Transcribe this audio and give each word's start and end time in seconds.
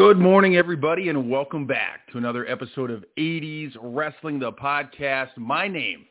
Good 0.00 0.16
morning, 0.16 0.56
everybody, 0.56 1.10
and 1.10 1.28
welcome 1.28 1.66
back 1.66 2.10
to 2.10 2.16
another 2.16 2.48
episode 2.48 2.90
of 2.90 3.04
80s 3.18 3.76
Wrestling, 3.82 4.38
the 4.38 4.50
podcast. 4.50 5.36
My 5.36 5.68
name 5.68 6.06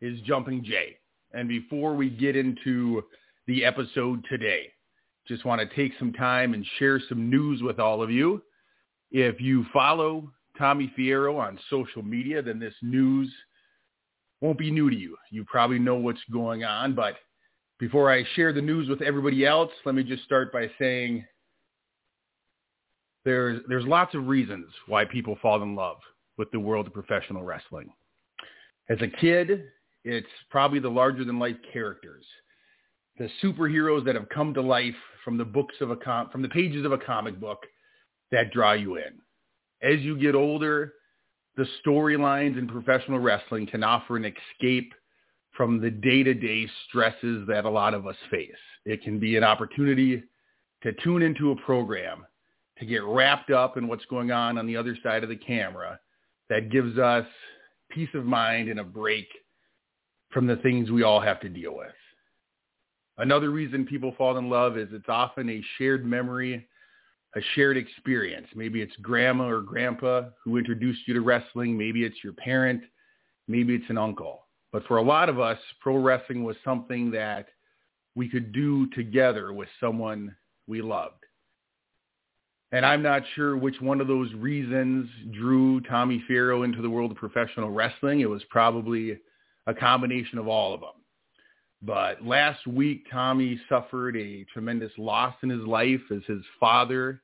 is 0.00 0.20
Jumping 0.22 0.64
Jay. 0.64 0.96
And 1.32 1.48
before 1.48 1.94
we 1.94 2.10
get 2.10 2.34
into 2.34 3.04
the 3.46 3.64
episode 3.64 4.24
today, 4.28 4.72
just 5.28 5.44
want 5.44 5.60
to 5.60 5.76
take 5.76 5.92
some 6.00 6.12
time 6.12 6.52
and 6.52 6.66
share 6.80 7.00
some 7.08 7.30
news 7.30 7.62
with 7.62 7.78
all 7.78 8.02
of 8.02 8.10
you. 8.10 8.42
If 9.12 9.40
you 9.40 9.64
follow 9.72 10.32
Tommy 10.58 10.92
Fierro 10.98 11.38
on 11.38 11.60
social 11.70 12.02
media, 12.02 12.42
then 12.42 12.58
this 12.58 12.74
news 12.82 13.32
won't 14.40 14.58
be 14.58 14.72
new 14.72 14.90
to 14.90 14.96
you. 14.96 15.16
You 15.30 15.44
probably 15.44 15.78
know 15.78 15.94
what's 15.94 16.18
going 16.32 16.64
on, 16.64 16.92
but 16.92 17.14
before 17.78 18.12
I 18.12 18.24
share 18.34 18.52
the 18.52 18.60
news 18.60 18.88
with 18.88 19.00
everybody 19.00 19.46
else, 19.46 19.70
let 19.84 19.94
me 19.94 20.02
just 20.02 20.24
start 20.24 20.52
by 20.52 20.68
saying 20.76 21.24
there's 23.28 23.60
there's 23.68 23.84
lots 23.84 24.14
of 24.14 24.26
reasons 24.26 24.66
why 24.86 25.04
people 25.04 25.36
fall 25.42 25.62
in 25.62 25.74
love 25.74 25.98
with 26.38 26.50
the 26.50 26.58
world 26.58 26.86
of 26.86 26.94
professional 26.94 27.42
wrestling. 27.42 27.90
As 28.88 28.96
a 29.02 29.20
kid, 29.20 29.64
it's 30.02 30.26
probably 30.50 30.78
the 30.78 30.88
larger 30.88 31.24
than 31.24 31.38
life 31.38 31.56
characters, 31.70 32.24
the 33.18 33.28
superheroes 33.42 34.02
that 34.06 34.14
have 34.14 34.30
come 34.30 34.54
to 34.54 34.62
life 34.62 34.94
from 35.24 35.36
the 35.36 35.44
books 35.44 35.74
of 35.82 35.90
a 35.90 35.96
com- 35.96 36.30
from 36.30 36.40
the 36.40 36.48
pages 36.48 36.86
of 36.86 36.92
a 36.92 36.98
comic 36.98 37.38
book 37.38 37.58
that 38.32 38.50
draw 38.50 38.72
you 38.72 38.96
in. 38.96 39.20
As 39.82 40.00
you 40.00 40.18
get 40.18 40.34
older, 40.34 40.94
the 41.58 41.66
storylines 41.84 42.58
in 42.58 42.66
professional 42.66 43.18
wrestling 43.18 43.66
can 43.66 43.84
offer 43.84 44.16
an 44.16 44.24
escape 44.24 44.94
from 45.54 45.82
the 45.82 45.90
day-to-day 45.90 46.66
stresses 46.88 47.46
that 47.46 47.66
a 47.66 47.70
lot 47.70 47.92
of 47.92 48.06
us 48.06 48.16
face. 48.30 48.52
It 48.86 49.02
can 49.02 49.18
be 49.18 49.36
an 49.36 49.44
opportunity 49.44 50.22
to 50.82 50.92
tune 51.04 51.20
into 51.20 51.50
a 51.50 51.56
program 51.56 52.24
to 52.78 52.86
get 52.86 53.02
wrapped 53.04 53.50
up 53.50 53.76
in 53.76 53.88
what's 53.88 54.04
going 54.06 54.30
on 54.30 54.58
on 54.58 54.66
the 54.66 54.76
other 54.76 54.96
side 55.02 55.22
of 55.22 55.28
the 55.28 55.36
camera 55.36 55.98
that 56.48 56.70
gives 56.70 56.98
us 56.98 57.26
peace 57.90 58.08
of 58.14 58.24
mind 58.24 58.68
and 58.68 58.80
a 58.80 58.84
break 58.84 59.26
from 60.30 60.46
the 60.46 60.56
things 60.56 60.90
we 60.90 61.02
all 61.02 61.20
have 61.20 61.40
to 61.40 61.48
deal 61.48 61.76
with. 61.76 61.88
Another 63.18 63.50
reason 63.50 63.84
people 63.84 64.14
fall 64.16 64.38
in 64.38 64.48
love 64.48 64.78
is 64.78 64.88
it's 64.92 65.08
often 65.08 65.50
a 65.50 65.62
shared 65.76 66.04
memory, 66.04 66.68
a 67.34 67.40
shared 67.54 67.76
experience. 67.76 68.46
Maybe 68.54 68.80
it's 68.80 68.94
grandma 69.02 69.48
or 69.48 69.60
grandpa 69.60 70.26
who 70.44 70.56
introduced 70.56 71.00
you 71.06 71.14
to 71.14 71.20
wrestling. 71.20 71.76
Maybe 71.76 72.04
it's 72.04 72.22
your 72.22 72.34
parent. 72.34 72.82
Maybe 73.48 73.74
it's 73.74 73.90
an 73.90 73.98
uncle. 73.98 74.46
But 74.72 74.86
for 74.86 74.98
a 74.98 75.02
lot 75.02 75.28
of 75.28 75.40
us, 75.40 75.58
pro 75.80 75.96
wrestling 75.96 76.44
was 76.44 76.56
something 76.64 77.10
that 77.12 77.48
we 78.14 78.28
could 78.28 78.52
do 78.52 78.88
together 78.90 79.52
with 79.52 79.68
someone 79.80 80.34
we 80.66 80.82
loved. 80.82 81.17
And 82.70 82.84
I'm 82.84 83.02
not 83.02 83.22
sure 83.34 83.56
which 83.56 83.80
one 83.80 84.00
of 84.00 84.08
those 84.08 84.32
reasons 84.34 85.08
drew 85.32 85.80
Tommy 85.82 86.22
Fierro 86.28 86.64
into 86.64 86.82
the 86.82 86.90
world 86.90 87.10
of 87.10 87.16
professional 87.16 87.70
wrestling. 87.70 88.20
It 88.20 88.28
was 88.28 88.42
probably 88.50 89.18
a 89.66 89.74
combination 89.74 90.38
of 90.38 90.48
all 90.48 90.74
of 90.74 90.80
them. 90.80 90.90
But 91.80 92.24
last 92.24 92.66
week, 92.66 93.06
Tommy 93.10 93.58
suffered 93.68 94.16
a 94.16 94.44
tremendous 94.52 94.92
loss 94.98 95.34
in 95.42 95.48
his 95.48 95.62
life 95.62 96.00
as 96.10 96.22
his 96.26 96.42
father, 96.58 97.22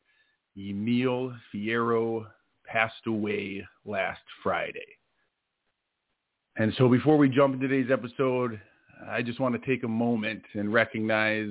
Emil 0.56 1.34
Fierro, 1.52 2.26
passed 2.66 3.06
away 3.06 3.66
last 3.84 4.22
Friday. 4.42 4.96
And 6.56 6.72
so 6.78 6.88
before 6.88 7.18
we 7.18 7.28
jump 7.28 7.54
into 7.54 7.66
today's 7.66 7.90
episode, 7.90 8.60
I 9.10 9.22
just 9.22 9.40
want 9.40 9.60
to 9.60 9.66
take 9.66 9.82
a 9.82 9.88
moment 9.88 10.42
and 10.54 10.72
recognize 10.72 11.50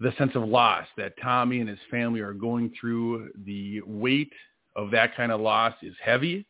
the 0.00 0.12
sense 0.18 0.32
of 0.34 0.42
loss 0.42 0.86
that 0.96 1.14
Tommy 1.22 1.60
and 1.60 1.68
his 1.68 1.78
family 1.90 2.20
are 2.20 2.34
going 2.34 2.72
through. 2.78 3.30
The 3.44 3.80
weight 3.86 4.32
of 4.74 4.90
that 4.90 5.16
kind 5.16 5.32
of 5.32 5.40
loss 5.40 5.74
is 5.82 5.94
heavy. 6.02 6.46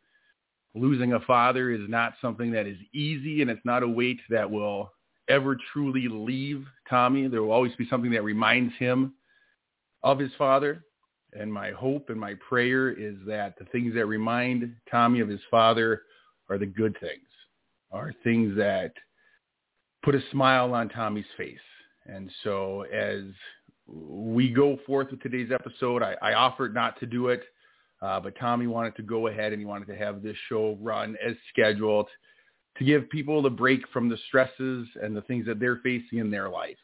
Losing 0.75 1.15
a 1.15 1.21
father 1.21 1.71
is 1.71 1.89
not 1.89 2.15
something 2.21 2.51
that 2.53 2.67
is 2.67 2.77
easy, 2.93 3.43
and 3.43 3.51
it's 3.51 3.65
not 3.65 3.83
a 3.83 3.89
weight 3.89 4.21
that 4.31 4.51
will 4.51 4.93
ever 5.29 5.57
truly 5.73 6.09
leave 6.09 6.67
Tommy. 6.89 7.29
There 7.29 7.43
will 7.43 7.53
always 7.53 7.75
be 7.77 7.89
something 7.89 8.11
that 8.12 8.25
reminds 8.25 8.75
him 8.77 9.15
of 10.03 10.19
his 10.19 10.33
father. 10.37 10.84
And 11.33 11.53
my 11.53 11.71
hope 11.71 12.11
and 12.11 12.19
my 12.19 12.34
prayer 12.49 12.91
is 12.91 13.17
that 13.27 13.59
the 13.59 13.65
things 13.67 13.95
that 13.95 14.07
remind 14.07 14.75
Tommy 14.91 15.21
of 15.21 15.28
his 15.28 15.41
father 15.51 16.03
are 16.49 16.59
the 16.59 16.67
good 16.67 16.97
things, 17.01 17.27
are 17.91 18.13
things 18.23 18.57
that 18.57 18.93
put 20.03 20.15
a 20.15 20.21
smile 20.31 20.73
on 20.75 20.89
Tommy's 20.89 21.25
face 21.37 21.59
and 22.09 22.31
so 22.43 22.83
as 22.93 23.22
we 23.87 24.50
go 24.50 24.78
forth 24.87 25.11
with 25.11 25.22
today's 25.22 25.50
episode, 25.53 26.03
I, 26.03 26.17
I 26.22 26.34
offered 26.34 26.75
not 26.75 26.99
to 27.00 27.06
do 27.06 27.28
it, 27.28 27.43
uh, 28.03 28.21
but 28.21 28.39
Tommy 28.39 28.67
wanted 28.67 28.97
to 28.97 29.03
go 29.03 29.28
ahead 29.28 29.53
and 29.53 29.61
he 29.61 29.67
wanted 29.67 29.87
to 29.89 29.97
have 29.97 30.22
this 30.22 30.37
show 30.49 30.77
run 30.81 31.16
as 31.25 31.34
scheduled 31.53 32.09
to 32.78 32.84
give 32.84 33.09
people 33.11 33.45
a 33.47 33.50
break 33.50 33.89
from 33.93 34.09
the 34.09 34.19
stresses 34.28 34.87
and 35.03 35.16
the 35.16 35.22
things 35.22 35.47
that 35.47 35.59
they're 35.59 35.81
facing 35.83 36.19
in 36.19 36.31
their 36.31 36.49
life. 36.49 36.77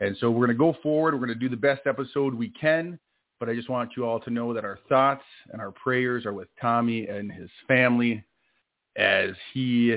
And 0.00 0.16
so 0.18 0.30
we're 0.30 0.46
going 0.46 0.56
to 0.56 0.72
go 0.72 0.76
forward. 0.82 1.14
We're 1.14 1.26
going 1.26 1.38
to 1.38 1.48
do 1.48 1.48
the 1.48 1.56
best 1.56 1.82
episode 1.86 2.34
we 2.34 2.50
can. 2.50 2.98
But 3.40 3.48
I 3.48 3.54
just 3.54 3.68
want 3.68 3.90
you 3.96 4.06
all 4.06 4.20
to 4.20 4.30
know 4.30 4.54
that 4.54 4.64
our 4.64 4.78
thoughts 4.88 5.24
and 5.52 5.60
our 5.60 5.72
prayers 5.72 6.24
are 6.24 6.32
with 6.32 6.48
Tommy 6.60 7.08
and 7.08 7.32
his 7.32 7.50
family 7.66 8.24
as 8.96 9.30
he 9.52 9.96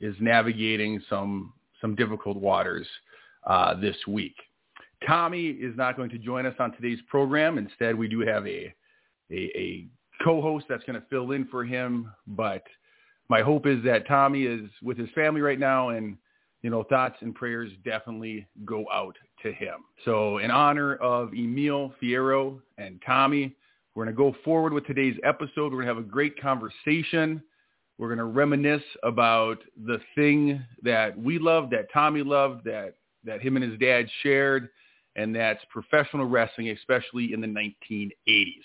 is 0.00 0.16
navigating 0.20 1.00
some 1.08 1.52
some 1.80 1.94
difficult 1.94 2.36
waters 2.36 2.86
uh, 3.46 3.74
this 3.74 3.96
week. 4.06 4.36
Tommy 5.06 5.48
is 5.48 5.76
not 5.76 5.96
going 5.96 6.10
to 6.10 6.18
join 6.18 6.46
us 6.46 6.54
on 6.58 6.72
today's 6.72 7.00
program. 7.08 7.58
Instead, 7.58 7.96
we 7.96 8.08
do 8.08 8.20
have 8.20 8.46
a, 8.46 8.72
a, 9.30 9.34
a 9.34 9.86
co-host 10.22 10.66
that's 10.68 10.84
going 10.84 11.00
to 11.00 11.06
fill 11.10 11.32
in 11.32 11.46
for 11.46 11.64
him. 11.64 12.10
But 12.26 12.62
my 13.28 13.42
hope 13.42 13.66
is 13.66 13.82
that 13.84 14.06
Tommy 14.06 14.44
is 14.44 14.68
with 14.82 14.96
his 14.96 15.10
family 15.14 15.40
right 15.40 15.58
now 15.58 15.90
and, 15.90 16.16
you 16.62 16.70
know, 16.70 16.84
thoughts 16.84 17.16
and 17.20 17.34
prayers 17.34 17.72
definitely 17.84 18.46
go 18.64 18.84
out 18.92 19.16
to 19.42 19.52
him. 19.52 19.80
So 20.04 20.38
in 20.38 20.50
honor 20.50 20.94
of 20.96 21.34
Emil 21.34 21.92
Fierro 22.00 22.60
and 22.78 23.02
Tommy, 23.04 23.56
we're 23.94 24.04
going 24.04 24.14
to 24.14 24.18
go 24.18 24.36
forward 24.44 24.72
with 24.72 24.86
today's 24.86 25.16
episode. 25.24 25.72
We're 25.72 25.82
going 25.82 25.88
to 25.88 25.94
have 25.94 25.98
a 25.98 26.02
great 26.02 26.40
conversation. 26.40 27.42
We're 27.98 28.08
going 28.08 28.18
to 28.18 28.24
reminisce 28.24 28.82
about 29.02 29.58
the 29.86 29.98
thing 30.14 30.64
that 30.82 31.18
we 31.18 31.38
loved, 31.38 31.72
that 31.72 31.92
Tommy 31.92 32.22
loved, 32.22 32.64
that 32.64 32.94
that 33.24 33.40
him 33.40 33.56
and 33.56 33.64
his 33.64 33.78
dad 33.78 34.06
shared, 34.22 34.68
and 35.16 35.34
that's 35.34 35.60
professional 35.70 36.26
wrestling, 36.26 36.70
especially 36.70 37.32
in 37.32 37.40
the 37.40 37.46
1980s. 37.46 38.62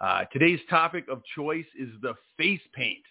Uh, 0.00 0.24
today's 0.32 0.60
topic 0.68 1.06
of 1.08 1.22
choice 1.34 1.66
is 1.78 1.88
the 2.02 2.14
face 2.36 2.60
paint 2.74 3.04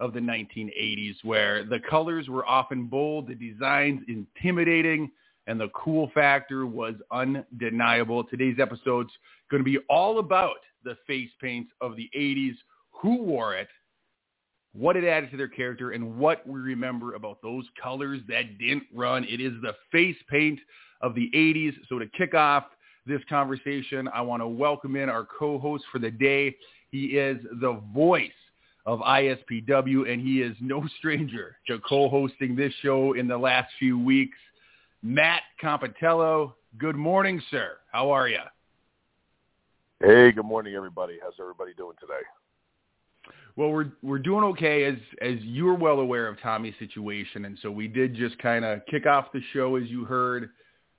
of 0.00 0.14
the 0.14 0.20
1980s, 0.20 1.16
where 1.22 1.64
the 1.64 1.78
colors 1.88 2.28
were 2.28 2.46
often 2.46 2.86
bold, 2.86 3.28
the 3.28 3.34
designs 3.34 4.00
intimidating, 4.08 5.10
and 5.46 5.60
the 5.60 5.68
cool 5.74 6.10
factor 6.14 6.66
was 6.66 6.94
undeniable. 7.10 8.24
Today's 8.24 8.58
episode's 8.58 9.12
going 9.50 9.62
to 9.62 9.64
be 9.64 9.78
all 9.90 10.18
about 10.18 10.56
the 10.84 10.96
face 11.06 11.30
paints 11.40 11.70
of 11.80 11.96
the 11.96 12.08
80s, 12.16 12.54
who 12.92 13.22
wore 13.22 13.54
it, 13.54 13.68
what 14.72 14.96
it 14.96 15.04
added 15.04 15.30
to 15.32 15.36
their 15.36 15.48
character, 15.48 15.90
and 15.90 16.18
what 16.18 16.46
we 16.46 16.60
remember 16.60 17.14
about 17.14 17.42
those 17.42 17.64
colors 17.82 18.20
that 18.28 18.58
didn't 18.58 18.84
run. 18.94 19.24
It 19.24 19.40
is 19.40 19.52
the 19.62 19.74
face 19.90 20.16
paint 20.28 20.60
of 21.00 21.14
the 21.14 21.30
80s. 21.34 21.74
So 21.88 21.98
to 21.98 22.06
kick 22.06 22.34
off 22.34 22.64
this 23.06 23.20
conversation, 23.28 24.08
I 24.14 24.20
want 24.20 24.42
to 24.42 24.48
welcome 24.48 24.96
in 24.96 25.08
our 25.08 25.26
co-host 25.38 25.84
for 25.90 25.98
the 25.98 26.10
day. 26.10 26.56
He 26.90 27.18
is 27.18 27.38
the 27.60 27.80
voice 27.92 28.30
of 28.86 29.00
ISPW, 29.00 30.10
and 30.10 30.20
he 30.20 30.40
is 30.42 30.56
no 30.60 30.84
stranger 30.98 31.56
to 31.66 31.78
co-hosting 31.80 32.56
this 32.56 32.72
show 32.82 33.14
in 33.14 33.26
the 33.28 33.38
last 33.38 33.70
few 33.78 33.98
weeks. 33.98 34.38
Matt 35.02 35.42
Compatello, 35.62 36.52
good 36.78 36.96
morning, 36.96 37.42
sir. 37.50 37.72
How 37.92 38.10
are 38.10 38.28
you? 38.28 38.38
Hey, 40.00 40.32
good 40.32 40.44
morning, 40.44 40.74
everybody. 40.74 41.18
How's 41.22 41.34
everybody 41.40 41.72
doing 41.74 41.96
today? 42.00 42.22
Well, 43.56 43.70
we're 43.70 43.92
we're 44.02 44.18
doing 44.18 44.44
okay 44.44 44.84
as 44.84 44.96
as 45.20 45.36
you're 45.42 45.74
well 45.74 46.00
aware 46.00 46.28
of 46.28 46.40
Tommy's 46.40 46.74
situation, 46.78 47.44
and 47.44 47.58
so 47.60 47.70
we 47.70 47.88
did 47.88 48.14
just 48.14 48.38
kind 48.38 48.64
of 48.64 48.80
kick 48.86 49.06
off 49.06 49.32
the 49.32 49.40
show 49.52 49.76
as 49.76 49.88
you 49.88 50.04
heard, 50.04 50.50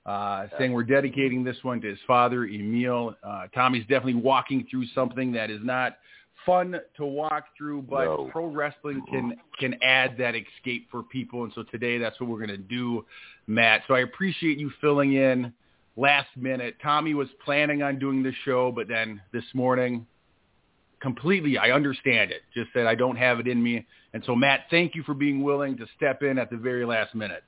uh, 0.06 0.46
saying 0.58 0.72
we're 0.72 0.84
dedicating 0.84 1.42
this 1.42 1.56
one 1.62 1.80
to 1.80 1.88
his 1.88 1.98
father, 2.06 2.44
Emil. 2.44 3.16
Uh, 3.22 3.46
Tommy's 3.54 3.82
definitely 3.82 4.14
walking 4.14 4.66
through 4.70 4.86
something 4.94 5.32
that 5.32 5.50
is 5.50 5.60
not 5.62 5.96
fun 6.44 6.76
to 6.96 7.04
walk 7.04 7.46
through, 7.56 7.82
but 7.82 8.04
no. 8.04 8.28
pro 8.30 8.46
wrestling 8.46 9.02
can 9.10 9.34
can 9.58 9.74
add 9.82 10.16
that 10.18 10.34
escape 10.34 10.88
for 10.90 11.02
people, 11.02 11.44
and 11.44 11.52
so 11.54 11.62
today 11.64 11.98
that's 11.98 12.20
what 12.20 12.28
we're 12.28 12.38
going 12.38 12.48
to 12.48 12.56
do, 12.56 13.04
Matt. 13.46 13.82
So 13.88 13.94
I 13.94 14.00
appreciate 14.00 14.58
you 14.58 14.70
filling 14.80 15.14
in 15.14 15.52
last 15.96 16.28
minute. 16.36 16.76
Tommy 16.82 17.14
was 17.14 17.28
planning 17.44 17.82
on 17.82 17.98
doing 17.98 18.22
the 18.22 18.32
show, 18.44 18.72
but 18.72 18.88
then 18.88 19.20
this 19.32 19.44
morning 19.54 20.06
completely. 21.02 21.58
I 21.58 21.72
understand 21.72 22.30
it. 22.30 22.42
Just 22.54 22.70
that 22.74 22.86
I 22.86 22.94
don't 22.94 23.16
have 23.16 23.40
it 23.40 23.46
in 23.46 23.62
me. 23.62 23.84
And 24.14 24.22
so, 24.24 24.34
Matt, 24.34 24.60
thank 24.70 24.94
you 24.94 25.02
for 25.02 25.14
being 25.14 25.42
willing 25.42 25.76
to 25.76 25.86
step 25.96 26.22
in 26.22 26.38
at 26.38 26.48
the 26.48 26.56
very 26.56 26.86
last 26.86 27.14
minute. 27.14 27.44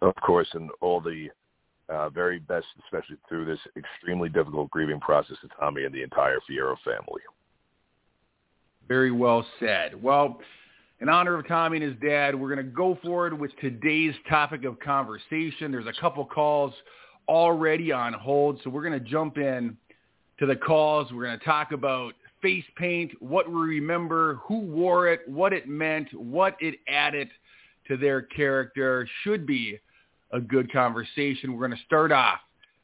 Of 0.00 0.14
course, 0.16 0.48
and 0.54 0.70
all 0.80 1.00
the 1.00 1.28
Uh, 1.90 2.10
very 2.10 2.38
best, 2.38 2.66
especially 2.84 3.16
through 3.28 3.46
this 3.46 3.60
extremely 3.74 4.28
difficult 4.28 4.70
grieving 4.70 5.00
process 5.00 5.38
to 5.40 5.48
Tommy 5.58 5.84
and 5.84 5.94
the 5.94 6.02
entire 6.02 6.38
Fierro 6.46 6.76
family. 6.84 7.22
Very 8.86 9.10
well 9.10 9.42
said. 9.58 9.90
Well, 10.02 10.38
in 11.00 11.08
honor 11.08 11.34
of 11.38 11.48
Tommy 11.48 11.78
and 11.78 11.86
his 11.90 11.98
dad, 12.02 12.34
we're 12.34 12.54
going 12.54 12.66
to 12.66 12.72
go 12.84 12.98
forward 13.02 13.32
with 13.32 13.52
today's 13.58 14.14
topic 14.28 14.66
of 14.66 14.78
conversation. 14.80 15.72
There's 15.72 15.86
a 15.86 15.98
couple 15.98 16.26
calls 16.26 16.74
already 17.26 17.90
on 17.90 18.12
hold, 18.12 18.60
so 18.62 18.68
we're 18.68 18.86
going 18.88 19.02
to 19.02 19.08
jump 19.08 19.38
in 19.38 19.74
to 20.40 20.44
the 20.44 20.56
calls. 20.56 21.10
We're 21.10 21.24
going 21.24 21.38
to 21.38 21.44
talk 21.44 21.72
about 21.72 22.12
face 22.42 22.64
paint, 22.76 23.12
what 23.20 23.48
we 23.48 23.54
remember, 23.54 24.34
who 24.46 24.60
wore 24.60 25.08
it, 25.08 25.20
what 25.26 25.52
it 25.52 25.68
meant, 25.68 26.08
what 26.14 26.56
it 26.60 26.76
added 26.88 27.28
to 27.88 27.96
their 27.96 28.22
character. 28.22 29.08
Should 29.22 29.46
be 29.46 29.78
a 30.32 30.40
good 30.40 30.72
conversation. 30.72 31.52
We're 31.52 31.66
going 31.66 31.78
to 31.78 31.84
start 31.84 32.12
off 32.12 32.40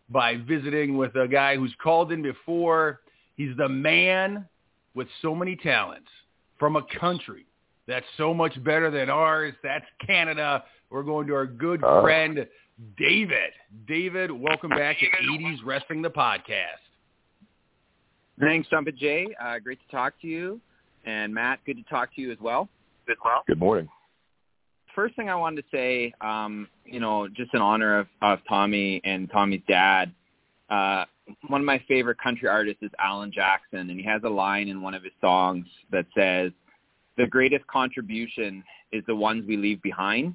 by 0.08 0.36
visiting 0.36 0.96
with 0.96 1.14
a 1.16 1.28
guy 1.28 1.56
who's 1.56 1.74
called 1.82 2.12
in 2.12 2.22
before. 2.22 3.00
He's 3.36 3.56
the 3.56 3.68
man 3.68 4.46
with 4.94 5.08
so 5.22 5.34
many 5.34 5.56
talents 5.56 6.08
from 6.58 6.76
a 6.76 6.82
country 6.98 7.46
that's 7.86 8.06
so 8.16 8.32
much 8.32 8.62
better 8.64 8.90
than 8.90 9.10
ours. 9.10 9.54
That's 9.62 9.84
Canada. 10.06 10.64
We're 10.90 11.02
going 11.02 11.26
to 11.26 11.34
our 11.34 11.46
good 11.46 11.82
uh. 11.82 12.02
friend, 12.02 12.46
David. 12.96 13.52
David, 13.86 14.30
welcome 14.30 14.70
back 14.70 14.98
to 15.00 15.06
80s 15.06 15.58
Wrestling, 15.64 16.02
the 16.02 16.10
podcast. 16.10 16.83
Thanks, 18.40 18.68
Trumpet 18.68 18.96
Jay. 18.96 19.28
Uh, 19.40 19.58
great 19.58 19.78
to 19.80 19.96
talk 19.96 20.14
to 20.22 20.26
you. 20.26 20.60
And 21.04 21.32
Matt, 21.32 21.60
good 21.66 21.76
to 21.76 21.82
talk 21.84 22.14
to 22.14 22.20
you 22.20 22.32
as 22.32 22.38
well. 22.40 22.68
Good, 23.06 23.16
well. 23.24 23.44
Good 23.46 23.58
morning. 23.58 23.88
First 24.94 25.16
thing 25.16 25.28
I 25.28 25.34
wanted 25.34 25.62
to 25.62 25.68
say, 25.72 26.12
um, 26.20 26.68
you 26.84 27.00
know, 27.00 27.28
just 27.28 27.52
in 27.52 27.60
honor 27.60 27.98
of, 27.98 28.06
of 28.22 28.38
Tommy 28.48 29.00
and 29.04 29.30
Tommy's 29.30 29.62
dad, 29.68 30.12
uh, 30.70 31.04
one 31.48 31.60
of 31.60 31.64
my 31.64 31.82
favorite 31.88 32.18
country 32.18 32.48
artists 32.48 32.82
is 32.82 32.90
Alan 32.98 33.32
Jackson, 33.32 33.90
and 33.90 33.98
he 33.98 34.04
has 34.04 34.22
a 34.24 34.28
line 34.28 34.68
in 34.68 34.80
one 34.80 34.94
of 34.94 35.02
his 35.02 35.12
songs 35.20 35.66
that 35.90 36.06
says, 36.16 36.52
the 37.16 37.26
greatest 37.26 37.66
contribution 37.66 38.62
is 38.92 39.02
the 39.06 39.14
ones 39.14 39.44
we 39.46 39.56
leave 39.56 39.80
behind. 39.82 40.34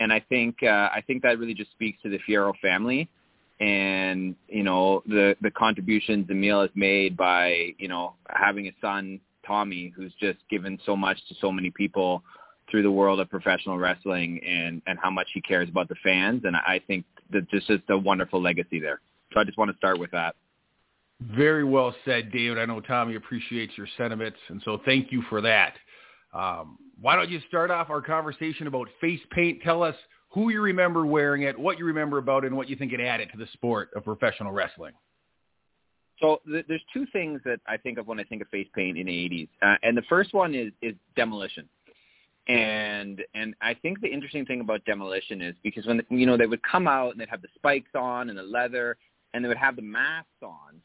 And 0.00 0.12
I 0.12 0.20
think 0.20 0.56
uh, 0.62 0.88
I 0.92 1.02
think 1.06 1.22
that 1.22 1.38
really 1.38 1.54
just 1.54 1.70
speaks 1.72 2.00
to 2.02 2.08
the 2.08 2.18
Fierro 2.28 2.52
family 2.60 3.08
and 3.62 4.34
you 4.48 4.64
know 4.64 5.02
the 5.06 5.36
the 5.40 5.50
contributions 5.52 6.28
Emil 6.28 6.60
has 6.60 6.70
made 6.74 7.16
by 7.16 7.72
you 7.78 7.88
know 7.88 8.14
having 8.28 8.66
a 8.66 8.72
son 8.80 9.20
Tommy 9.46 9.92
who's 9.94 10.12
just 10.20 10.38
given 10.50 10.78
so 10.84 10.96
much 10.96 11.16
to 11.28 11.34
so 11.40 11.52
many 11.52 11.70
people 11.70 12.24
through 12.70 12.82
the 12.82 12.90
world 12.90 13.20
of 13.20 13.30
professional 13.30 13.78
wrestling 13.78 14.40
and 14.44 14.82
and 14.86 14.98
how 15.00 15.10
much 15.10 15.28
he 15.32 15.40
cares 15.40 15.68
about 15.68 15.88
the 15.88 15.94
fans 16.02 16.42
and 16.44 16.56
I 16.56 16.80
think 16.86 17.04
that 17.30 17.46
this 17.52 17.62
is 17.68 17.78
a 17.88 17.96
wonderful 17.96 18.42
legacy 18.42 18.80
there. 18.80 19.00
So 19.32 19.40
I 19.40 19.44
just 19.44 19.56
want 19.56 19.70
to 19.70 19.76
start 19.76 19.98
with 19.98 20.10
that. 20.10 20.34
Very 21.20 21.64
well 21.64 21.94
said, 22.04 22.32
David. 22.32 22.58
I 22.58 22.66
know 22.66 22.80
Tommy 22.80 23.14
appreciates 23.14 23.72
your 23.78 23.86
sentiments, 23.96 24.38
and 24.48 24.60
so 24.64 24.80
thank 24.84 25.12
you 25.12 25.22
for 25.30 25.40
that. 25.40 25.74
Um, 26.34 26.78
why 27.00 27.14
don't 27.14 27.30
you 27.30 27.40
start 27.48 27.70
off 27.70 27.90
our 27.90 28.02
conversation 28.02 28.66
about 28.66 28.88
face 29.00 29.20
paint? 29.30 29.62
Tell 29.62 29.82
us 29.82 29.94
who 30.32 30.48
you 30.48 30.62
remember 30.62 31.04
wearing 31.04 31.42
it, 31.42 31.58
what 31.58 31.78
you 31.78 31.84
remember 31.84 32.18
about 32.18 32.44
it, 32.44 32.48
and 32.48 32.56
what 32.56 32.68
you 32.68 32.76
think 32.76 32.92
it 32.92 33.00
added 33.00 33.28
to 33.32 33.38
the 33.38 33.46
sport 33.52 33.90
of 33.94 34.04
professional 34.04 34.52
wrestling. 34.52 34.94
So 36.20 36.40
th- 36.46 36.64
there's 36.68 36.82
two 36.92 37.06
things 37.12 37.40
that 37.44 37.60
I 37.66 37.76
think 37.76 37.98
of 37.98 38.06
when 38.06 38.18
I 38.18 38.24
think 38.24 38.42
of 38.42 38.48
face 38.48 38.68
paint 38.74 38.96
in 38.96 39.06
the 39.06 39.12
80s, 39.12 39.48
uh, 39.60 39.76
and 39.82 39.96
the 39.96 40.02
first 40.08 40.32
one 40.32 40.54
is 40.54 40.72
is 40.80 40.94
demolition. 41.16 41.68
And 42.48 43.22
and 43.34 43.54
I 43.60 43.74
think 43.74 44.00
the 44.00 44.08
interesting 44.08 44.46
thing 44.46 44.60
about 44.60 44.84
demolition 44.84 45.42
is 45.42 45.54
because 45.62 45.86
when 45.86 46.02
you 46.10 46.26
know 46.26 46.36
they 46.36 46.46
would 46.46 46.62
come 46.62 46.88
out 46.88 47.12
and 47.12 47.20
they'd 47.20 47.28
have 47.28 47.42
the 47.42 47.48
spikes 47.54 47.90
on 47.94 48.30
and 48.30 48.38
the 48.38 48.42
leather, 48.42 48.96
and 49.34 49.44
they 49.44 49.48
would 49.48 49.56
have 49.56 49.76
the 49.76 49.82
masks 49.82 50.28
on, 50.42 50.80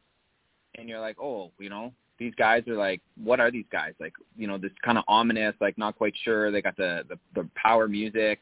and 0.76 0.90
you're 0.90 1.00
like, 1.00 1.18
oh, 1.22 1.52
you 1.58 1.70
know, 1.70 1.94
these 2.20 2.34
guys 2.36 2.68
are 2.68 2.76
like, 2.76 3.02
what 3.24 3.40
are 3.40 3.50
these 3.50 3.66
guys 3.72 3.94
like? 4.00 4.14
You 4.36 4.48
know, 4.48 4.58
this 4.58 4.72
kind 4.84 4.98
of 4.98 5.04
ominous, 5.08 5.56
like 5.62 5.78
not 5.78 5.98
quite 5.98 6.14
sure. 6.24 6.52
They 6.52 6.62
got 6.62 6.76
the 6.78 7.04
the, 7.08 7.18
the 7.34 7.50
power 7.56 7.88
music, 7.88 8.40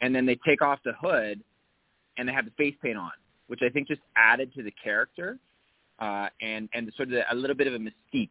and 0.00 0.14
then 0.14 0.26
they 0.26 0.38
take 0.46 0.62
off 0.62 0.78
the 0.84 0.92
hood 1.00 1.40
and 2.16 2.28
they 2.28 2.32
have 2.32 2.44
the 2.44 2.52
face 2.52 2.74
paint 2.82 2.96
on, 2.96 3.12
which 3.48 3.60
I 3.64 3.68
think 3.68 3.88
just 3.88 4.00
added 4.16 4.52
to 4.54 4.62
the 4.62 4.72
character 4.82 5.38
uh, 6.00 6.28
and 6.40 6.68
and 6.74 6.90
sort 6.96 7.12
of 7.12 7.22
a 7.30 7.34
little 7.34 7.56
bit 7.56 7.66
of 7.66 7.74
a 7.74 7.78
mystique 7.78 8.30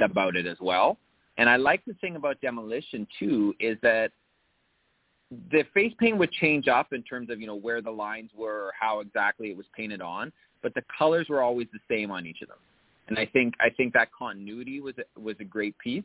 about 0.00 0.36
it 0.36 0.46
as 0.46 0.58
well. 0.60 0.98
And 1.38 1.48
I 1.48 1.56
like 1.56 1.84
the 1.86 1.94
thing 1.94 2.16
about 2.16 2.40
Demolition 2.40 3.06
too 3.18 3.54
is 3.60 3.76
that 3.82 4.10
the 5.50 5.64
face 5.74 5.92
paint 5.98 6.18
would 6.18 6.30
change 6.32 6.68
up 6.68 6.92
in 6.92 7.02
terms 7.02 7.30
of 7.30 7.40
you 7.40 7.46
know 7.46 7.56
where 7.56 7.82
the 7.82 7.90
lines 7.90 8.30
were 8.36 8.66
or 8.66 8.72
how 8.78 9.00
exactly 9.00 9.50
it 9.50 9.56
was 9.56 9.66
painted 9.76 10.00
on, 10.00 10.32
but 10.62 10.74
the 10.74 10.82
colors 10.96 11.26
were 11.28 11.42
always 11.42 11.66
the 11.72 11.80
same 11.90 12.10
on 12.10 12.26
each 12.26 12.42
of 12.42 12.48
them. 12.48 12.58
And 13.08 13.18
I 13.18 13.26
think 13.26 13.54
I 13.60 13.70
think 13.70 13.92
that 13.94 14.08
continuity 14.16 14.80
was 14.80 14.94
was 15.20 15.36
a 15.40 15.44
great 15.44 15.76
piece. 15.78 16.04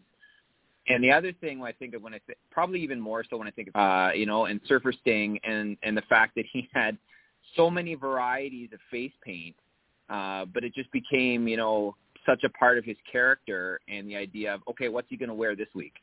And 0.87 1.03
the 1.03 1.11
other 1.11 1.31
thing 1.33 1.59
when 1.59 1.69
I 1.69 1.73
think 1.73 1.93
of 1.93 2.01
when 2.01 2.13
I 2.13 2.19
th- 2.25 2.37
probably 2.49 2.81
even 2.81 2.99
more 2.99 3.23
so 3.29 3.37
when 3.37 3.47
I 3.47 3.51
think 3.51 3.69
of 3.73 3.75
uh, 3.75 4.13
you 4.13 4.25
know, 4.25 4.45
and 4.45 4.59
Surfer 4.67 4.91
Sting 4.91 5.39
and 5.43 5.77
and 5.83 5.95
the 5.95 6.01
fact 6.03 6.35
that 6.35 6.45
he 6.51 6.69
had 6.73 6.97
so 7.55 7.69
many 7.69 7.95
varieties 7.95 8.69
of 8.73 8.79
face 8.89 9.13
paint, 9.23 9.55
uh, 10.09 10.45
but 10.45 10.63
it 10.63 10.73
just 10.73 10.91
became 10.91 11.47
you 11.47 11.57
know 11.57 11.95
such 12.25 12.43
a 12.43 12.49
part 12.49 12.77
of 12.77 12.85
his 12.85 12.97
character 13.11 13.79
and 13.87 14.07
the 14.07 14.15
idea 14.15 14.53
of 14.53 14.61
okay, 14.69 14.89
what's 14.89 15.07
he 15.09 15.17
going 15.17 15.29
to 15.29 15.35
wear 15.35 15.55
this 15.55 15.69
week? 15.75 15.93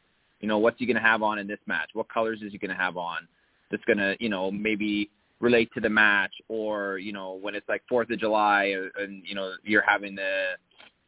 You 0.40 0.46
know, 0.46 0.58
what's 0.58 0.78
he 0.78 0.86
going 0.86 0.96
to 0.96 1.02
have 1.02 1.22
on 1.22 1.38
in 1.38 1.48
this 1.48 1.58
match? 1.66 1.90
What 1.94 2.08
colors 2.08 2.40
is 2.42 2.52
he 2.52 2.58
going 2.58 2.70
to 2.70 2.76
have 2.76 2.96
on? 2.96 3.26
That's 3.70 3.84
going 3.84 3.98
to 3.98 4.16
you 4.20 4.28
know 4.28 4.50
maybe 4.50 5.10
relate 5.40 5.70
to 5.74 5.80
the 5.80 5.90
match 5.90 6.32
or 6.48 6.98
you 6.98 7.12
know 7.12 7.38
when 7.40 7.56
it's 7.56 7.68
like 7.68 7.82
Fourth 7.88 8.10
of 8.10 8.18
July 8.20 8.76
and 8.96 9.22
you 9.26 9.34
know 9.34 9.54
you're 9.64 9.82
having 9.82 10.14
the 10.14 10.50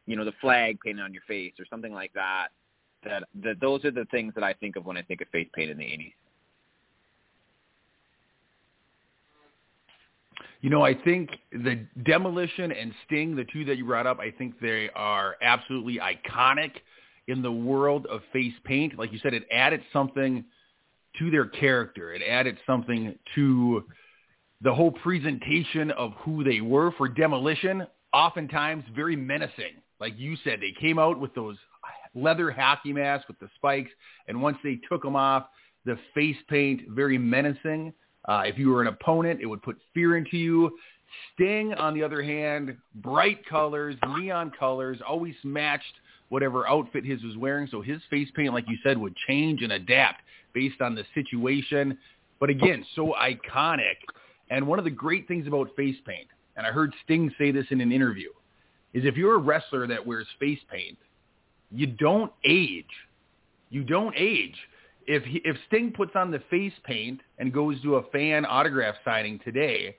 you 0.06 0.16
know 0.16 0.24
the 0.24 0.34
flag 0.40 0.78
painted 0.84 1.02
on 1.02 1.12
your 1.14 1.22
face 1.28 1.52
or 1.60 1.64
something 1.70 1.92
like 1.92 2.12
that 2.14 2.48
that 3.04 3.24
that 3.42 3.60
those 3.60 3.84
are 3.84 3.90
the 3.90 4.06
things 4.06 4.34
that 4.34 4.44
I 4.44 4.52
think 4.54 4.76
of 4.76 4.86
when 4.86 4.96
I 4.96 5.02
think 5.02 5.20
of 5.20 5.28
face 5.28 5.48
paint 5.54 5.70
in 5.70 5.78
the 5.78 5.84
80s. 5.84 6.12
You 10.62 10.68
know, 10.68 10.82
I 10.82 10.94
think 10.94 11.30
the 11.52 11.86
Demolition 12.02 12.70
and 12.70 12.92
Sting, 13.06 13.34
the 13.34 13.46
two 13.50 13.64
that 13.64 13.78
you 13.78 13.86
brought 13.86 14.06
up, 14.06 14.20
I 14.20 14.30
think 14.30 14.60
they 14.60 14.90
are 14.94 15.36
absolutely 15.40 15.98
iconic 15.98 16.72
in 17.28 17.40
the 17.40 17.50
world 17.50 18.06
of 18.06 18.20
face 18.32 18.52
paint. 18.64 18.98
Like 18.98 19.10
you 19.10 19.18
said, 19.22 19.32
it 19.32 19.46
added 19.50 19.80
something 19.90 20.44
to 21.18 21.30
their 21.30 21.46
character. 21.46 22.12
It 22.12 22.22
added 22.28 22.58
something 22.66 23.18
to 23.34 23.84
the 24.60 24.74
whole 24.74 24.90
presentation 24.90 25.90
of 25.92 26.12
who 26.18 26.44
they 26.44 26.60
were 26.60 26.92
for 26.92 27.08
Demolition, 27.08 27.86
oftentimes 28.12 28.84
very 28.94 29.16
menacing. 29.16 29.80
Like 29.98 30.18
you 30.18 30.36
said, 30.44 30.60
they 30.60 30.74
came 30.78 30.98
out 30.98 31.18
with 31.18 31.34
those 31.34 31.56
leather 32.14 32.50
hockey 32.50 32.92
mask 32.92 33.28
with 33.28 33.38
the 33.38 33.48
spikes, 33.56 33.90
and 34.28 34.40
once 34.40 34.56
they 34.62 34.78
took 34.88 35.02
them 35.02 35.16
off, 35.16 35.46
the 35.84 35.98
face 36.14 36.36
paint 36.48 36.82
very 36.88 37.18
menacing. 37.18 37.92
Uh, 38.26 38.42
if 38.44 38.58
you 38.58 38.68
were 38.70 38.82
an 38.82 38.88
opponent, 38.88 39.40
it 39.40 39.46
would 39.46 39.62
put 39.62 39.78
fear 39.94 40.16
into 40.16 40.36
you. 40.36 40.70
Sting, 41.34 41.74
on 41.74 41.94
the 41.94 42.02
other 42.02 42.22
hand, 42.22 42.76
bright 42.96 43.44
colors, 43.46 43.96
neon 44.16 44.52
colors, 44.58 44.98
always 45.06 45.34
matched 45.42 45.94
whatever 46.28 46.68
outfit 46.68 47.04
his 47.04 47.22
was 47.22 47.36
wearing. 47.36 47.66
So 47.70 47.80
his 47.80 48.00
face 48.10 48.28
paint, 48.36 48.52
like 48.54 48.68
you 48.68 48.76
said, 48.82 48.96
would 48.98 49.16
change 49.26 49.62
and 49.62 49.72
adapt 49.72 50.22
based 50.52 50.80
on 50.80 50.94
the 50.94 51.04
situation. 51.14 51.98
But 52.38 52.50
again, 52.50 52.84
so 52.94 53.14
iconic. 53.20 53.96
And 54.50 54.66
one 54.66 54.78
of 54.78 54.84
the 54.84 54.90
great 54.90 55.26
things 55.28 55.46
about 55.46 55.68
face 55.76 55.96
paint, 56.06 56.28
and 56.56 56.66
I 56.66 56.70
heard 56.70 56.92
Sting 57.04 57.32
say 57.38 57.50
this 57.50 57.66
in 57.70 57.80
an 57.80 57.92
interview, 57.92 58.30
is 58.94 59.04
if 59.04 59.16
you're 59.16 59.36
a 59.36 59.38
wrestler 59.38 59.86
that 59.86 60.04
wears 60.04 60.26
face 60.38 60.58
paint, 60.70 60.98
you 61.70 61.86
don't 61.86 62.32
age. 62.44 62.84
You 63.70 63.84
don't 63.84 64.14
age. 64.16 64.56
If 65.06 65.24
he, 65.24 65.40
if 65.44 65.56
Sting 65.68 65.92
puts 65.92 66.12
on 66.14 66.30
the 66.30 66.40
face 66.50 66.72
paint 66.84 67.20
and 67.38 67.52
goes 67.52 67.80
to 67.82 67.96
a 67.96 68.02
fan 68.10 68.44
autograph 68.44 68.96
signing 69.04 69.40
today, 69.44 69.96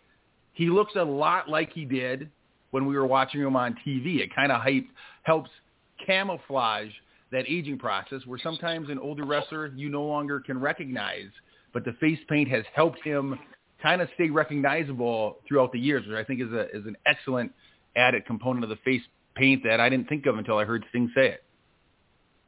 he 0.54 0.70
looks 0.70 0.94
a 0.96 1.04
lot 1.04 1.50
like 1.50 1.72
he 1.74 1.86
did 1.86 2.30
when 2.72 2.86
we 2.86 2.96
were 2.96 3.06
watching 3.06 3.42
him 3.42 3.56
on 3.56 3.76
TV. 3.86 4.20
It 4.20 4.34
kind 4.36 4.52
of 4.52 4.62
helps 5.24 5.50
camouflage 6.06 6.92
that 7.32 7.46
aging 7.48 7.78
process 7.78 8.26
where 8.26 8.40
sometimes 8.40 8.90
an 8.90 9.00
older 9.00 9.26
wrestler 9.26 9.68
you 9.68 9.90
no 9.90 10.04
longer 10.04 10.40
can 10.40 10.60
recognize, 10.60 11.30
but 11.74 11.86
the 11.86 11.94
face 11.94 12.20
paint 12.28 12.50
has 12.50 12.64
helped 12.74 13.02
him 13.04 13.40
kind 13.82 14.02
of 14.02 14.10
stay 14.16 14.30
recognizable 14.30 15.38
throughout 15.48 15.72
the 15.72 15.80
years, 15.80 16.06
which 16.06 16.16
I 16.16 16.24
think 16.24 16.42
is 16.42 16.52
a 16.52 16.70
is 16.76 16.86
an 16.86 16.98
excellent 17.06 17.52
added 17.96 18.26
component 18.26 18.64
of 18.64 18.70
the 18.70 18.76
face 18.78 19.02
paint 19.36 19.64
that 19.64 19.80
I 19.80 19.90
didn't 19.90 20.10
think 20.10 20.26
of 20.26 20.38
until 20.38 20.58
I 20.58 20.66
heard 20.66 20.86
Sting 20.90 21.12
say 21.16 21.28
it. 21.30 21.44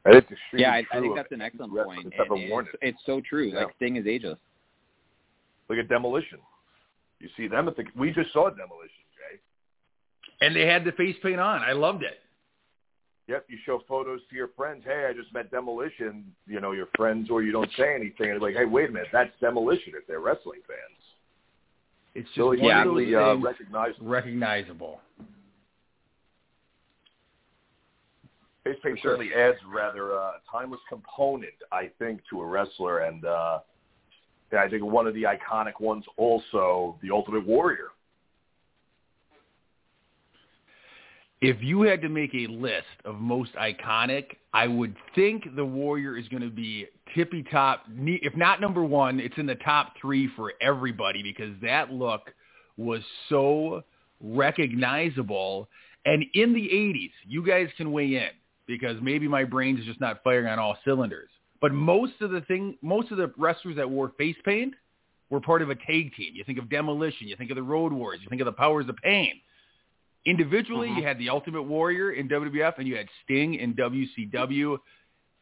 It's 0.06 0.26
yeah, 0.52 0.70
I, 0.70 0.84
I, 0.92 1.00
think 1.00 1.16
that's 1.16 1.32
an 1.32 1.40
excellent 1.40 1.72
point. 1.72 2.06
It's, 2.12 2.68
it's, 2.82 2.98
so 3.06 3.22
true. 3.26 3.46
Yeah. 3.46 3.60
Like 3.60 3.74
Sting 3.76 3.96
is 3.96 4.06
ageless. 4.06 4.38
Look 5.68 5.78
at 5.78 5.88
Demolition. 5.88 6.38
You 7.20 7.28
see 7.36 7.48
them 7.48 7.68
at 7.68 7.76
the. 7.76 7.84
We 7.96 8.10
just 8.12 8.32
saw 8.32 8.50
Demolition, 8.50 8.90
Jay. 9.16 9.40
And 10.44 10.54
they 10.54 10.66
had 10.66 10.84
the 10.84 10.92
face 10.92 11.16
paint 11.22 11.40
on. 11.40 11.62
I 11.62 11.72
loved 11.72 12.02
it. 12.02 12.18
Yep, 13.26 13.46
you 13.48 13.56
show 13.64 13.82
photos 13.88 14.20
to 14.28 14.36
your 14.36 14.48
friends. 14.48 14.82
Hey, 14.84 15.06
I 15.08 15.14
just 15.14 15.32
met 15.32 15.50
Demolition. 15.50 16.30
You 16.46 16.60
know 16.60 16.72
your 16.72 16.88
friends, 16.94 17.30
or 17.30 17.42
you 17.42 17.52
don't 17.52 17.70
say 17.76 17.94
anything. 17.94 18.26
And 18.26 18.34
it's 18.34 18.42
like, 18.42 18.54
hey, 18.54 18.66
wait 18.66 18.90
a 18.90 18.92
minute, 18.92 19.08
that's 19.12 19.30
Demolition 19.40 19.94
if 19.96 20.06
they're 20.06 20.20
wrestling 20.20 20.60
fans. 20.66 21.00
It's 22.14 22.28
just 22.28 22.36
So 22.36 22.52
yeah, 22.52 22.82
of 22.82 22.88
those 22.88 23.02
easily, 23.02 23.14
uh, 23.14 23.36
recognizable. 23.36 24.06
recognizable. 24.06 25.00
Face 28.64 28.76
paint 28.82 28.98
sure. 29.00 29.12
certainly 29.12 29.34
adds 29.34 29.58
rather 29.66 30.18
uh, 30.18 30.32
timeless 30.50 30.80
component, 30.88 31.52
I 31.70 31.90
think, 31.98 32.20
to 32.30 32.40
a 32.40 32.46
wrestler, 32.46 33.00
and 33.00 33.24
uh, 33.24 33.58
yeah, 34.52 34.62
I 34.62 34.70
think 34.70 34.82
one 34.84 35.06
of 35.06 35.14
the 35.14 35.24
iconic 35.24 35.80
ones 35.80 36.04
also, 36.16 36.98
the 37.02 37.10
Ultimate 37.10 37.46
Warrior. 37.46 37.88
If 41.42 41.62
you 41.62 41.82
had 41.82 42.00
to 42.00 42.08
make 42.08 42.34
a 42.34 42.46
list 42.46 42.86
of 43.04 43.16
most 43.16 43.50
iconic, 43.54 44.36
I 44.54 44.66
would 44.66 44.96
think 45.14 45.44
the 45.56 45.64
Warrior 45.64 46.16
is 46.16 46.26
going 46.28 46.42
to 46.42 46.48
be 46.48 46.86
tippy 47.14 47.42
top. 47.42 47.84
If 47.98 48.34
not 48.34 48.62
number 48.62 48.82
one, 48.82 49.20
it's 49.20 49.36
in 49.36 49.44
the 49.44 49.56
top 49.56 49.92
three 50.00 50.30
for 50.36 50.54
everybody 50.62 51.22
because 51.22 51.54
that 51.60 51.92
look 51.92 52.32
was 52.78 53.02
so 53.28 53.84
recognizable. 54.22 55.68
And 56.06 56.24
in 56.32 56.54
the 56.54 56.66
80s, 56.66 57.12
you 57.26 57.46
guys 57.46 57.68
can 57.76 57.92
weigh 57.92 58.16
in 58.16 58.30
because 58.66 58.96
maybe 59.02 59.28
my 59.28 59.44
brain's 59.44 59.80
is 59.80 59.86
just 59.86 60.00
not 60.00 60.22
firing 60.22 60.46
on 60.46 60.58
all 60.58 60.76
cylinders. 60.84 61.30
But 61.60 61.72
most 61.72 62.14
of 62.20 62.30
the 62.30 62.40
thing, 62.42 62.76
most 62.82 63.10
of 63.10 63.16
the 63.16 63.32
wrestlers 63.38 63.76
that 63.76 63.88
wore 63.88 64.10
face 64.18 64.36
paint 64.44 64.74
were 65.30 65.40
part 65.40 65.62
of 65.62 65.70
a 65.70 65.74
tag 65.74 66.14
team. 66.14 66.32
You 66.34 66.44
think 66.44 66.58
of 66.58 66.68
Demolition, 66.68 67.26
you 67.28 67.36
think 67.36 67.50
of 67.50 67.56
the 67.56 67.62
Road 67.62 67.92
Warriors, 67.92 68.22
you 68.22 68.28
think 68.28 68.40
of 68.40 68.46
the 68.46 68.52
Powers 68.52 68.88
of 68.88 68.96
Pain. 68.96 69.40
Individually, 70.26 70.88
Mhm. 70.88 70.96
you 70.98 71.02
had 71.02 71.18
the 71.18 71.28
Ultimate 71.28 71.62
Warrior 71.62 72.12
in 72.12 72.28
WWF 72.28 72.78
and 72.78 72.88
you 72.88 72.96
had 72.96 73.08
Sting 73.22 73.54
in 73.54 73.74
WCW. 73.74 74.78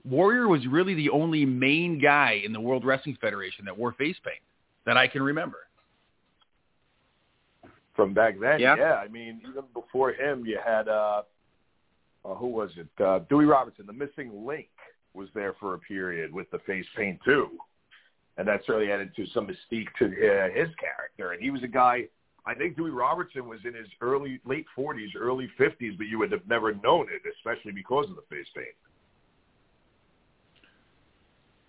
Warrior 0.05 0.49
was 0.49 0.67
really 0.67 0.95
the 0.95 1.11
only 1.11 1.45
main 1.47 1.99
guy 1.99 2.33
in 2.45 2.53
the 2.53 2.61
World 2.61 2.85
Wrestling 2.85 3.17
Federation 3.21 3.65
that 3.67 3.77
wore 3.77 3.93
face 3.93 4.19
paint 4.21 4.41
that 4.85 4.97
I 4.97 5.07
can 5.07 5.23
remember. 5.23 5.59
from 7.95 8.15
back 8.15 8.39
then. 8.39 8.59
Yeah. 8.59 8.95
I 8.95 9.09
mean, 9.09 9.41
even 9.43 9.65
before 9.75 10.13
him, 10.13 10.47
you 10.47 10.59
had 10.65 10.89
uh, 10.89 11.23
uh 12.25 12.35
who 12.35 12.49
was 12.49 12.71
it? 12.77 12.89
Uh, 13.05 13.21
Dewey 13.29 13.45
Robertson, 13.47 13.87
the 13.87 13.93
missing 13.93 14.47
link, 14.47 14.69
was 15.15 15.29
there 15.35 15.55
for 15.61 15.75
a 15.75 15.79
period 15.79 16.33
with 16.33 16.51
the 16.51 16.59
face 16.61 16.87
paint 16.97 17.19
too, 17.25 17.51
and 18.37 18.47
that 18.49 18.63
certainly 18.67 18.91
added 18.93 19.15
to 19.17 19.27
some 19.35 19.47
mystique 19.47 19.89
to 19.99 20.07
uh, 20.07 20.49
his 20.55 20.69
character. 20.77 21.33
And 21.33 21.43
he 21.43 21.51
was 21.51 21.63
a 21.63 21.69
guy. 21.69 22.05
I 22.45 22.55
think 22.55 22.77
Dewey 22.77 22.91
Robertson 22.91 23.49
was 23.49 23.61
in 23.65 23.75
his 23.75 23.87
early 24.01 24.41
late 24.45 24.67
forties, 24.75 25.11
early 25.19 25.49
fifties, 25.59 25.95
but 25.97 26.07
you 26.07 26.19
would 26.19 26.33
have 26.33 26.47
never 26.49 26.75
known 26.75 27.07
it, 27.11 27.23
especially 27.39 27.73
because 27.73 28.07
of 28.09 28.17
the 28.17 28.23
face 28.29 28.49
paint. 28.55 28.75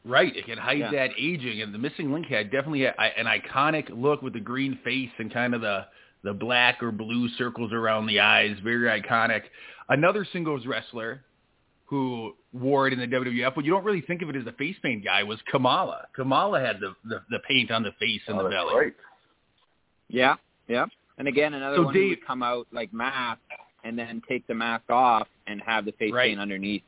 Right, 0.06 0.36
it 0.36 0.46
can 0.46 0.58
hide 0.58 0.80
Yeah. 0.80 0.92
that 0.92 1.12
aging, 1.18 1.62
and 1.62 1.74
the 1.74 1.78
missing 1.78 2.12
link 2.12 2.26
had 2.28 2.52
definitely 2.52 2.82
had 2.82 2.96
an 3.16 3.26
iconic 3.26 3.90
look 3.90 4.22
with 4.22 4.34
the 4.34 4.40
green 4.40 4.78
face 4.84 5.12
and 5.18 5.32
kind 5.32 5.54
of 5.56 5.62
the 5.62 5.88
the 6.24 6.34
black 6.34 6.82
or 6.82 6.90
blue 6.90 7.28
circles 7.38 7.74
around 7.74 8.06
the 8.06 8.18
eyes, 8.22 8.58
very 8.60 8.88
iconic. 9.02 9.44
Another 9.90 10.26
singles 10.32 10.66
wrestler 10.66 11.22
who 11.86 12.34
wore 12.54 12.88
it 12.88 12.94
in 12.94 13.00
the 13.00 13.08
WWF, 13.08 13.54
but 13.56 13.66
you 13.66 13.72
don't 13.72 13.84
really 13.84 14.02
think 14.02 14.22
of 14.22 14.30
it 14.30 14.36
as 14.36 14.46
a 14.48 14.52
face 14.54 14.76
paint 14.82 15.04
guy, 15.04 15.22
was 15.24 15.40
Kamala. 15.52 16.08
Kamala 16.16 16.60
had 16.60 16.80
the 16.80 16.96
the, 17.06 17.22
the 17.30 17.40
paint 17.48 17.70
on 17.72 17.84
the 17.84 17.92
face 18.00 18.22
and 18.28 18.40
Oh, 18.40 18.44
the 18.44 18.50
that's 18.50 18.56
belly. 18.64 18.76
right. 18.76 18.94
Yeah, 20.10 20.36
yeah. 20.68 20.86
And 21.18 21.28
again, 21.28 21.54
another 21.54 21.78
So 21.78 21.84
one 21.84 21.94
who 21.94 22.00
Dave- 22.02 22.10
would 22.12 22.26
come 22.26 22.42
out 22.44 22.68
like 22.72 22.92
mask 22.94 23.42
and 23.84 23.98
then 24.00 24.22
take 24.28 24.48
the 24.48 24.54
mask 24.56 24.90
off 24.90 25.28
and 25.48 25.62
have 25.62 25.86
the 25.86 25.92
face 25.94 26.12
Right. 26.12 26.30
paint 26.30 26.40
underneath. 26.40 26.84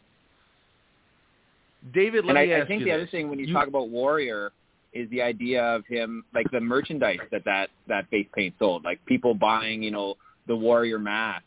David, 1.94 2.26
let 2.26 2.38
and 2.38 2.50
me 2.50 2.56
I, 2.56 2.62
I 2.62 2.66
think 2.68 2.80
you 2.80 2.86
the 2.86 2.92
this. 2.92 3.02
other 3.04 3.08
thing 3.12 3.30
when 3.30 3.38
you, 3.40 3.46
You- 3.48 3.54
talk 3.54 3.68
about 3.68 3.90
Warrior 3.90 4.52
is 4.94 5.10
the 5.10 5.22
idea 5.22 5.62
of 5.62 5.86
him, 5.88 6.24
like 6.34 6.50
the 6.52 6.60
merchandise 6.62 7.20
that 7.32 7.44
that 7.46 7.70
that 7.88 8.10
face 8.10 8.28
paint 8.34 8.56
sold, 8.58 8.84
like 8.86 9.06
people 9.06 9.34
buying, 9.36 9.84
you 9.84 9.92
know, 9.92 10.16
the 10.48 10.56
Warrior 10.56 10.98
mask, 11.00 11.44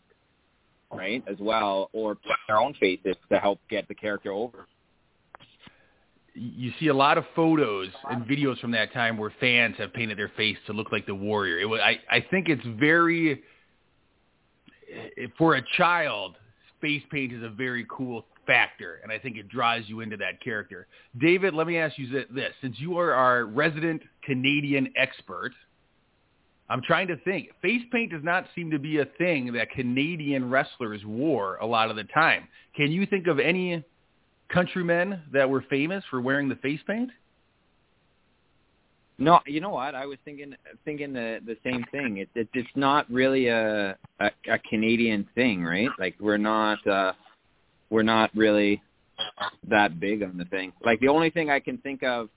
right, 0.93 1.23
as 1.29 1.37
well, 1.39 1.91
or 1.93 2.15
put 2.15 2.37
their 2.47 2.59
own 2.59 2.75
faces 2.75 3.17
to 3.31 3.39
help 3.39 3.61
get 3.69 3.87
the 3.89 3.95
character 3.95 4.33
over. 4.33 4.67
you 6.35 6.73
see 6.79 6.89
a 6.89 6.95
lot 6.95 7.19
of 7.19 7.25
photos 7.35 7.89
and 8.11 8.25
videos 8.25 8.59
from 8.61 8.71
that 8.71 8.93
time 8.93 9.19
where 9.19 9.33
fans 9.41 9.75
have 9.79 9.93
painted 9.93 10.19
their 10.19 10.33
face 10.37 10.57
to 10.67 10.73
look 10.73 10.93
like 10.93 11.05
the 11.07 11.15
warrior. 11.15 11.59
It 11.59 11.67
was, 11.67 11.81
I, 11.83 11.99
I 12.11 12.25
think 12.31 12.49
it's 12.49 12.65
very, 12.79 13.43
eh, 15.19 15.27
for 15.37 15.57
a 15.57 15.63
child, 15.77 16.37
face 16.81 17.03
paint 17.11 17.33
is 17.33 17.43
a 17.43 17.49
very 17.49 17.87
cool 17.91 18.25
factor, 18.47 19.01
and 19.03 19.13
I 19.13 19.19
think 19.19 19.37
it 19.37 19.49
draws 19.49 19.83
you 19.87 20.01
into 20.01 20.17
that 20.19 20.41
character. 20.43 20.87
David, 21.19 21.55
let 21.55 21.67
me 21.67 21.77
ask 21.77 21.99
you 21.99 22.25
this. 22.33 22.53
Since 22.63 22.77
you 22.79 22.99
are 22.99 23.13
our 23.13 23.45
resident 23.45 24.03
Canadian 24.23 24.93
expert, 24.97 25.53
I'm 26.71 26.83
trying 26.83 27.09
to 27.09 27.17
think. 27.19 27.49
Face 27.63 27.83
paint 27.91 28.13
does 28.13 28.23
not 28.23 28.47
seem 28.55 28.71
to 28.71 28.79
be 28.79 28.99
a 28.99 29.07
thing 29.17 29.53
that 29.55 29.71
Canadian 29.71 30.51
wrestlers 30.51 31.05
wore 31.05 31.57
a 31.57 31.67
lot 31.67 31.91
of 31.91 31.97
the 31.97 32.05
time. 32.05 32.47
Can 32.77 32.93
you 32.93 33.07
think 33.07 33.27
of 33.27 33.39
any 33.39 33.83
countrymen 34.53 35.23
that 35.33 35.49
were 35.49 35.65
famous 35.71 36.05
for 36.11 36.21
wearing 36.21 36.49
the 36.49 36.57
face 36.57 36.81
paint? 36.87 37.11
No, 39.21 39.41
you 39.47 39.61
know 39.61 39.71
what? 39.71 39.95
I 39.97 40.07
was 40.07 40.19
thinking 40.25 40.55
thinking 40.85 41.13
the 41.13 41.41
the 41.45 41.57
same 41.65 41.85
thing. 41.91 42.19
It, 42.19 42.29
it 42.37 42.49
it's 42.55 42.69
not 42.77 43.11
really 43.11 43.49
a, 43.49 43.97
a 44.21 44.31
a 44.49 44.59
Canadian 44.71 45.27
thing, 45.35 45.65
right? 45.65 45.89
Like 45.99 46.15
we're 46.21 46.37
not 46.37 46.87
uh 46.87 47.15
we're 47.91 48.05
not 48.05 48.31
really 48.37 48.81
that 49.69 49.99
big 49.99 50.23
on 50.23 50.37
the 50.39 50.45
thing. 50.45 50.73
Like 50.85 51.01
the 51.01 51.09
only 51.09 51.31
thing 51.31 51.51
I 51.51 51.59
can 51.59 51.79
think 51.79 52.05
of 52.05 52.29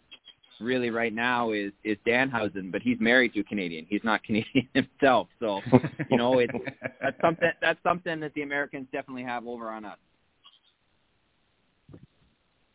really 0.59 0.89
right 0.89 1.13
now 1.13 1.51
is 1.51 1.71
is 1.83 1.97
Danhausen, 2.05 2.71
but 2.71 2.81
he's 2.81 2.97
married 2.99 3.33
to 3.33 3.41
a 3.41 3.43
Canadian. 3.43 3.85
He's 3.89 4.03
not 4.03 4.23
Canadian 4.25 4.67
himself, 4.73 5.27
so 5.39 5.61
you 6.09 6.17
know 6.17 6.39
it's 6.39 6.53
that's 7.01 7.19
something 7.21 7.51
that's 7.61 7.79
something 7.83 8.19
that 8.19 8.33
the 8.33 8.41
Americans 8.41 8.87
definitely 8.91 9.23
have 9.23 9.47
over 9.47 9.69
on 9.69 9.85
us. 9.85 9.97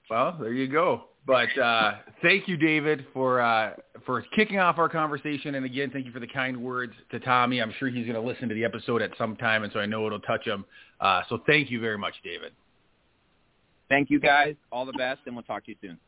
Well, 0.09 0.37
there 0.41 0.53
you 0.53 0.69
go. 0.69 1.05
But 1.27 1.59
uh, 1.59 1.97
thank 2.23 2.47
you, 2.47 2.57
David, 2.57 3.05
for 3.13 3.41
uh, 3.41 3.73
for 4.05 4.23
kicking 4.37 4.61
off 4.61 4.79
our 4.79 4.89
conversation. 4.89 5.57
And 5.57 5.67
again, 5.67 5.91
thank 5.91 6.07
you 6.07 6.13
for 6.13 6.21
the 6.21 6.27
kind 6.27 6.57
words 6.57 6.93
to 7.11 7.19
Tommy. 7.19 7.61
I'm 7.61 7.75
sure 7.79 7.89
he's 7.89 8.07
going 8.07 8.15
to 8.15 8.21
listen 8.21 8.49
to 8.49 8.55
the 8.55 8.65
episode 8.65 9.03
at 9.03 9.11
some 9.19 9.35
time, 9.35 9.65
and 9.65 9.73
so 9.73 9.81
I 9.81 9.87
know 9.87 10.07
it'll 10.07 10.21
touch 10.21 10.45
him. 10.47 10.65
Uh, 11.01 11.23
so 11.29 11.41
thank 11.47 11.69
you 11.69 11.81
very 11.81 11.99
much, 11.99 12.15
David. 12.23 12.53
Thank 13.89 14.09
you 14.09 14.21
guys. 14.21 14.55
All 14.71 14.87
the 14.87 14.93
best, 14.93 15.21
and 15.27 15.35
we'll 15.35 15.43
talk 15.43 15.65
to 15.65 15.73
you 15.73 15.77
soon. 15.81 15.99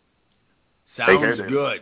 Sounds 0.99 1.39
care, 1.39 1.49
good. 1.49 1.81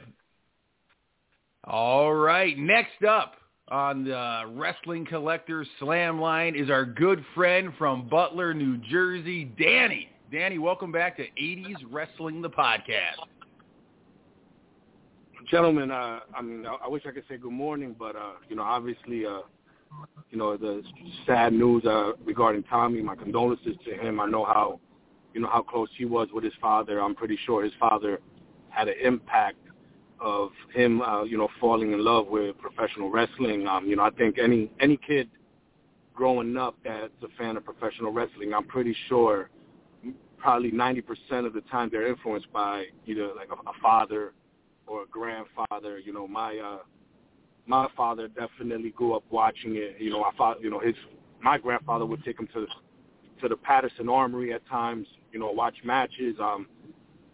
All 1.65 2.15
right. 2.15 2.57
Next 2.59 3.03
up 3.09 3.35
on 3.69 4.05
the 4.05 4.43
Wrestling 4.55 5.07
Collectors 5.07 5.67
Slam 5.81 6.21
line 6.21 6.55
is 6.55 6.71
our 6.71 6.85
good 6.85 7.25
friend 7.35 7.73
from 7.79 8.09
Butler, 8.09 8.53
New 8.53 8.77
Jersey, 8.91 9.45
Danny. 9.59 10.09
Danny, 10.31 10.59
welcome 10.59 10.93
back 10.93 11.17
to 11.17 11.25
80s 11.41 11.77
Wrestling, 11.91 12.43
the 12.43 12.51
podcast. 12.51 13.17
gentlemen, 15.51 15.91
uh, 15.91 16.21
I 16.37 16.43
mean, 16.43 16.67
I, 16.67 16.77
I 16.85 16.89
wish 16.89 17.05
I 17.07 17.13
could 17.13 17.25
say 17.29 17.39
good 17.39 17.53
morning, 17.53 17.97
but 17.99 18.17
uh, 18.17 18.33
you 18.51 18.57
know, 18.57 18.63
obviously, 18.63 19.25
uh, 19.25 19.41
you 20.31 20.37
know, 20.37 20.57
the 20.57 20.83
sad 21.27 21.53
news 21.53 21.85
uh, 21.87 22.13
regarding 22.25 22.65
Tommy. 22.65 23.01
My 23.01 23.17
condolences 23.17 23.77
to 23.87 23.95
him. 23.95 24.21
I 24.21 24.27
know 24.27 24.45
how, 24.45 24.79
you 25.33 25.41
know, 25.41 25.49
how 25.49 25.63
close 25.63 25.89
he 25.97 26.05
was 26.05 26.29
with 26.35 26.45
his 26.45 26.53
father. 26.61 27.01
I'm 27.01 27.15
pretty 27.15 27.39
sure 27.47 27.65
his 27.65 27.73
father 27.81 28.21
had 28.77 28.89
an 28.89 28.95
impact 29.03 29.57
of 30.21 30.51
him, 30.75 31.01
uh, 31.03 31.25
you 31.25 31.39
know, 31.39 31.49
falling 31.61 31.93
in 31.93 32.05
love 32.05 32.27
with 32.29 32.57
professional 32.59 33.11
wrestling. 33.11 33.67
Um, 33.67 33.87
you 33.87 33.97
know, 33.97 34.03
I 34.03 34.11
think 34.11 34.39
any 34.39 34.71
any 34.81 34.99
kid 34.99 35.29
growing 36.15 36.57
up 36.57 36.77
that's 36.85 37.13
a 37.23 37.29
fan 37.39 37.57
of 37.57 37.65
professional 37.65 38.13
wrestling, 38.13 38.53
I'm 38.55 38.67
pretty 38.67 38.95
sure 39.09 39.51
probably 40.39 40.71
90% 40.71 41.47
of 41.47 41.53
the 41.55 41.63
time 41.63 41.89
they're 41.91 42.07
influenced 42.07 42.53
by 42.53 42.85
either 43.07 43.29
like 43.35 43.49
a, 43.51 43.69
a 43.69 43.73
father 43.83 44.33
or 44.87 45.03
a 45.05 45.07
grandfather. 45.07 45.99
You 45.99 46.13
know, 46.13 46.29
my 46.29 46.57
uh 46.59 46.79
my 47.67 47.89
father 47.97 48.29
definitely 48.29 48.91
grew 48.91 49.15
up 49.15 49.25
watching 49.31 49.77
it. 49.77 49.97
You 49.99 50.11
know, 50.11 50.23
I 50.23 50.31
thought 50.37 50.61
you 50.63 50.71
know 50.71 50.81
his 50.81 50.95
my 51.43 51.59
grandfather 51.59 52.05
would 52.05 52.23
take 52.25 52.39
him 52.39 52.49
to 52.55 52.67
to 53.41 53.49
the 53.49 53.57
Paterson 53.57 54.09
Armory 54.09 54.53
at 54.53 54.67
times. 54.69 55.07
You 55.33 55.41
know, 55.41 55.51
watch 55.51 55.77
matches. 55.85 56.37
Um, 56.41 56.67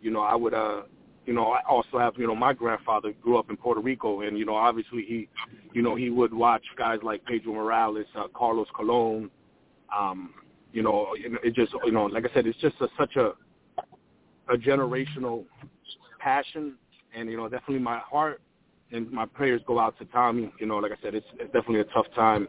you 0.00 0.10
know, 0.10 0.20
I 0.20 0.34
would 0.34 0.54
uh 0.54 0.82
you 1.26 1.32
know 1.32 1.52
I 1.52 1.60
also 1.68 1.98
have 1.98 2.14
you 2.16 2.26
know 2.26 2.34
my 2.34 2.52
grandfather 2.52 3.12
grew 3.20 3.38
up 3.38 3.50
in 3.50 3.56
Puerto 3.56 3.80
Rico, 3.80 4.22
and 4.22 4.38
you 4.38 4.44
know 4.44 4.54
obviously 4.54 5.04
he 5.06 5.28
you 5.72 5.82
know 5.82 5.94
he 5.94 6.10
would 6.10 6.32
watch 6.32 6.64
guys 6.76 6.98
like 7.02 7.24
Pedro 7.24 7.54
Morales, 7.54 8.06
uh, 8.16 8.28
Carlos 8.34 8.68
Colon. 8.74 9.30
Um, 9.96 10.34
you 10.72 10.82
know, 10.82 11.08
it 11.14 11.54
just 11.54 11.72
you 11.84 11.92
know 11.92 12.06
like 12.06 12.24
I 12.24 12.34
said, 12.34 12.46
it's 12.46 12.58
just 12.58 12.76
a, 12.80 12.88
such 12.98 13.16
a 13.16 13.32
a 14.48 14.56
generational 14.56 15.44
passion 16.18 16.74
and 17.14 17.30
you 17.30 17.36
know 17.36 17.48
definitely 17.48 17.78
my 17.78 17.98
heart 17.98 18.40
and 18.92 19.10
my 19.10 19.26
prayers 19.26 19.60
go 19.66 19.78
out 19.78 19.98
to 19.98 20.04
Tommy. 20.06 20.52
You 20.58 20.66
know, 20.66 20.76
like 20.76 20.92
I 20.92 20.96
said, 21.02 21.14
it's, 21.14 21.26
it's 21.34 21.52
definitely 21.52 21.80
a 21.80 21.84
tough 21.84 22.06
time. 22.14 22.46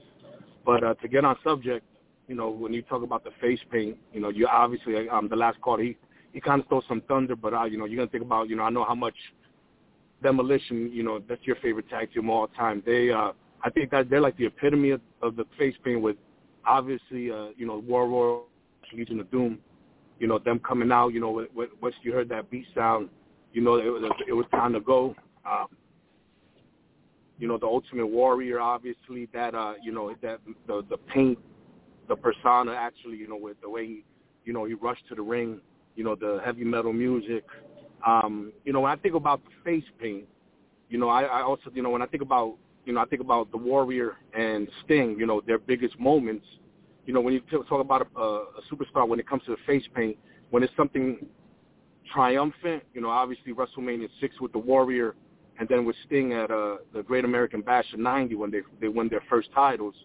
But 0.65 0.83
uh, 0.83 0.93
to 0.95 1.07
get 1.07 1.23
on 1.23 1.37
subject, 1.43 1.85
you 2.27 2.35
know, 2.35 2.49
when 2.49 2.73
you 2.73 2.81
talk 2.81 3.01
about 3.03 3.23
the 3.23 3.31
face 3.41 3.59
paint, 3.71 3.97
you 4.13 4.19
know, 4.19 4.29
you 4.29 4.47
obviously 4.47 5.09
um 5.09 5.29
the 5.29 5.35
last 5.35 5.59
call 5.61 5.77
he 5.77 5.97
he 6.33 6.41
kind 6.41 6.59
of 6.59 6.65
stole 6.67 6.83
some 6.87 7.01
thunder, 7.07 7.35
but 7.35 7.53
uh, 7.53 7.63
you 7.65 7.77
know, 7.77 7.85
you're 7.85 7.97
gonna 7.97 8.09
think 8.09 8.23
about 8.23 8.49
you 8.49 8.55
know 8.55 8.63
I 8.63 8.69
know 8.69 8.83
how 8.83 8.95
much 8.95 9.15
demolition 10.21 10.91
you 10.93 11.03
know 11.03 11.19
that's 11.27 11.45
your 11.45 11.57
favorite 11.57 11.89
tag 11.89 12.11
team 12.13 12.25
of 12.25 12.29
all 12.29 12.47
time. 12.47 12.83
They 12.85 13.11
uh 13.11 13.31
I 13.63 13.69
think 13.69 13.91
that 13.91 14.09
they're 14.09 14.21
like 14.21 14.35
the 14.37 14.45
epitome 14.45 14.91
of, 14.91 15.01
of 15.21 15.35
the 15.35 15.45
face 15.57 15.75
paint 15.83 16.01
with 16.01 16.17
obviously, 16.65 17.31
uh, 17.31 17.47
you 17.57 17.65
know, 17.65 17.79
War 17.79 18.07
Roar, 18.07 18.43
Legion 18.93 19.19
of 19.19 19.31
Doom, 19.31 19.59
you 20.19 20.27
know, 20.27 20.39
them 20.39 20.59
coming 20.59 20.91
out, 20.91 21.09
you 21.09 21.19
know, 21.19 21.31
with, 21.31 21.49
with, 21.53 21.69
once 21.81 21.95
you 22.03 22.13
heard 22.13 22.29
that 22.29 22.49
beat 22.49 22.67
sound, 22.75 23.09
you 23.53 23.61
know, 23.61 23.75
it 23.75 23.85
was, 23.85 24.11
it 24.27 24.33
was 24.33 24.45
time 24.51 24.73
to 24.73 24.79
go. 24.79 25.15
Um, 25.49 25.67
you 27.39 27.47
know, 27.47 27.57
the 27.57 27.65
Ultimate 27.65 28.07
Warrior, 28.07 28.59
obviously, 28.59 29.27
that, 29.33 29.55
uh, 29.55 29.73
you 29.81 29.91
know, 29.91 30.13
that 30.21 30.39
the, 30.67 30.85
the 30.89 30.97
paint, 30.97 31.37
the 32.07 32.15
persona 32.15 32.73
actually, 32.73 33.17
you 33.17 33.27
know, 33.27 33.37
with 33.37 33.59
the 33.61 33.69
way 33.69 33.85
he, 33.85 34.03
you 34.45 34.53
know, 34.53 34.65
he 34.65 34.73
rushed 34.73 35.07
to 35.09 35.15
the 35.15 35.21
ring, 35.21 35.59
you 35.95 36.03
know, 36.03 36.15
the 36.15 36.41
heavy 36.43 36.63
metal 36.63 36.93
music. 36.93 37.43
Um, 38.05 38.51
you 38.65 38.73
know, 38.73 38.81
when 38.81 38.91
I 38.91 38.95
think 38.95 39.15
about 39.15 39.41
the 39.43 39.51
face 39.63 39.89
paint, 39.99 40.25
you 40.89 40.97
know, 40.97 41.09
I, 41.09 41.23
I 41.23 41.41
also, 41.41 41.71
you 41.73 41.81
know, 41.81 41.89
when 41.89 42.01
I 42.01 42.05
think 42.05 42.21
about, 42.21 42.55
you 42.85 42.93
know, 42.93 43.01
I 43.01 43.05
think 43.05 43.21
about 43.21 43.51
the 43.51 43.57
Warrior 43.57 44.17
and 44.37 44.67
Sting, 44.83 45.15
you 45.17 45.25
know, 45.25 45.41
their 45.45 45.59
biggest 45.59 45.99
moments. 45.99 46.45
You 47.05 47.13
know, 47.13 47.21
when 47.21 47.33
you 47.33 47.41
talk 47.49 47.81
about 47.81 48.07
a, 48.15 48.19
a 48.19 48.61
superstar 48.71 49.07
when 49.07 49.19
it 49.19 49.27
comes 49.27 49.43
to 49.45 49.51
the 49.51 49.57
face 49.65 49.83
paint, 49.95 50.17
when 50.51 50.63
it's 50.63 50.73
something 50.75 51.25
triumphant, 52.13 52.83
you 52.93 53.01
know, 53.01 53.09
obviously 53.09 53.53
WrestleMania 53.53 54.09
6 54.19 54.41
with 54.41 54.51
the 54.51 54.59
Warrior 54.59 55.15
and 55.59 55.67
then 55.69 55.85
with 55.85 55.95
Sting 56.05 56.33
at 56.33 56.51
uh, 56.51 56.77
the 56.93 57.03
Great 57.03 57.25
American 57.25 57.61
Bash 57.61 57.85
in 57.93 58.01
90 58.01 58.35
when 58.35 58.51
they 58.51 58.61
they 58.81 58.87
won 58.87 59.07
their 59.09 59.23
first 59.29 59.49
titles, 59.53 59.95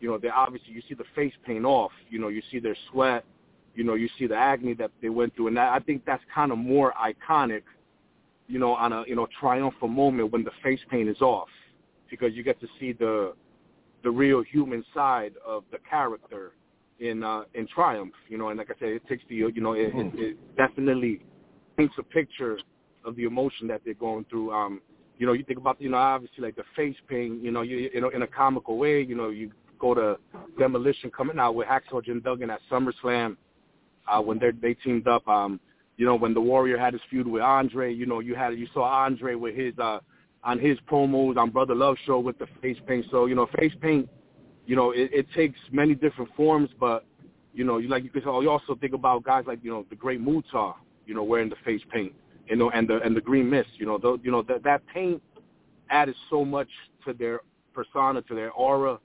you 0.00 0.08
know, 0.08 0.18
they 0.18 0.28
obviously 0.28 0.72
you 0.72 0.82
see 0.88 0.94
the 0.94 1.04
face 1.14 1.32
paint 1.44 1.64
off, 1.64 1.92
you 2.08 2.18
know, 2.18 2.28
you 2.28 2.42
see 2.50 2.58
their 2.58 2.76
sweat, 2.90 3.24
you 3.76 3.84
know, 3.84 3.94
you 3.94 4.08
see 4.18 4.26
the 4.26 4.34
agony 4.34 4.74
that 4.74 4.90
they 5.02 5.08
went 5.08 5.34
through, 5.36 5.48
and 5.48 5.56
that, 5.56 5.72
I 5.72 5.78
think 5.80 6.04
that's 6.04 6.22
kind 6.34 6.50
of 6.50 6.58
more 6.58 6.94
iconic, 6.94 7.62
you 8.48 8.58
know, 8.58 8.72
on 8.72 8.92
a 8.92 9.04
you 9.06 9.14
know 9.14 9.26
triumphant 9.38 9.92
moment 9.92 10.32
when 10.32 10.44
the 10.44 10.50
face 10.62 10.80
paint 10.90 11.08
is 11.08 11.20
off, 11.20 11.48
because 12.10 12.34
you 12.34 12.42
get 12.42 12.60
to 12.60 12.68
see 12.80 12.92
the 12.92 13.34
the 14.02 14.10
real 14.10 14.42
human 14.42 14.84
side 14.94 15.34
of 15.46 15.64
the 15.70 15.78
character 15.88 16.52
in 17.00 17.22
uh, 17.22 17.42
in 17.54 17.66
Triumph, 17.66 18.14
you 18.28 18.38
know, 18.38 18.48
and 18.48 18.58
like 18.58 18.70
I 18.70 18.78
said, 18.78 18.88
it 18.88 19.06
takes 19.08 19.22
the 19.28 19.36
you 19.36 19.60
know 19.60 19.72
it, 19.72 19.92
it, 19.94 20.12
it 20.14 20.56
definitely 20.56 21.22
paints 21.76 21.94
a 21.98 22.02
picture 22.02 22.58
of 23.04 23.16
the 23.16 23.24
emotion 23.24 23.68
that 23.68 23.82
they're 23.84 23.94
going 23.94 24.24
through. 24.30 24.52
Um, 24.52 24.80
you 25.18 25.26
know, 25.26 25.32
you 25.32 25.44
think 25.44 25.58
about, 25.58 25.80
you 25.80 25.88
know, 25.88 25.96
obviously 25.96 26.42
like 26.42 26.56
the 26.56 26.64
face 26.74 26.96
paint, 27.08 27.42
you 27.42 27.50
know, 27.50 27.62
you, 27.62 27.90
you 27.92 28.00
know, 28.00 28.10
in 28.10 28.22
a 28.22 28.26
comical 28.26 28.76
way, 28.76 29.00
you 29.02 29.14
know, 29.14 29.30
you 29.30 29.50
go 29.78 29.94
to 29.94 30.18
Demolition 30.58 31.10
coming 31.10 31.38
out 31.38 31.54
with 31.54 31.68
Hacksaw 31.68 32.04
Jim 32.04 32.20
Duggan 32.20 32.50
at 32.50 32.60
SummerSlam 32.70 33.36
uh, 34.08 34.20
when 34.20 34.38
they 34.38 34.50
they 34.50 34.74
teamed 34.74 35.08
up. 35.08 35.26
Um, 35.28 35.60
you 35.96 36.04
know, 36.04 36.14
when 36.14 36.34
the 36.34 36.40
Warrior 36.40 36.76
had 36.76 36.92
his 36.92 37.00
feud 37.08 37.26
with 37.26 37.42
Andre, 37.42 37.92
you 37.92 38.04
know, 38.04 38.20
you 38.20 38.34
had 38.34 38.50
you 38.58 38.66
saw 38.74 38.82
Andre 38.82 39.34
with 39.34 39.56
his 39.56 39.78
uh, 39.78 40.00
on 40.44 40.58
his 40.58 40.78
promos 40.90 41.36
on 41.36 41.50
Brother 41.50 41.74
Love 41.74 41.96
Show 42.04 42.20
with 42.20 42.38
the 42.38 42.46
face 42.60 42.76
paint. 42.86 43.06
So 43.10 43.26
you 43.26 43.34
know, 43.34 43.48
face 43.58 43.72
paint, 43.80 44.08
you 44.66 44.76
know, 44.76 44.90
it, 44.90 45.10
it 45.12 45.26
takes 45.34 45.58
many 45.72 45.94
different 45.94 46.34
forms, 46.36 46.68
but 46.78 47.06
you 47.54 47.64
know, 47.64 47.78
you 47.78 47.88
like 47.88 48.04
you 48.04 48.10
could 48.10 48.24
you 48.24 48.50
also 48.50 48.74
think 48.74 48.92
about 48.92 49.24
guys 49.24 49.44
like 49.46 49.60
you 49.62 49.70
know 49.70 49.86
the 49.88 49.96
Great 49.96 50.20
Muta, 50.20 50.74
you 51.06 51.14
know, 51.14 51.22
wearing 51.22 51.48
the 51.48 51.56
face 51.64 51.82
paint 51.90 52.12
you 52.48 52.56
know, 52.56 52.70
and 52.70 52.88
the 52.88 53.00
and 53.02 53.16
the 53.16 53.20
green 53.20 53.50
mist, 53.50 53.70
you 53.76 53.86
know, 53.86 53.98
the, 53.98 54.18
you 54.22 54.30
know 54.30 54.42
that 54.42 54.62
that 54.64 54.82
paint 54.92 55.22
added 55.90 56.14
so 56.30 56.44
much 56.44 56.68
to 57.04 57.12
their 57.12 57.40
persona, 57.72 58.22
to 58.22 58.34
their 58.34 58.52
aura, 58.52 58.98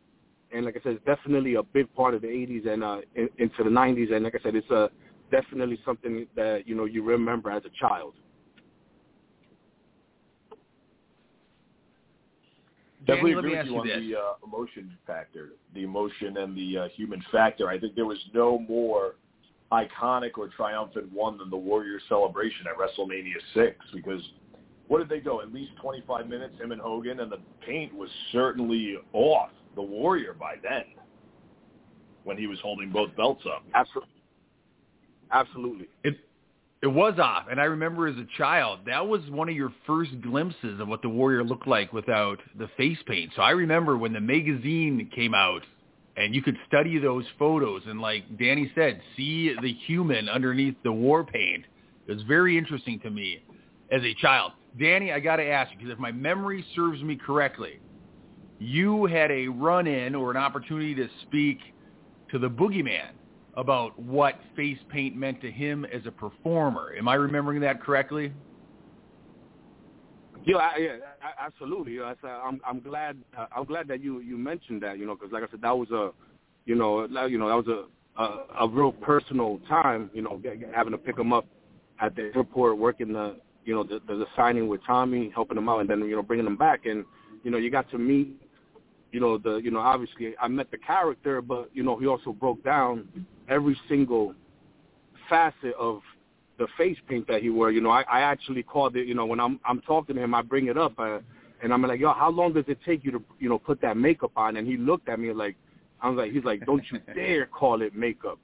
and 0.54 0.66
like 0.66 0.78
I 0.78 0.84
said, 0.84 0.94
it's 0.94 1.06
definitely 1.06 1.56
a 1.56 1.64
big 1.64 1.94
part 1.94 2.14
of 2.14 2.22
the 2.22 2.28
'80s 2.28 2.68
and 2.68 2.84
uh, 2.84 2.98
in, 3.16 3.30
into 3.38 3.64
the 3.64 3.70
'90s, 3.70 4.14
and 4.14 4.24
like 4.24 4.36
I 4.36 4.44
said, 4.44 4.56
it's 4.56 4.70
a 4.70 4.76
uh, 4.76 4.88
definitely 5.32 5.80
something 5.86 6.28
that 6.36 6.68
you 6.68 6.76
know 6.76 6.86
you 6.86 7.04
remember 7.04 7.50
as 7.52 7.64
a 7.66 7.70
child. 7.80 8.14
Definitely 13.08 13.34
agree 13.34 13.58
with 13.58 13.66
you 13.66 13.78
on 13.78 13.88
the 13.88 14.16
uh, 14.16 14.34
emotion 14.46 14.96
factor, 15.08 15.50
the 15.74 15.84
emotion 15.84 16.38
and 16.38 16.56
the 16.56 16.78
uh, 16.78 16.88
human 16.90 17.24
factor. 17.32 17.68
I 17.68 17.80
think 17.80 17.96
there 17.96 18.06
was 18.06 18.20
no 18.32 18.60
more 18.60 19.16
iconic 19.72 20.32
or 20.38 20.50
triumphant 20.50 21.12
one 21.12 21.38
than 21.40 21.50
the 21.50 21.58
Warrior 21.58 22.00
celebration 22.08 22.68
at 22.68 22.78
WrestleMania 22.78 23.38
6 23.56 23.76
because 23.94 24.22
what 24.88 25.00
did 25.00 25.10
they 25.10 25.20
go? 25.20 25.42
At 25.42 25.54
least 25.54 25.72
25 25.82 26.28
minutes, 26.28 26.60
him 26.60 26.72
and 26.74 26.82
Hogan, 26.82 27.22
and 27.22 27.32
the 27.32 27.40
paint 27.66 27.96
was 27.96 28.10
certainly 28.32 28.98
off 29.14 29.50
the 29.76 29.82
Warrior 29.82 30.34
by 30.34 30.56
then 30.62 30.84
when 32.24 32.38
he 32.38 32.48
was 32.48 32.60
holding 32.62 32.92
both 32.92 33.16
belts 33.16 33.44
up. 33.46 33.64
Absolutely. 33.74 34.10
Absolutely. 35.32 35.88
It 36.04 36.18
it 36.82 36.88
was 36.88 37.20
off, 37.20 37.46
and 37.50 37.62
I 37.62 37.66
remember 37.66 38.08
as 38.08 38.16
a 38.18 38.26
child 38.38 38.80
that 38.88 39.06
was 39.06 39.22
one 39.30 39.48
of 39.48 39.56
your 39.56 39.72
first 39.86 40.20
glimpses 40.22 40.80
of 40.80 40.88
what 40.88 41.04
the 41.04 41.10
Warrior 41.10 41.44
looked 41.44 41.68
like 41.68 41.94
without 41.94 42.40
the 42.58 42.70
face 42.76 42.98
paint. 43.06 43.32
So 43.36 43.44
I 43.44 43.52
remember 43.52 43.98
when 43.98 44.14
the 44.14 44.20
magazine 44.20 45.08
came 45.14 45.36
out 45.36 45.62
and 46.18 46.34
you 46.34 46.42
could 46.42 46.58
study 46.68 46.98
those 46.98 47.26
photos 47.38 47.84
and 47.86 48.02
like 48.02 48.24
Danny 48.40 48.72
said, 48.74 49.00
see 49.16 49.56
the 49.62 49.74
human 49.86 50.28
underneath 50.28 50.76
the 50.84 50.92
war 50.92 51.24
paint. 51.24 51.66
It 52.08 52.14
was 52.14 52.24
very 52.24 52.58
interesting 52.58 53.00
to 53.02 53.12
me 53.12 53.44
as 53.92 54.02
a 54.02 54.16
child. 54.16 54.54
Danny, 54.80 55.12
I 55.12 55.20
got 55.20 55.36
to 55.36 55.46
ask 55.46 55.72
you 55.72 55.78
because 55.78 55.94
if 55.94 56.00
my 56.00 56.12
memory 56.12 56.66
serves 56.76 57.02
me 57.04 57.16
correctly, 57.16 57.80
you 58.62 59.08
had 59.08 59.32
a 59.32 59.48
run-in 59.48 60.14
or 60.14 60.30
an 60.30 60.38
opportunity 60.38 60.94
to 60.94 61.08
speak 61.24 61.58
to 62.30 62.38
the 62.38 62.48
boogeyman 62.48 63.10
about 63.58 63.98
what 64.00 64.36
face 64.56 64.78
paint 64.90 65.16
meant 65.16 65.42
to 65.42 65.52
him 65.52 65.84
as 65.86 66.04
a 66.06 66.12
performer. 66.12 66.94
Am 66.96 67.08
I 67.08 67.16
remembering 67.16 67.60
that 67.62 67.82
correctly? 67.82 68.32
Yeah, 70.46 70.58
I, 70.58 70.78
yeah, 70.78 70.92
absolutely. 71.40 72.02
I, 72.02 72.14
I'm 72.24 72.62
I'm 72.66 72.80
glad 72.82 73.18
uh, 73.36 73.48
I'm 73.56 73.66
glad 73.66 73.88
that 73.88 74.02
you 74.02 74.20
you 74.20 74.38
mentioned 74.38 74.84
that. 74.84 75.00
You 75.00 75.08
know, 75.08 75.16
because 75.16 75.32
like 75.32 75.44
I 75.44 75.48
said, 75.50 75.62
that 75.62 75.76
was 75.76 75.90
a, 75.90 76.12
you 76.66 76.76
know, 76.76 77.08
you 77.26 77.40
know 77.40 77.48
that 77.48 77.68
was 77.68 77.68
a 77.68 78.22
a, 78.22 78.66
a 78.66 78.68
real 78.68 78.92
personal 78.92 79.60
time. 79.68 80.12
You 80.14 80.22
know, 80.22 80.40
having 80.74 80.92
to 80.92 80.98
pick 81.00 81.18
him 81.18 81.34
up 81.34 81.46
at 82.00 82.16
the 82.16 82.32
airport, 82.36 82.78
working 82.78 83.14
the 83.14 83.38
you 83.66 83.74
know 83.74 83.84
the, 83.84 84.02
the 84.08 84.16
the 84.16 84.26
signing 84.36 84.68
with 84.68 84.82
Tommy, 84.86 85.32
helping 85.34 85.58
him 85.58 85.68
out, 85.68 85.80
and 85.80 85.90
then 85.90 86.00
you 86.02 86.16
know 86.16 86.24
bringing 86.24 86.46
him 86.48 86.58
back, 86.58 86.86
and 86.86 87.06
you 87.44 87.52
know 87.52 87.58
you 87.58 87.70
got 87.72 87.90
to 87.92 87.98
meet. 87.98 88.41
You 89.12 89.20
know 89.20 89.38
the 89.38 89.58
you 89.58 89.72
know 89.72 89.80
obviously 89.80 90.34
I 90.40 90.48
met 90.48 90.72
the 90.72 90.78
character, 90.78 91.42
but 91.42 91.70
you 91.74 91.84
know 91.84 91.98
he 91.98 92.08
also 92.08 92.32
broke 92.32 92.64
down 92.64 93.08
every 93.50 93.78
single 93.90 94.34
facet 95.30 95.74
of 95.80 96.02
the 96.58 96.68
face 96.78 96.98
paint 97.10 97.28
that 97.28 97.42
he 97.42 97.50
wore. 97.50 97.72
You 97.72 97.82
know, 97.82 97.90
I, 97.90 98.04
I 98.04 98.22
actually 98.22 98.64
called 98.64 98.96
it. 98.96 99.08
You 99.08 99.16
know, 99.16 99.26
when 99.26 99.40
I'm 99.40 99.60
I'm 99.66 99.82
talking 99.82 100.16
to 100.16 100.24
him, 100.24 100.34
I 100.34 100.42
bring 100.42 100.68
it 100.68 100.78
up, 100.78 100.94
uh, 101.00 101.20
and 101.64 101.74
I'm 101.74 101.82
like, 101.82 102.00
yo, 102.00 102.14
how 102.14 102.30
long 102.30 102.54
does 102.54 102.66
it 102.68 102.78
take 102.86 103.04
you 103.04 103.12
to 103.12 103.24
you 103.40 103.50
know 103.50 103.58
put 103.58 103.82
that 103.82 103.98
makeup 103.98 104.32
on? 104.36 104.58
And 104.58 104.68
he 104.68 104.78
looked 104.78 105.10
at 105.10 105.20
me 105.20 105.34
like, 105.34 105.56
I 106.02 106.10
was 106.10 106.18
like, 106.18 106.32
he's 106.32 106.44
like, 106.44 106.66
don't 106.66 106.84
you 106.92 107.00
dare 107.16 107.48
call 107.48 107.82
it 107.82 107.96
makeup. 107.96 108.40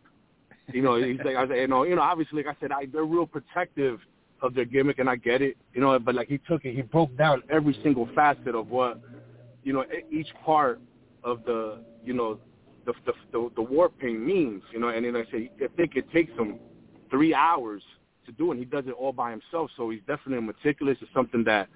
You 0.74 0.82
know, 0.82 0.96
he's 0.96 1.20
like, 1.24 1.38
I 1.38 1.48
said, 1.48 1.58
you 1.58 1.68
know, 1.68 1.84
you 1.84 1.96
know, 1.96 2.02
obviously, 2.02 2.44
like 2.44 2.58
I 2.58 2.60
said, 2.60 2.72
I, 2.72 2.88
they're 2.92 3.06
real 3.06 3.26
protective 3.26 4.00
of 4.42 4.54
their 4.54 4.66
gimmick, 4.66 5.00
and 5.00 5.10
I 5.10 5.16
get 5.16 5.42
it. 5.42 5.56
You 5.74 5.82
know, 5.82 5.98
but 6.00 6.16
like 6.16 6.28
he 6.28 6.40
took 6.40 6.66
it, 6.66 6.76
he 6.76 6.82
broke 6.82 7.16
down 7.18 7.44
every 7.50 7.78
single 7.84 8.10
facet 8.16 8.56
of 8.56 8.70
what, 8.70 9.00
you 9.68 9.74
know, 9.74 9.84
each 10.10 10.30
part 10.46 10.80
of 11.26 11.44
the, 11.44 11.80
you 12.02 12.14
know, 12.14 12.40
the 12.86 12.94
the 13.06 13.12
the, 13.34 13.50
the 13.58 13.62
war 13.62 13.90
paint 13.90 14.22
means. 14.22 14.64
You 14.72 14.80
know, 14.80 14.88
and 14.88 15.04
then 15.04 15.18
I 15.18 15.30
say, 15.30 15.52
I 15.62 15.68
think 15.76 15.98
it 15.98 16.10
takes 16.14 16.32
him 16.38 16.58
three 17.12 17.34
hours 17.34 17.84
to 18.26 18.32
do, 18.32 18.52
and 18.52 18.60
he 18.60 18.64
does 18.64 18.86
it 18.88 18.94
all 18.94 19.12
by 19.12 19.30
himself. 19.30 19.70
So 19.76 19.90
he's 19.90 20.00
definitely 20.08 20.40
meticulous. 20.46 20.98
It's 21.02 21.12
something 21.14 21.44
that 21.44 21.68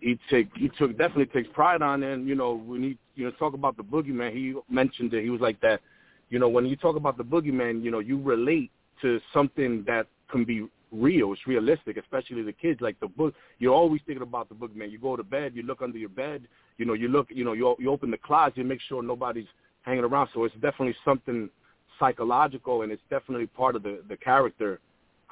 he 0.00 0.18
take 0.28 0.50
he 0.54 0.68
took 0.68 0.90
definitely 0.98 1.24
takes 1.24 1.48
pride 1.54 1.80
on. 1.80 2.02
And 2.02 2.28
you 2.28 2.34
know, 2.34 2.52
when 2.52 2.82
he 2.82 2.98
you 3.14 3.24
know 3.24 3.30
talk 3.38 3.54
about 3.54 3.78
the 3.78 3.82
boogeyman, 3.82 4.34
he 4.34 4.54
mentioned 4.68 5.14
it. 5.14 5.24
He 5.24 5.30
was 5.30 5.40
like 5.40 5.58
that. 5.62 5.80
You 6.28 6.38
know, 6.38 6.50
when 6.50 6.66
you 6.66 6.76
talk 6.76 6.96
about 6.96 7.16
the 7.16 7.24
boogeyman, 7.24 7.82
you 7.82 7.90
know, 7.90 8.00
you 8.00 8.20
relate 8.20 8.70
to 9.00 9.22
something 9.32 9.84
that 9.86 10.06
can 10.30 10.44
be 10.44 10.68
real. 10.92 11.32
It's 11.32 11.46
realistic, 11.46 11.96
especially 11.96 12.42
the 12.42 12.52
kids. 12.52 12.82
Like 12.82 13.00
the 13.00 13.08
book, 13.08 13.34
you're 13.58 13.74
always 13.74 14.02
thinking 14.06 14.22
about 14.22 14.50
the 14.50 14.54
boogeyman. 14.54 14.90
You 14.90 14.98
go 14.98 15.16
to 15.16 15.24
bed, 15.24 15.52
you 15.54 15.62
look 15.62 15.80
under 15.80 15.96
your 15.96 16.10
bed. 16.10 16.46
You 16.78 16.86
know, 16.86 16.94
you 16.94 17.08
look. 17.08 17.28
You 17.30 17.44
know, 17.44 17.52
you 17.52 17.74
you 17.78 17.90
open 17.90 18.10
the 18.10 18.18
closet, 18.18 18.58
you 18.58 18.64
make 18.64 18.80
sure 18.88 19.02
nobody's 19.02 19.46
hanging 19.82 20.04
around. 20.04 20.28
So 20.34 20.44
it's 20.44 20.54
definitely 20.54 20.94
something 21.04 21.50
psychological, 21.98 22.82
and 22.82 22.92
it's 22.92 23.02
definitely 23.10 23.46
part 23.46 23.76
of 23.76 23.82
the 23.82 24.02
the 24.08 24.16
character 24.16 24.80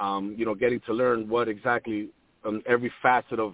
um, 0.00 0.34
you 0.36 0.44
know, 0.44 0.54
getting 0.54 0.80
to 0.86 0.92
learn 0.92 1.28
what 1.28 1.46
exactly 1.46 2.08
um, 2.44 2.62
every 2.66 2.90
facet 3.02 3.38
of 3.38 3.52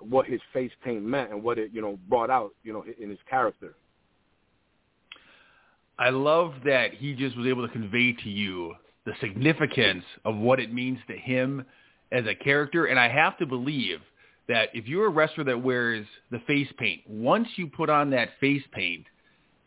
what 0.00 0.26
his 0.26 0.40
face 0.52 0.72
paint 0.84 1.02
meant 1.02 1.30
and 1.30 1.42
what 1.42 1.58
it, 1.58 1.70
you 1.72 1.80
know, 1.80 1.98
brought 2.08 2.30
out, 2.30 2.52
you 2.64 2.72
know, 2.72 2.84
in 3.00 3.08
his 3.08 3.18
character. 3.30 3.74
I 5.98 6.10
love 6.10 6.54
that 6.64 6.92
he 6.94 7.14
just 7.14 7.36
was 7.36 7.46
able 7.46 7.66
to 7.66 7.72
convey 7.72 8.12
to 8.12 8.28
you 8.28 8.74
the 9.06 9.12
significance 9.20 10.04
of 10.24 10.36
what 10.36 10.58
it 10.58 10.72
means 10.72 10.98
to 11.06 11.16
him 11.16 11.64
as 12.10 12.24
a 12.26 12.34
character. 12.34 12.86
And 12.86 12.98
I 12.98 13.08
have 13.08 13.38
to 13.38 13.46
believe 13.46 14.00
that 14.48 14.68
if 14.74 14.86
you're 14.86 15.06
a 15.06 15.10
wrestler 15.10 15.44
that 15.44 15.62
wears 15.62 16.06
the 16.30 16.38
face 16.40 16.68
paint, 16.78 17.02
once 17.08 17.48
you 17.56 17.66
put 17.66 17.88
on 17.88 18.10
that 18.10 18.30
face 18.40 18.62
paint, 18.72 19.04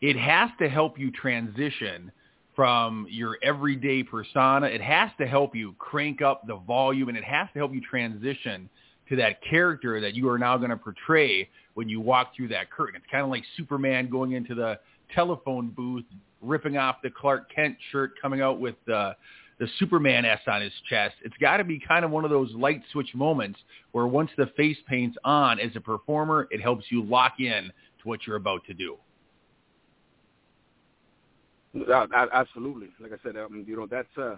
it 0.00 0.16
has 0.16 0.50
to 0.60 0.68
help 0.68 0.98
you 0.98 1.10
transition 1.10 2.12
from 2.54 3.06
your 3.08 3.38
everyday 3.42 4.02
persona. 4.02 4.66
It 4.66 4.80
has 4.80 5.10
to 5.18 5.26
help 5.26 5.54
you 5.54 5.74
crank 5.78 6.22
up 6.22 6.46
the 6.46 6.56
volume 6.56 7.08
and 7.08 7.16
it 7.16 7.24
has 7.24 7.48
to 7.52 7.58
help 7.58 7.72
you 7.72 7.80
transition 7.80 8.68
to 9.08 9.16
that 9.16 9.38
character 9.48 10.00
that 10.00 10.14
you 10.14 10.28
are 10.28 10.38
now 10.38 10.56
going 10.56 10.70
to 10.70 10.76
portray 10.76 11.48
when 11.74 11.88
you 11.88 12.00
walk 12.00 12.34
through 12.36 12.48
that 12.48 12.70
curtain. 12.70 12.96
It's 12.96 13.10
kind 13.10 13.24
of 13.24 13.30
like 13.30 13.44
Superman 13.56 14.10
going 14.10 14.32
into 14.32 14.54
the 14.54 14.78
telephone 15.14 15.68
booth, 15.68 16.04
ripping 16.42 16.76
off 16.76 16.96
the 17.02 17.10
Clark 17.10 17.50
Kent 17.54 17.76
shirt, 17.90 18.12
coming 18.20 18.40
out 18.40 18.60
with 18.60 18.74
the 18.86 19.14
the 19.58 19.66
Superman 19.78 20.24
S 20.24 20.40
on 20.46 20.62
his 20.62 20.72
chest. 20.88 21.16
It's 21.24 21.36
got 21.38 21.56
to 21.56 21.64
be 21.64 21.80
kind 21.80 22.04
of 22.04 22.10
one 22.10 22.24
of 22.24 22.30
those 22.30 22.52
light 22.54 22.82
switch 22.92 23.14
moments 23.14 23.58
where 23.92 24.06
once 24.06 24.30
the 24.36 24.46
face 24.56 24.76
paint's 24.88 25.16
on 25.24 25.58
as 25.58 25.70
a 25.74 25.80
performer, 25.80 26.46
it 26.50 26.60
helps 26.60 26.84
you 26.90 27.02
lock 27.02 27.34
in 27.38 27.72
to 28.00 28.08
what 28.08 28.26
you're 28.26 28.36
about 28.36 28.64
to 28.66 28.74
do. 28.74 28.96
Absolutely. 32.32 32.88
Like 33.00 33.12
I 33.12 33.16
said, 33.22 33.36
um, 33.36 33.64
you 33.66 33.76
know 33.76 33.86
that's 33.86 34.08
uh, 34.16 34.36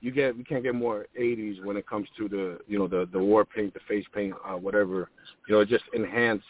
you 0.00 0.10
get 0.10 0.36
you 0.36 0.44
can't 0.44 0.62
get 0.62 0.74
more 0.74 1.06
80s 1.18 1.62
when 1.62 1.76
it 1.76 1.86
comes 1.86 2.08
to 2.16 2.28
the 2.28 2.58
you 2.66 2.78
know 2.78 2.88
the 2.88 3.08
the 3.12 3.18
war 3.18 3.44
paint, 3.44 3.74
the 3.74 3.80
face 3.86 4.06
paint, 4.14 4.34
uh, 4.46 4.54
whatever. 4.54 5.10
You 5.46 5.54
know, 5.54 5.60
it 5.60 5.68
just 5.68 5.84
enhanced 5.92 6.44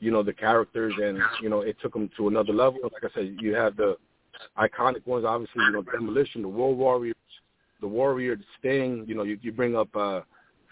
you 0.00 0.10
know 0.10 0.22
the 0.22 0.32
characters 0.32 0.92
and 1.00 1.18
you 1.40 1.48
know 1.48 1.60
it 1.60 1.76
took 1.80 1.94
them 1.94 2.10
to 2.16 2.28
another 2.28 2.52
level. 2.52 2.80
Like 2.82 3.04
I 3.04 3.14
said, 3.14 3.36
you 3.40 3.54
have 3.54 3.76
the 3.76 3.96
iconic 4.58 5.06
ones, 5.06 5.24
obviously. 5.24 5.62
You 5.64 5.72
know, 5.72 5.82
Demolition, 5.82 6.42
the 6.42 6.48
Road 6.48 6.76
Warriors, 6.76 7.16
the 7.80 7.88
Warrior, 7.88 8.36
the 8.36 8.44
Sting. 8.58 9.04
You 9.06 9.14
know, 9.14 9.22
you, 9.22 9.38
you 9.42 9.52
bring 9.52 9.76
up 9.76 9.94
uh, 9.94 10.20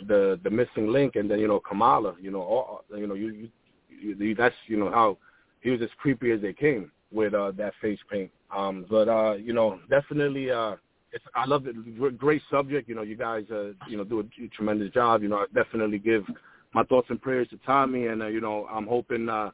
the 0.06 0.38
the 0.42 0.50
missing 0.50 0.92
link, 0.92 1.16
and 1.16 1.30
then 1.30 1.38
you 1.38 1.48
know 1.48 1.60
Kamala. 1.60 2.14
You 2.20 2.30
know, 2.30 2.40
all, 2.40 2.84
you 2.96 3.06
know 3.06 3.14
you, 3.14 3.48
you, 3.88 4.16
you 4.16 4.34
that's 4.34 4.54
you 4.66 4.76
know 4.76 4.90
how 4.90 5.18
he 5.60 5.70
was 5.70 5.82
as 5.82 5.90
creepy 5.98 6.30
as 6.30 6.40
they 6.40 6.52
came 6.52 6.90
with 7.12 7.34
uh, 7.34 7.52
that 7.56 7.74
face 7.80 7.98
paint. 8.10 8.30
Um, 8.54 8.86
but 8.88 9.08
uh, 9.08 9.34
you 9.34 9.52
know, 9.52 9.78
definitely, 9.88 10.50
uh, 10.50 10.76
it's 11.12 11.24
I 11.34 11.46
love 11.46 11.66
it. 11.66 12.18
Great 12.18 12.42
subject. 12.50 12.88
You 12.88 12.94
know, 12.94 13.02
you 13.02 13.16
guys, 13.16 13.44
uh, 13.50 13.72
you 13.88 13.96
know, 13.96 14.04
do 14.04 14.20
a 14.20 14.48
tremendous 14.48 14.92
job. 14.92 15.22
You 15.22 15.28
know, 15.28 15.38
I 15.38 15.46
definitely 15.54 15.98
give 15.98 16.24
my 16.72 16.82
thoughts 16.84 17.08
and 17.10 17.20
prayers 17.20 17.48
to 17.48 17.58
Tommy, 17.66 18.06
and 18.06 18.22
uh, 18.22 18.26
you 18.26 18.40
know, 18.40 18.66
I'm 18.70 18.86
hoping, 18.86 19.28
uh, 19.28 19.50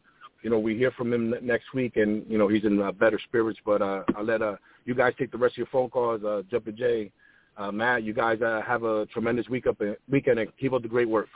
you 0.47 0.51
know, 0.51 0.61
we 0.61 0.77
hear 0.77 0.93
from 0.93 1.13
him 1.13 1.35
next 1.43 1.75
week, 1.75 1.97
and 1.97 2.25
you 2.29 2.39
know, 2.39 2.47
he's 2.47 2.63
in 2.63 2.81
uh, 2.81 2.93
better 2.93 3.19
spirits. 3.27 3.59
But 3.67 3.83
uh, 3.83 4.05
I'll 4.17 4.23
let 4.23 4.43
uh, 4.43 4.55
you 4.85 4.95
guys 4.95 5.13
take 5.19 5.33
the 5.33 5.39
rest 5.39 5.55
of 5.55 5.59
your 5.59 5.67
phone 5.73 5.91
calls. 5.91 6.23
Uh, 6.23 6.43
Jumpin' 6.49 6.77
Jay, 6.77 7.11
uh, 7.57 7.73
Matt, 7.73 8.05
you 8.05 8.15
guys 8.15 8.41
uh, 8.41 8.63
have 8.65 8.85
a 8.85 9.07
tremendous 9.07 9.49
week 9.49 9.67
up 9.67 9.83
weekend, 10.09 10.39
and 10.39 10.57
keep 10.57 10.73
up 10.73 10.83
the 10.83 10.89
great 10.89 11.09
work. 11.09 11.27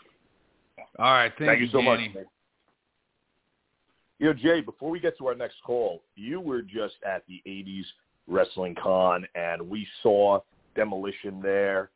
All 1.01 1.07
right, 1.07 1.33
thank, 1.37 1.51
thank 1.51 1.59
you, 1.59 1.66
you 1.66 1.73
so 1.73 1.83
Danny. 1.83 2.12
much. 2.14 2.25
You 4.20 4.27
know, 4.27 4.33
Jay, 4.33 4.61
before 4.61 4.90
we 4.90 5.01
get 5.01 5.18
to 5.18 5.27
our 5.27 5.35
next 5.35 5.57
call, 5.66 6.05
you 6.14 6.40
were 6.40 6.62
just 6.62 6.94
at 7.05 7.25
the 7.27 7.42
80s 7.49 7.87
Wrestling 8.29 8.77
Con, 8.81 9.27
and 9.35 9.68
we 9.68 9.88
saw 10.05 10.38
Demolition 10.77 11.42
there 11.42 11.90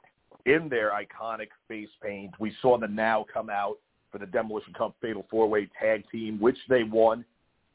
in 0.47 0.69
their 0.69 0.91
iconic 0.91 1.51
face 1.69 1.91
paint. 2.03 2.33
We 2.41 2.53
saw 2.61 2.77
the 2.77 2.89
Now 2.89 3.25
come 3.33 3.51
out 3.51 3.79
for 4.15 4.19
the 4.19 4.27
Demolition 4.27 4.73
Cup 4.75 4.95
Fatal 5.03 5.27
Four-Way 5.29 5.69
Tag 5.81 6.05
Team, 6.09 6.39
which 6.39 6.57
they 6.69 6.85
won. 6.85 7.25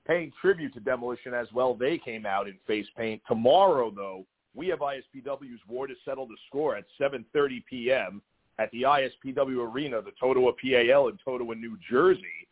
Paying 0.08 0.32
tribute 0.40 0.74
to 0.74 0.80
Demolition 0.80 1.34
as 1.34 1.48
well, 1.54 1.74
they 1.74 1.98
came 1.98 2.26
out 2.26 2.48
in 2.48 2.56
face 2.66 2.88
paint. 2.96 3.22
Tomorrow, 3.28 3.92
though, 3.94 4.26
we 4.56 4.70
have 4.70 4.80
ISPW's 4.80 5.60
War 5.68 5.86
to 5.86 5.96
Settle 6.06 6.26
the 6.28 6.38
Score 6.48 6.78
at 6.78 6.86
7.30 6.98 7.66
p.m. 7.70 8.22
at 8.58 8.72
the 8.72 8.84
ISPW 8.84 9.70
Arena, 9.70 10.02
the 10.02 10.12
Totowa 10.12 10.54
PAL 10.54 11.10
in 11.10 11.20
Totowa, 11.28 11.60
New 11.60 11.78
Jersey. 11.90 12.48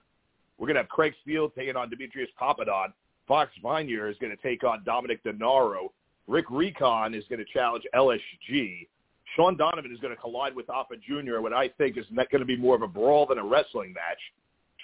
We're 0.58 0.68
going 0.68 0.76
to 0.76 0.82
have 0.82 0.90
Craig 0.90 1.14
Steele 1.22 1.50
taking 1.50 1.78
on 1.78 1.90
Demetrius 1.90 2.30
Papadon. 2.40 2.92
Fox 3.26 3.52
Vineyard 3.64 4.10
is 4.10 4.18
going 4.20 4.36
to 4.36 4.44
take 4.44 4.66
on 4.66 4.84
Dominic 4.84 5.24
Denaro. 5.24 5.92
Rick 6.28 6.48
Recon 6.50 7.14
is 7.14 7.24
going 7.30 7.40
to 7.40 7.54
challenge 7.54 7.86
LSG. 7.96 8.86
Sean 9.36 9.58
Donovan 9.58 9.92
is 9.92 10.00
going 10.00 10.16
to 10.16 10.22
collide 10.22 10.56
with 10.56 10.70
Alpha 10.70 10.96
Jr., 10.96 11.40
what 11.40 11.54
I 11.54 11.70
think 11.70 11.98
is 11.98 12.06
not 12.10 12.30
going 12.32 12.40
to 12.40 12.46
be 12.46 12.58
more 12.58 12.76
of 12.76 12.82
a 12.82 12.88
brawl 12.88 13.26
than 13.26 13.38
a 13.38 13.44
wrestling 13.44 13.94
match. 13.94 14.20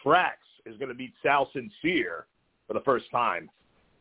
Trax 0.03 0.37
is 0.65 0.77
going 0.77 0.89
to 0.89 0.95
beat 0.95 1.13
Sal 1.23 1.49
Sincere 1.53 2.25
for 2.67 2.73
the 2.73 2.81
first 2.81 3.09
time. 3.11 3.49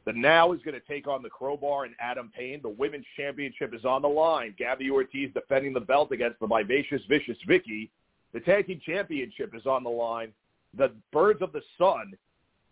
The 0.05 0.12
Now 0.12 0.52
is 0.52 0.61
going 0.62 0.74
to 0.74 0.87
take 0.87 1.07
on 1.07 1.22
the 1.22 1.31
Crowbar 1.31 1.85
and 1.85 1.94
Adam 2.00 2.31
Payne. 2.37 2.61
The 2.61 2.68
Women's 2.68 3.07
Championship 3.16 3.72
is 3.72 3.85
on 3.85 4.02
the 4.02 4.09
line. 4.09 4.55
Gabby 4.59 4.90
Ortiz 4.90 5.31
defending 5.33 5.72
the 5.72 5.81
belt 5.81 6.11
against 6.11 6.40
the 6.40 6.46
Vivacious 6.48 7.02
Vicious 7.09 7.38
Vicky. 7.46 7.88
The 8.33 8.40
Tag 8.40 8.66
Team 8.66 8.81
Championship 8.85 9.55
is 9.55 9.66
on 9.66 9.85
the 9.85 9.90
line 9.90 10.33
the 10.76 10.92
Birds 11.12 11.42
of 11.42 11.52
the 11.52 11.62
Sun, 11.78 12.14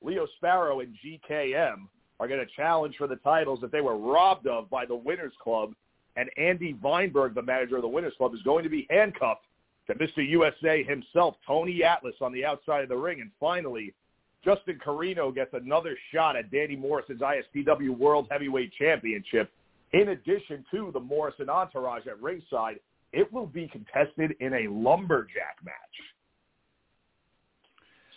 Leo 0.02 0.26
Sparrow 0.36 0.80
and 0.80 0.94
GKM, 1.04 1.86
are 2.18 2.28
going 2.28 2.40
to 2.40 2.52
challenge 2.54 2.96
for 2.96 3.06
the 3.06 3.16
titles 3.16 3.60
that 3.60 3.72
they 3.72 3.80
were 3.80 3.96
robbed 3.96 4.46
of 4.46 4.70
by 4.70 4.86
the 4.86 4.94
Winners 4.94 5.32
Club. 5.42 5.74
And 6.16 6.28
Andy 6.36 6.74
Weinberg, 6.82 7.34
the 7.34 7.42
manager 7.42 7.76
of 7.76 7.82
the 7.82 7.88
Winners 7.88 8.14
Club, 8.18 8.34
is 8.34 8.42
going 8.42 8.64
to 8.64 8.70
be 8.70 8.86
handcuffed 8.90 9.44
to 9.86 9.94
Mr. 9.94 10.26
USA 10.28 10.82
himself, 10.82 11.36
Tony 11.46 11.82
Atlas, 11.82 12.14
on 12.20 12.32
the 12.32 12.44
outside 12.44 12.82
of 12.82 12.88
the 12.88 12.96
ring. 12.96 13.20
And 13.20 13.30
finally, 13.38 13.94
Justin 14.44 14.78
Carino 14.82 15.30
gets 15.30 15.52
another 15.54 15.96
shot 16.12 16.36
at 16.36 16.50
Danny 16.50 16.76
Morrison's 16.76 17.20
ISPW 17.20 17.96
World 17.96 18.26
Heavyweight 18.30 18.72
Championship. 18.78 19.50
In 19.92 20.10
addition 20.10 20.64
to 20.70 20.90
the 20.92 21.00
Morrison 21.00 21.48
entourage 21.48 22.06
at 22.06 22.20
ringside, 22.20 22.78
it 23.12 23.30
will 23.32 23.46
be 23.46 23.68
contested 23.68 24.36
in 24.40 24.54
a 24.54 24.68
lumberjack 24.68 25.56
match. 25.64 25.74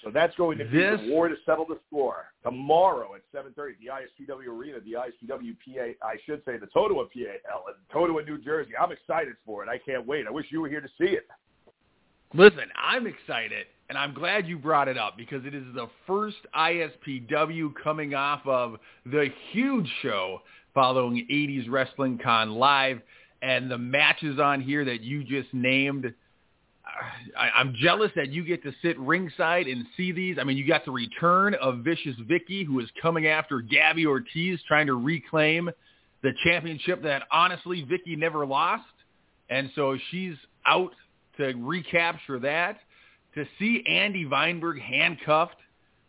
So 0.04 0.12
that's 0.12 0.36
going 0.36 0.58
to 0.58 0.66
be 0.66 0.78
This- 0.78 1.02
the 1.02 1.12
war 1.12 1.30
to 1.30 1.38
settle 1.46 1.66
the 1.66 1.80
score 1.88 2.34
tomorrow 2.44 3.16
at 3.16 3.22
7:30 3.32 3.76
the 3.80 3.90
ISPW 3.90 4.50
Arena, 4.50 4.80
the 4.82 4.98
ISPW 4.98 5.56
PA, 5.56 5.96
I 6.06 6.18
should 6.26 6.44
say 6.44 6.58
the 6.58 6.68
Totowa 6.68 7.10
PAL 7.10 7.66
in 7.70 7.76
Totowa, 7.90 8.26
New 8.26 8.38
Jersey. 8.38 8.76
I'm 8.78 8.92
excited 8.92 9.36
for 9.46 9.64
it. 9.64 9.70
I 9.70 9.78
can't 9.78 10.06
wait. 10.06 10.28
I 10.28 10.32
wish 10.32 10.52
you 10.52 10.62
were 10.62 10.70
here 10.70 10.82
to 10.82 10.90
see 10.98 11.16
it. 11.16 11.28
Listen, 12.34 12.72
I'm 12.76 13.06
excited, 13.06 13.68
and 13.90 13.98
I'm 13.98 14.14
glad 14.14 14.48
you 14.48 14.58
brought 14.58 14.88
it 14.88 14.98
up 14.98 15.16
because 15.18 15.46
it 15.46 15.54
is 15.54 15.66
the 15.74 15.88
first 16.08 16.46
ISPW 16.56 17.74
coming 17.76 18.16
off 18.16 18.46
of 18.48 18.80
the 19.06 19.32
huge 19.52 19.88
show 20.02 20.42
following 20.74 21.28
80s 21.30 21.70
Wrestling 21.70 22.18
Con 22.18 22.56
Live, 22.56 23.02
and 23.44 23.70
the 23.70 23.78
matches 23.78 24.40
on 24.40 24.62
here 24.62 24.84
that 24.84 25.02
you 25.02 25.24
just 25.24 25.54
named. 25.54 26.14
I, 27.38 27.50
I'm 27.56 27.74
jealous 27.76 28.12
that 28.16 28.30
you 28.30 28.44
get 28.44 28.64
to 28.64 28.72
sit 28.82 28.98
ringside 29.00 29.68
and 29.68 29.86
see 29.98 30.12
these. 30.12 30.38
I 30.40 30.44
mean, 30.44 30.58
you 30.58 30.68
got 30.68 30.86
the 30.86 30.92
return 30.92 31.56
of 31.56 31.80
Vicious 31.80 32.16
Vicky, 32.28 32.64
who 32.64 32.80
is 32.80 32.90
coming 33.02 33.28
after 33.28 33.62
Gabby 33.62 34.06
Ortiz, 34.06 34.60
trying 34.68 34.88
to 34.88 34.96
reclaim 34.96 35.70
the 36.22 36.32
championship 36.44 37.04
that 37.04 37.24
honestly 37.32 37.86
Vicky 37.90 38.16
never 38.16 38.46
lost, 38.46 38.84
and 39.50 39.70
so 39.76 39.98
she's 40.10 40.36
out 40.66 40.92
to 41.38 41.54
recapture 41.58 42.40
that. 42.40 42.80
To 43.36 43.46
see 43.58 43.84
Andy 43.88 44.26
Weinberg 44.26 44.80
handcuffed 44.80 45.58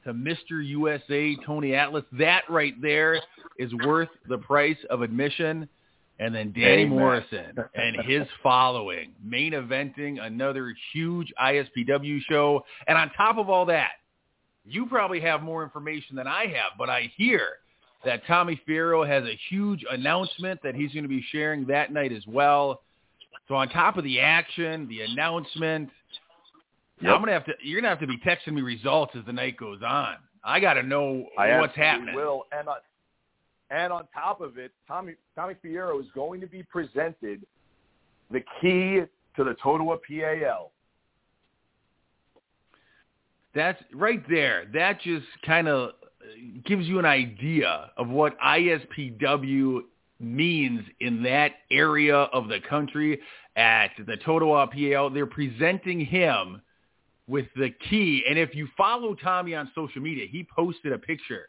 to 0.05 0.13
Mr. 0.13 0.65
USA 0.65 1.35
Tony 1.47 1.75
Atlas, 1.75 2.05
that 2.13 2.43
right 2.51 2.75
there 2.83 3.21
is 3.59 3.73
worth 3.87 4.11
the 4.29 4.39
price 4.39 4.77
of 4.91 5.01
admission. 5.03 5.69
And 6.21 6.35
then 6.35 6.53
Danny 6.53 6.83
Amen. 6.83 6.91
Morrison 6.91 7.57
and 7.75 7.97
his 8.05 8.27
following, 8.43 9.13
main 9.23 9.53
eventing 9.53 10.25
another 10.25 10.75
huge 10.93 11.33
ISPW 11.43 12.21
show. 12.29 12.65
And 12.87 12.97
on 12.97 13.11
top 13.17 13.37
of 13.37 13.51
all 13.51 13.67
that, 13.67 13.93
you 14.65 14.87
probably 14.87 15.21
have 15.21 15.43
more 15.43 15.63
information 15.63 16.17
than 16.17 16.27
I 16.27 16.47
have, 16.47 16.79
but 16.79 16.89
I 16.89 17.13
hear 17.17 17.59
that 18.05 18.27
Tommy 18.27 18.61
Fierro 18.69 19.07
has 19.07 19.25
a 19.25 19.39
huge 19.49 19.85
announcement 19.91 20.61
that 20.63 20.75
he's 20.75 20.93
going 20.93 21.05
to 21.05 21.09
be 21.09 21.25
sharing 21.33 21.67
that 21.67 21.93
night 21.93 22.13
as 22.13 22.27
well. 22.27 22.83
So 23.49 23.55
on 23.57 23.69
top 23.69 23.99
of 23.99 24.05
the 24.05 24.21
action, 24.21 24.89
the 24.89 25.03
announcement, 25.03 25.91
Yep. 27.01 27.13
I'm 27.13 27.21
gonna 27.21 27.33
have 27.33 27.45
to. 27.47 27.53
You're 27.63 27.81
gonna 27.81 27.91
have 27.91 28.01
to 28.01 28.07
be 28.07 28.19
texting 28.19 28.55
me 28.55 28.63
results 28.63 29.15
as 29.19 29.25
the 29.27 29.33
night 29.33 29.57
goes 29.57 29.81
on. 29.85 30.17
I 30.45 30.61
got 30.61 30.75
to 30.75 30.83
know 30.83 31.27
I 31.39 31.59
what's 31.59 31.77
happening. 31.77 32.15
Will 32.15 32.45
and 32.57 32.69
on, 32.69 32.77
and 33.71 33.93
on 33.93 34.07
top 34.13 34.41
of 34.41 34.59
it, 34.59 34.73
Tommy 34.87 35.15
Tommy 35.35 35.55
Fierro 35.65 36.01
is 36.01 36.07
going 36.15 36.41
to 36.41 36.47
be 36.47 36.63
presented 36.63 37.45
the 38.31 38.41
key 38.61 39.01
to 39.37 39.45
the 39.45 39.55
Totowa 39.63 39.99
PAL. 40.09 40.71
That's 43.55 43.83
right 43.93 44.23
there. 44.29 44.67
That 44.73 45.01
just 45.01 45.27
kind 45.47 45.69
of 45.69 45.93
gives 46.65 46.87
you 46.87 46.99
an 46.99 47.05
idea 47.05 47.91
of 47.97 48.09
what 48.09 48.39
ISPW 48.41 49.81
means 50.21 50.81
in 51.01 51.23
that 51.23 51.53
area 51.71 52.17
of 52.17 52.49
the 52.49 52.61
country 52.69 53.21
at 53.57 53.91
the 54.07 54.17
Totowa 54.27 54.71
PAL. 54.71 55.11
They're 55.11 55.27
presenting 55.27 56.05
him 56.05 56.61
with 57.27 57.47
the 57.57 57.71
key. 57.89 58.25
And 58.29 58.39
if 58.39 58.55
you 58.55 58.69
follow 58.77 59.15
Tommy 59.15 59.55
on 59.55 59.71
social 59.75 60.03
media, 60.03 60.27
he 60.29 60.47
posted 60.55 60.93
a 60.93 60.99
picture 60.99 61.49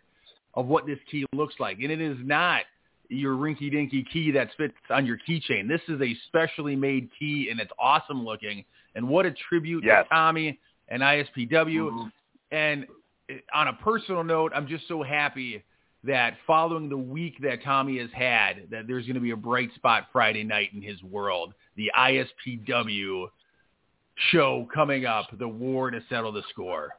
of 0.56 0.68
what 0.68 0.86
this 0.86 1.00
key 1.10 1.26
looks 1.34 1.56
like. 1.60 1.80
And 1.80 1.92
it 1.92 2.02
is 2.02 2.18
not 2.22 2.64
your 3.10 3.36
rinky-dinky 3.36 4.04
key 4.12 4.32
that 4.32 4.50
fits 4.58 4.74
on 4.90 5.06
your 5.06 5.18
keychain. 5.28 5.68
This 5.68 5.82
is 5.88 6.02
a 6.02 6.16
specially 6.28 6.76
made 6.76 7.10
key, 7.18 7.50
and 7.52 7.60
it's 7.60 7.72
awesome 7.78 8.24
looking. 8.24 8.66
And 8.96 9.08
what 9.08 9.26
a 9.26 9.32
tribute 9.32 9.84
Yes. 9.84 10.06
to 10.06 10.10
Tommy 10.10 10.60
and 10.88 11.04
ISPW. 11.04 11.92
Mhm. 11.92 12.12
And 12.52 12.88
on 13.54 13.68
a 13.68 13.74
personal 13.74 14.24
note, 14.24 14.54
I'm 14.56 14.68
just 14.68 14.88
so 14.88 15.04
happy 15.04 15.62
that 16.04 16.38
following 16.46 16.88
the 16.88 16.98
week 16.98 17.40
that 17.40 17.64
Tommy 17.64 17.98
has 17.98 18.12
had, 18.12 18.70
that 18.70 18.88
there's 18.88 19.06
going 19.06 19.16
to 19.16 19.22
be 19.22 19.32
a 19.32 19.38
bright 19.38 19.74
spot 19.74 20.12
Friday 20.12 20.44
night 20.44 20.72
in 20.74 20.82
his 20.82 21.02
world. 21.04 21.54
The 21.76 21.92
ISPW 21.96 23.30
show 24.16 24.66
coming 24.66 25.06
up, 25.06 25.36
the 25.38 25.48
war 25.48 25.92
to 25.92 26.02
settle 26.08 26.32
the 26.32 26.44
score. 26.44 26.96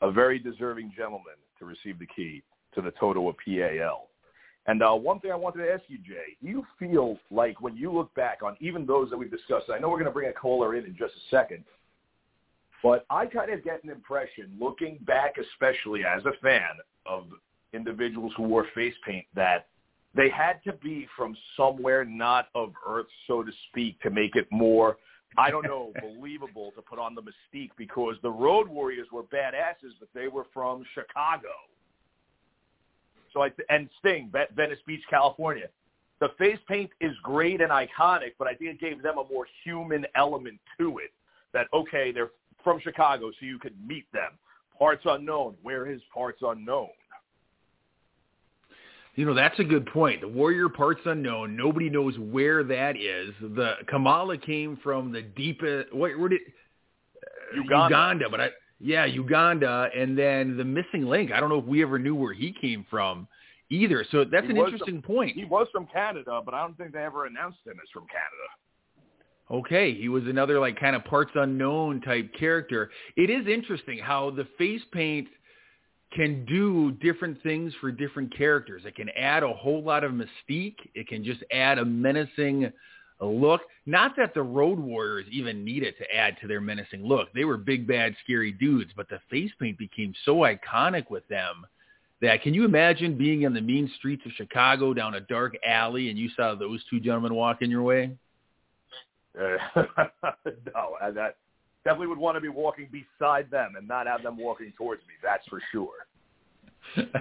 A 0.00 0.10
very 0.10 0.38
deserving 0.38 0.92
gentleman 0.96 1.34
to 1.60 1.64
receive 1.64 1.98
the 1.98 2.06
key 2.06 2.42
to 2.74 2.82
the 2.82 2.90
Totowa 2.90 3.34
PAL. 3.44 4.08
And 4.66 4.82
uh, 4.82 4.92
one 4.92 5.20
thing 5.20 5.32
I 5.32 5.36
wanted 5.36 5.64
to 5.64 5.72
ask 5.72 5.82
you, 5.88 5.98
Jay, 5.98 6.36
do 6.42 6.48
you 6.48 6.66
feel 6.78 7.18
like 7.30 7.60
when 7.60 7.76
you 7.76 7.92
look 7.92 8.14
back 8.14 8.40
on 8.42 8.56
even 8.60 8.84
those 8.84 9.08
that 9.10 9.16
we've 9.16 9.30
discussed, 9.30 9.66
I 9.72 9.78
know 9.78 9.88
we're 9.88 9.96
going 9.96 10.06
to 10.06 10.12
bring 10.12 10.28
a 10.28 10.32
caller 10.32 10.76
in 10.76 10.84
in 10.84 10.96
just 10.96 11.14
a 11.14 11.30
second, 11.30 11.64
but 12.82 13.06
I 13.10 13.26
kind 13.26 13.50
of 13.52 13.64
get 13.64 13.82
an 13.84 13.90
impression, 13.90 14.56
looking 14.60 14.98
back 15.06 15.36
especially 15.38 16.02
as 16.04 16.24
a 16.24 16.32
fan 16.42 16.76
of 17.06 17.24
individuals 17.72 18.32
who 18.36 18.44
wore 18.44 18.66
face 18.74 18.94
paint, 19.06 19.26
that 19.34 19.68
they 20.14 20.28
had 20.28 20.62
to 20.64 20.72
be 20.74 21.06
from 21.16 21.36
somewhere 21.56 22.04
not 22.04 22.48
of 22.54 22.72
Earth, 22.86 23.06
so 23.26 23.42
to 23.42 23.52
speak, 23.68 24.00
to 24.02 24.10
make 24.10 24.34
it 24.34 24.46
more, 24.50 24.98
I 25.36 25.50
don't 25.50 25.64
know, 25.64 25.92
believable 26.00 26.72
to 26.76 26.82
put 26.82 26.98
on 26.98 27.14
the 27.14 27.22
mystique 27.22 27.70
because 27.76 28.16
the 28.22 28.30
Road 28.30 28.68
Warriors 28.68 29.08
were 29.12 29.22
badasses, 29.22 29.92
but 29.98 30.08
they 30.14 30.28
were 30.28 30.46
from 30.52 30.84
Chicago. 30.94 31.48
So 33.32 33.42
I 33.42 33.52
and 33.68 33.88
Sting, 34.00 34.32
Venice 34.56 34.78
Beach, 34.86 35.02
California. 35.08 35.68
The 36.20 36.30
face 36.38 36.58
paint 36.68 36.90
is 37.00 37.12
great 37.22 37.60
and 37.60 37.70
iconic, 37.70 38.32
but 38.38 38.46
I 38.46 38.54
think 38.54 38.72
it 38.72 38.80
gave 38.80 39.02
them 39.02 39.18
a 39.18 39.24
more 39.32 39.46
human 39.64 40.04
element 40.14 40.58
to 40.78 40.98
it. 40.98 41.12
That 41.52 41.66
okay, 41.72 42.12
they're 42.12 42.30
from 42.62 42.80
Chicago, 42.80 43.30
so 43.30 43.46
you 43.46 43.58
could 43.58 43.74
meet 43.86 44.10
them. 44.12 44.32
Parts 44.78 45.02
unknown. 45.04 45.54
Where 45.62 45.86
is 45.90 46.00
parts 46.12 46.40
unknown? 46.42 46.90
You 49.20 49.26
know, 49.26 49.34
that's 49.34 49.58
a 49.58 49.64
good 49.64 49.84
point. 49.84 50.22
The 50.22 50.28
Warrior 50.28 50.70
Parts 50.70 51.02
Unknown, 51.04 51.54
nobody 51.54 51.90
knows 51.90 52.18
where 52.18 52.64
that 52.64 52.96
is. 52.96 53.34
The 53.38 53.74
Kamala 53.86 54.38
came 54.38 54.78
from 54.82 55.12
the 55.12 55.20
deepest, 55.20 55.94
what, 55.94 56.18
where 56.18 56.30
did, 56.30 56.40
uh, 56.42 57.56
Uganda. 57.56 57.84
Uganda, 57.84 58.30
but 58.30 58.40
I, 58.40 58.48
yeah, 58.78 59.04
Uganda, 59.04 59.90
and 59.94 60.16
then 60.16 60.56
the 60.56 60.64
missing 60.64 61.04
link. 61.04 61.32
I 61.32 61.38
don't 61.38 61.50
know 61.50 61.58
if 61.58 61.66
we 61.66 61.82
ever 61.82 61.98
knew 61.98 62.14
where 62.14 62.32
he 62.32 62.54
came 62.62 62.86
from 62.88 63.28
either. 63.68 64.06
So 64.10 64.24
that's 64.24 64.46
he 64.46 64.52
an 64.52 64.56
interesting 64.56 65.02
from, 65.02 65.14
point. 65.14 65.36
He 65.36 65.44
was 65.44 65.66
from 65.70 65.86
Canada, 65.92 66.40
but 66.42 66.54
I 66.54 66.62
don't 66.62 66.78
think 66.78 66.94
they 66.94 67.04
ever 67.04 67.26
announced 67.26 67.58
him 67.66 67.74
as 67.74 67.90
from 67.92 68.06
Canada. 68.06 69.60
Okay, 69.60 69.92
he 69.92 70.08
was 70.08 70.24
another 70.28 70.58
like 70.58 70.80
kind 70.80 70.96
of 70.96 71.04
parts 71.04 71.32
unknown 71.34 72.00
type 72.00 72.32
character. 72.38 72.90
It 73.18 73.28
is 73.28 73.46
interesting 73.46 73.98
how 73.98 74.30
the 74.30 74.46
face 74.56 74.80
paint 74.92 75.28
can 76.12 76.44
do 76.44 76.92
different 76.92 77.40
things 77.42 77.72
for 77.80 77.92
different 77.92 78.36
characters. 78.36 78.82
It 78.84 78.96
can 78.96 79.08
add 79.10 79.42
a 79.42 79.52
whole 79.52 79.82
lot 79.82 80.04
of 80.04 80.12
mystique. 80.12 80.76
It 80.94 81.06
can 81.08 81.24
just 81.24 81.42
add 81.52 81.78
a 81.78 81.84
menacing 81.84 82.72
look. 83.20 83.62
Not 83.86 84.16
that 84.16 84.34
the 84.34 84.42
Road 84.42 84.78
Warriors 84.78 85.26
even 85.30 85.64
needed 85.64 85.94
to 85.98 86.14
add 86.14 86.36
to 86.40 86.48
their 86.48 86.60
menacing 86.60 87.04
look. 87.04 87.32
They 87.32 87.44
were 87.44 87.56
big, 87.56 87.86
bad, 87.86 88.14
scary 88.24 88.52
dudes, 88.52 88.90
but 88.96 89.08
the 89.08 89.20
face 89.30 89.50
paint 89.60 89.78
became 89.78 90.14
so 90.24 90.38
iconic 90.38 91.10
with 91.10 91.26
them 91.28 91.66
that 92.20 92.42
can 92.42 92.54
you 92.54 92.64
imagine 92.64 93.16
being 93.16 93.42
in 93.42 93.54
the 93.54 93.60
mean 93.60 93.90
streets 93.96 94.22
of 94.26 94.32
Chicago 94.32 94.92
down 94.92 95.14
a 95.14 95.20
dark 95.20 95.54
alley 95.66 96.10
and 96.10 96.18
you 96.18 96.28
saw 96.36 96.54
those 96.54 96.82
two 96.90 97.00
gentlemen 97.00 97.34
walking 97.34 97.70
your 97.70 97.82
way? 97.82 98.10
Uh, 99.40 99.56
no, 100.46 100.96
that 101.14 101.36
definitely 101.84 102.08
would 102.08 102.18
want 102.18 102.36
to 102.36 102.40
be 102.40 102.48
walking 102.48 102.88
beside 102.90 103.50
them 103.50 103.74
and 103.76 103.86
not 103.86 104.06
have 104.06 104.22
them 104.22 104.36
walking 104.36 104.72
towards 104.76 105.02
me. 105.02 105.14
That's 105.22 105.46
for 105.48 105.60
sure. 105.72 106.06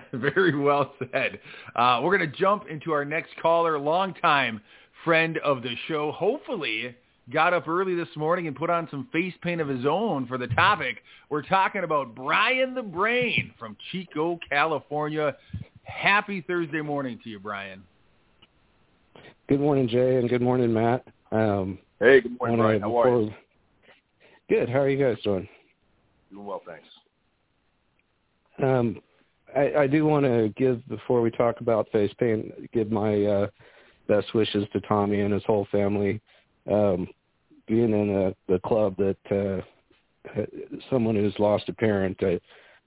Very 0.14 0.58
well 0.58 0.94
said. 1.12 1.40
Uh, 1.76 2.00
we're 2.04 2.18
going 2.18 2.30
to 2.30 2.38
jump 2.38 2.66
into 2.70 2.92
our 2.92 3.06
next 3.06 3.32
caller, 3.42 3.78
longtime 3.78 4.62
friend 5.04 5.38
of 5.40 5.62
the 5.62 5.76
show. 5.88 6.12
Hopefully, 6.12 6.96
got 7.32 7.54
up 7.54 7.68
early 7.68 7.96
this 7.96 8.08
morning 8.16 8.48
and 8.48 8.56
put 8.56 8.70
on 8.70 8.88
some 8.90 9.08
face 9.12 9.34
paint 9.42 9.62
of 9.62 9.68
his 9.68 9.86
own 9.86 10.28
for 10.28 10.38
the 10.38 10.48
topic. 10.48 10.98
We're 11.30 11.44
talking 11.44 11.84
about 11.84 12.16
Brian 12.16 12.74
the 12.74 12.82
Brain 12.82 13.54
from 13.60 13.78
Chico, 13.92 14.40
California. 14.50 15.36
Happy 15.84 16.42
Thursday 16.42 16.82
morning 16.82 17.20
to 17.24 17.30
you, 17.30 17.40
Brian. 17.40 17.84
Good 19.48 19.60
morning, 19.60 19.88
Jay, 19.88 20.18
and 20.18 20.30
good 20.30 20.42
morning, 20.42 20.72
Matt. 20.72 21.06
Um, 21.32 21.80
hey, 22.00 22.22
good 22.22 22.38
morning, 22.40 22.58
Brian. 22.58 22.82
How 22.82 23.02
are 23.02 23.22
you? 23.22 23.34
Good. 24.50 24.68
How 24.68 24.80
are 24.80 24.90
you 24.90 24.98
guys 24.98 25.22
doing? 25.24 25.48
Doing 26.32 26.46
well, 26.46 26.64
thanks. 26.66 26.88
Um, 28.62 29.00
I, 29.56 29.84
I 29.84 29.88
do 29.88 30.06
want 30.06 30.26
to 30.26 30.52
give 30.58 30.86
before 30.90 31.22
we 31.22 31.30
talk 31.30 31.62
about 31.62 31.88
face 31.92 32.12
paint, 32.20 32.72
give 32.72 32.92
my 32.92 33.24
uh, 33.26 33.48
best 34.08 34.34
wishes 34.34 34.66
to 34.74 34.82
Tommy 34.82 35.22
and 35.22 35.32
his 35.32 35.44
whole 35.46 35.68
family. 35.72 36.20
Um, 36.70 37.08
being 37.68 37.94
in 37.94 38.10
a, 38.10 38.52
the 38.52 38.60
club 38.60 38.96
that 38.98 39.64
uh, 40.36 40.42
someone 40.90 41.16
who's 41.16 41.38
lost 41.38 41.70
a 41.70 41.74
parent, 41.74 42.18
uh, 42.24 42.40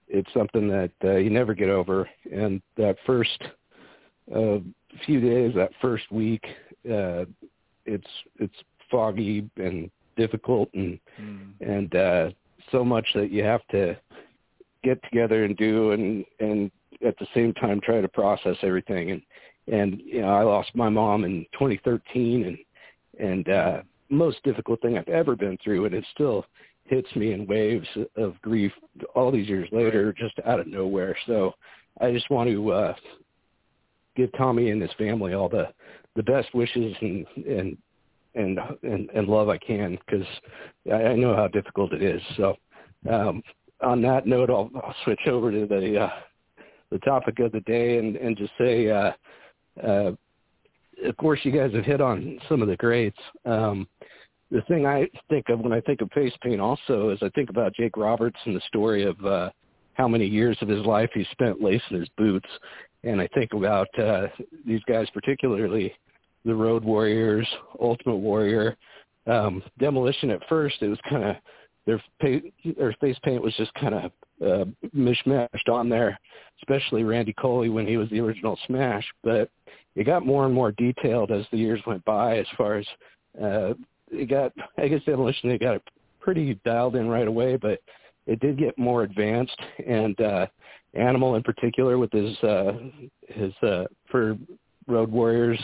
it's 0.09 0.35
something 0.35 0.69
that 0.69 0.91
uh, 1.05 1.17
you 1.17 1.31
never 1.31 1.55
get 1.55 1.69
over. 1.69 2.09
And 2.33 2.61
that 2.77 2.97
first 3.07 3.41
uh, 4.35 4.59
few 5.07 5.21
days, 5.21 5.55
that 5.55 5.71
first 5.81 6.11
week, 6.11 6.45
uh, 6.91 7.25
it's 7.87 8.09
it's 8.39 8.55
foggy 8.91 9.49
and 9.57 9.91
difficult 10.17 10.69
and 10.75 10.99
mm. 11.21 11.53
and 11.61 11.95
uh 11.95 12.31
so 12.71 12.85
much 12.85 13.07
that 13.15 13.31
you 13.31 13.43
have 13.43 13.67
to 13.71 13.97
get 14.83 15.03
together 15.05 15.45
and 15.45 15.57
do 15.57 15.93
and 15.93 16.25
and 16.41 16.71
at 17.07 17.19
the 17.19 17.27
same 17.35 17.53
time 17.55 17.81
try 17.81 18.01
to 18.01 18.09
process 18.09 18.57
everything. 18.63 19.11
And 19.11 19.23
and 19.69 20.01
you 20.05 20.23
know 20.23 20.29
I 20.29 20.43
lost 20.43 20.71
my 20.75 20.89
mom 20.89 21.25
in 21.25 21.47
2013 21.53 22.45
and 22.45 23.29
and 23.29 23.49
uh 23.49 23.83
most 24.11 24.43
difficult 24.45 24.81
thing 24.83 24.99
I've 24.99 25.09
ever 25.09 25.37
been 25.37 25.59
through 25.63 25.87
and 25.87 25.95
it 25.95 26.05
still 26.13 26.45
hits 26.85 27.09
me 27.17 27.33
in 27.33 27.47
waves 27.47 27.87
of 28.17 28.41
grief 28.43 28.73
all 29.15 29.31
these 29.31 29.49
years 29.49 29.69
later 29.73 30.13
just 30.13 30.35
out 30.47 30.61
of 30.61 30.67
nowhere. 30.67 31.17
So 31.27 31.53
I 32.01 32.13
just 32.13 32.31
want 32.31 32.51
to 32.51 32.73
uh 32.73 32.95
give 34.17 34.31
Tommy 34.37 34.71
and 34.71 34.83
his 34.83 34.91
family 34.99 35.35
all 35.35 35.49
the 35.49 35.69
the 36.17 36.23
best 36.23 36.55
wishes 36.55 36.95
and 37.01 37.27
and 37.37 37.79
and 38.35 38.59
and, 38.83 39.11
and 39.15 39.29
love 39.29 39.49
I 39.49 39.59
can 39.59 39.99
because 40.07 40.27
I, 40.91 40.95
I 40.95 41.17
know 41.17 41.35
how 41.35 41.49
difficult 41.49 41.93
it 41.93 42.03
is. 42.03 42.23
So 42.37 42.57
um, 43.11 43.43
on 43.83 44.01
that 44.03 44.27
note, 44.27 44.51
I'll, 44.51 44.71
I'll 44.77 44.95
switch 45.05 45.27
over 45.27 45.51
to 45.51 45.67
the 45.67 46.01
uh, 46.01 46.11
the 46.91 46.99
topic 46.99 47.39
of 47.41 47.53
the 47.53 47.61
day 47.61 47.99
and, 47.99 48.17
and 48.17 48.37
just 48.37 48.53
say, 48.59 48.89
uh, 48.91 49.13
uh, 49.83 50.13
of 51.05 51.17
course, 51.17 51.41
you 51.43 51.51
guys 51.51 51.73
have 51.75 51.85
hit 51.85 52.01
on 52.01 52.39
some 52.49 52.63
of 52.63 52.69
the 52.69 52.77
greats. 52.77 53.19
Um, 53.45 53.89
the 54.51 54.61
thing 54.63 54.87
I 54.87 55.09
think 55.31 55.49
of 55.49 55.61
when 55.61 55.73
I 55.73 55.81
think 55.81 56.03
of 56.03 56.11
face 56.13 56.35
paint 56.43 56.61
also 56.61 57.09
is 57.09 57.19
I 57.23 57.31
think 57.31 57.49
about 57.49 57.75
Jake 57.75 57.97
Roberts 57.97 58.37
and 58.45 58.55
the 58.55 58.61
story 58.69 59.05
of 59.05 59.25
uh, 59.25 59.51
how 59.95 60.07
many 60.07 60.27
years 60.27 60.59
of 60.61 60.69
his 60.69 60.85
life 60.85 61.11
he 61.15 61.27
spent 61.33 61.63
lacing 61.63 61.99
his 61.99 62.09
boots. 62.19 62.49
And 63.03 63.21
I 63.21 63.29
think 63.29 63.55
about 63.55 63.89
uh, 63.99 64.27
these 64.67 64.83
guys 64.87 65.09
particularly 65.15 65.93
the 66.45 66.55
Road 66.55 66.85
Warriors, 66.85 67.49
Ultimate 67.81 68.17
Warrior, 68.17 68.77
um, 69.27 69.63
Demolition. 69.79 70.31
At 70.31 70.47
first, 70.49 70.77
it 70.81 70.89
was 70.89 70.99
kind 71.09 71.25
of 71.25 71.37
their 71.87 72.03
paint, 72.21 72.53
their 72.77 72.95
face 73.01 73.17
paint 73.23 73.43
was 73.43 73.55
just 73.57 73.73
kind 73.75 73.95
of 73.95 74.13
uh, 74.45 74.65
mishmashed 74.97 75.69
on 75.71 75.89
there, 75.89 76.19
especially 76.61 77.05
Randy 77.05 77.33
Colley 77.33 77.69
when 77.69 77.87
he 77.87 77.97
was 77.97 78.09
the 78.11 78.21
original 78.21 78.59
Smash. 78.67 79.05
But 79.23 79.51
it 79.95 80.05
got 80.05 80.27
more 80.27 80.47
and 80.47 80.55
more 80.55 80.73
detailed 80.73 81.31
as 81.31 81.45
the 81.51 81.59
years 81.59 81.81
went 81.87 82.05
by. 82.05 82.39
As 82.39 82.47
far 82.57 82.77
as 82.77 82.87
uh, 83.43 83.75
it 84.11 84.29
got, 84.29 84.53
I 84.79 84.89
guess 84.89 85.03
Demolition 85.05 85.49
they 85.49 85.59
got 85.59 85.81
pretty 86.21 86.59
dialed 86.65 86.97
in 86.97 87.09
right 87.09 87.27
away, 87.27 87.57
but 87.57 87.81
it 88.27 88.41
did 88.41 88.59
get 88.59 88.79
more 88.79 89.03
advanced. 89.03 89.59
And 89.87 90.21
uh, 90.21 90.47
Animal 90.95 91.37
in 91.37 91.43
particular 91.43 91.97
with 91.97 92.13
his 92.13 92.37
uh, 92.43 92.73
his 93.29 93.53
uh, 93.63 93.85
for 94.11 94.37
Road 94.87 95.11
Warriors 95.11 95.59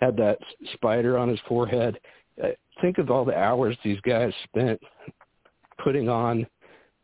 had 0.00 0.16
that 0.16 0.38
spider 0.74 1.16
on 1.18 1.28
his 1.28 1.40
forehead. 1.48 1.98
Uh, 2.42 2.48
think 2.80 2.98
of 2.98 3.10
all 3.10 3.24
the 3.24 3.36
hours 3.36 3.76
these 3.84 4.00
guys 4.00 4.32
spent 4.44 4.80
putting 5.82 6.08
on 6.08 6.46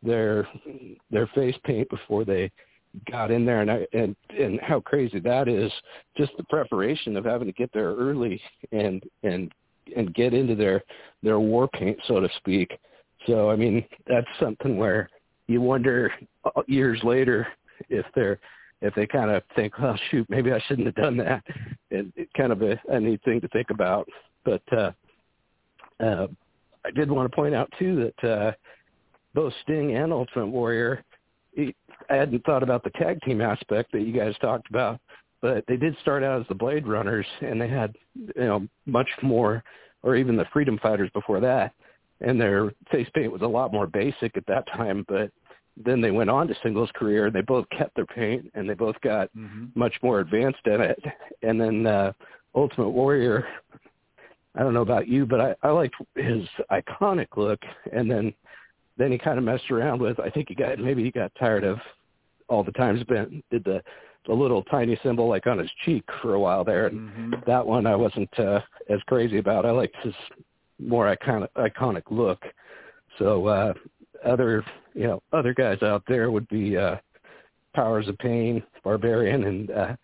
their 0.03 0.47
their 1.11 1.27
face 1.27 1.55
paint 1.63 1.87
before 1.89 2.25
they 2.25 2.51
got 3.09 3.31
in 3.31 3.45
there 3.45 3.61
and 3.61 3.71
I, 3.71 3.87
and 3.93 4.15
and 4.37 4.59
how 4.61 4.79
crazy 4.79 5.19
that 5.19 5.47
is 5.47 5.71
just 6.17 6.31
the 6.37 6.43
preparation 6.45 7.15
of 7.15 7.23
having 7.23 7.47
to 7.47 7.53
get 7.53 7.71
there 7.73 7.95
early 7.95 8.41
and 8.71 9.03
and 9.23 9.51
and 9.95 10.13
get 10.13 10.33
into 10.33 10.55
their 10.55 10.83
their 11.23 11.39
war 11.39 11.67
paint 11.69 11.97
so 12.07 12.19
to 12.19 12.27
speak 12.37 12.77
so 13.27 13.49
i 13.49 13.55
mean 13.55 13.85
that's 14.07 14.27
something 14.39 14.75
where 14.75 15.09
you 15.47 15.61
wonder 15.61 16.11
uh, 16.43 16.61
years 16.67 16.99
later 17.03 17.47
if 17.89 18.05
they're 18.15 18.39
if 18.81 18.95
they 18.95 19.05
kind 19.05 19.29
of 19.29 19.43
think, 19.55 19.73
oh 19.79 19.95
shoot, 20.09 20.27
maybe 20.29 20.51
I 20.51 20.59
shouldn't 20.67 20.87
have 20.87 20.95
done 20.95 21.17
that. 21.17 21.43
And 21.91 22.11
kind 22.35 22.51
of 22.51 22.61
a, 22.61 22.79
a 22.89 22.99
neat 22.99 23.21
thing 23.23 23.41
to 23.41 23.47
think 23.49 23.69
about. 23.69 24.07
But 24.43 24.61
uh, 24.71 24.91
uh, 25.99 26.27
I 26.85 26.91
did 26.91 27.11
want 27.11 27.29
to 27.29 27.35
point 27.35 27.53
out 27.53 27.71
too 27.77 28.11
that 28.21 28.29
uh, 28.29 28.51
both 29.33 29.53
Sting 29.63 29.95
and 29.95 30.11
Ultimate 30.11 30.47
Warrior, 30.47 31.03
I 31.57 31.73
hadn't 32.09 32.43
thought 32.45 32.63
about 32.63 32.83
the 32.83 32.89
tag 32.91 33.21
team 33.21 33.41
aspect 33.41 33.91
that 33.91 34.01
you 34.01 34.13
guys 34.13 34.33
talked 34.41 34.69
about, 34.69 34.99
but 35.41 35.63
they 35.67 35.77
did 35.77 35.95
start 36.01 36.23
out 36.23 36.41
as 36.41 36.47
the 36.47 36.55
Blade 36.55 36.87
Runners, 36.87 37.25
and 37.41 37.61
they 37.61 37.67
had 37.67 37.95
you 38.15 38.33
know 38.43 38.67
much 38.85 39.09
more, 39.21 39.63
or 40.03 40.15
even 40.15 40.35
the 40.35 40.45
Freedom 40.51 40.79
Fighters 40.81 41.09
before 41.13 41.39
that. 41.41 41.73
and 42.21 42.39
their 42.39 42.71
face 42.91 43.07
paint 43.13 43.31
was 43.31 43.41
a 43.41 43.47
lot 43.47 43.73
more 43.73 43.87
basic 43.87 44.37
at 44.37 44.45
that 44.47 44.67
time. 44.67 45.05
But 45.07 45.31
then 45.77 46.01
they 46.01 46.11
went 46.11 46.29
on 46.29 46.47
to 46.47 46.55
singles 46.63 46.89
career. 46.93 47.31
They 47.31 47.41
both 47.41 47.65
kept 47.69 47.95
their 47.95 48.05
paint, 48.05 48.51
and 48.53 48.69
they 48.69 48.73
both 48.73 48.99
got 49.01 49.29
Mm-hmm. 49.37 49.65
much 49.75 49.93
more 50.03 50.19
advanced 50.19 50.65
in 50.65 50.81
it. 50.81 50.99
And 51.43 51.59
then 51.59 51.85
uh, 51.87 52.13
Ultimate 52.55 52.89
Warrior, 52.89 53.47
I 54.55 54.59
don't 54.63 54.73
know 54.73 54.81
about 54.81 55.07
you, 55.07 55.25
but 55.25 55.39
I, 55.39 55.55
I 55.63 55.69
liked 55.69 55.95
his 56.15 56.43
iconic 56.71 57.37
look. 57.37 57.59
And 57.93 58.09
then 58.11 58.33
then 58.97 59.11
he 59.11 59.17
kind 59.17 59.37
of 59.37 59.43
messed 59.45 59.71
around 59.71 60.01
with. 60.01 60.19
I 60.19 60.29
think 60.29 60.49
he 60.49 60.55
got 60.55 60.77
maybe 60.77 61.03
he 61.03 61.11
got 61.11 61.31
tired 61.39 61.63
of 61.63 61.79
all 62.49 62.63
the 62.63 62.73
times 62.73 63.01
Ben 63.07 63.41
did 63.49 63.63
the 63.63 63.81
the 64.27 64.33
little 64.33 64.61
tiny 64.63 64.99
symbol 65.01 65.27
like 65.27 65.47
on 65.47 65.57
his 65.57 65.71
cheek 65.85 66.03
for 66.21 66.33
a 66.35 66.39
while 66.39 66.63
there. 66.63 66.87
And 66.87 66.99
Mm-hmm. 66.99 67.33
that 67.47 67.65
one 67.65 67.87
I 67.87 67.95
wasn't 67.95 68.29
uh, 68.37 68.59
as 68.89 68.99
crazy 69.07 69.37
about. 69.37 69.65
I 69.65 69.71
liked 69.71 69.95
his 70.03 70.13
more 70.79 71.15
iconic 71.15 71.47
iconic 71.55 72.03
look. 72.09 72.43
So 73.17 73.47
uh, 73.47 73.73
other 74.25 74.63
you 74.93 75.07
know 75.07 75.21
other 75.33 75.53
guys 75.53 75.81
out 75.81 76.03
there 76.07 76.31
would 76.31 76.47
be 76.49 76.77
uh, 76.77 76.95
Powers 77.73 78.07
of 78.07 78.17
Pain, 78.17 78.63
Barbarian, 78.83 79.43
and 79.45 79.71
uh, 79.71 79.95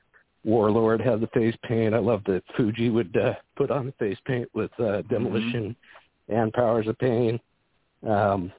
Warlord 0.43 1.02
have 1.02 1.19
the 1.21 1.28
face 1.28 1.56
paint. 1.63 1.93
I 1.93 2.00
love 2.00 2.21
that 2.26 2.43
Fuji 2.56 2.89
would 2.89 3.15
uh, 3.17 3.34
put 3.56 3.71
on 3.71 3.88
the 3.88 3.91
face 3.93 4.17
paint 4.26 4.50
with 4.54 4.71
uh, 4.80 5.02
Demolition 5.04 5.76
and 6.30 6.54
Powers 6.54 6.88
of 6.88 6.97
Pain. 7.00 7.39
Um, 8.08 8.52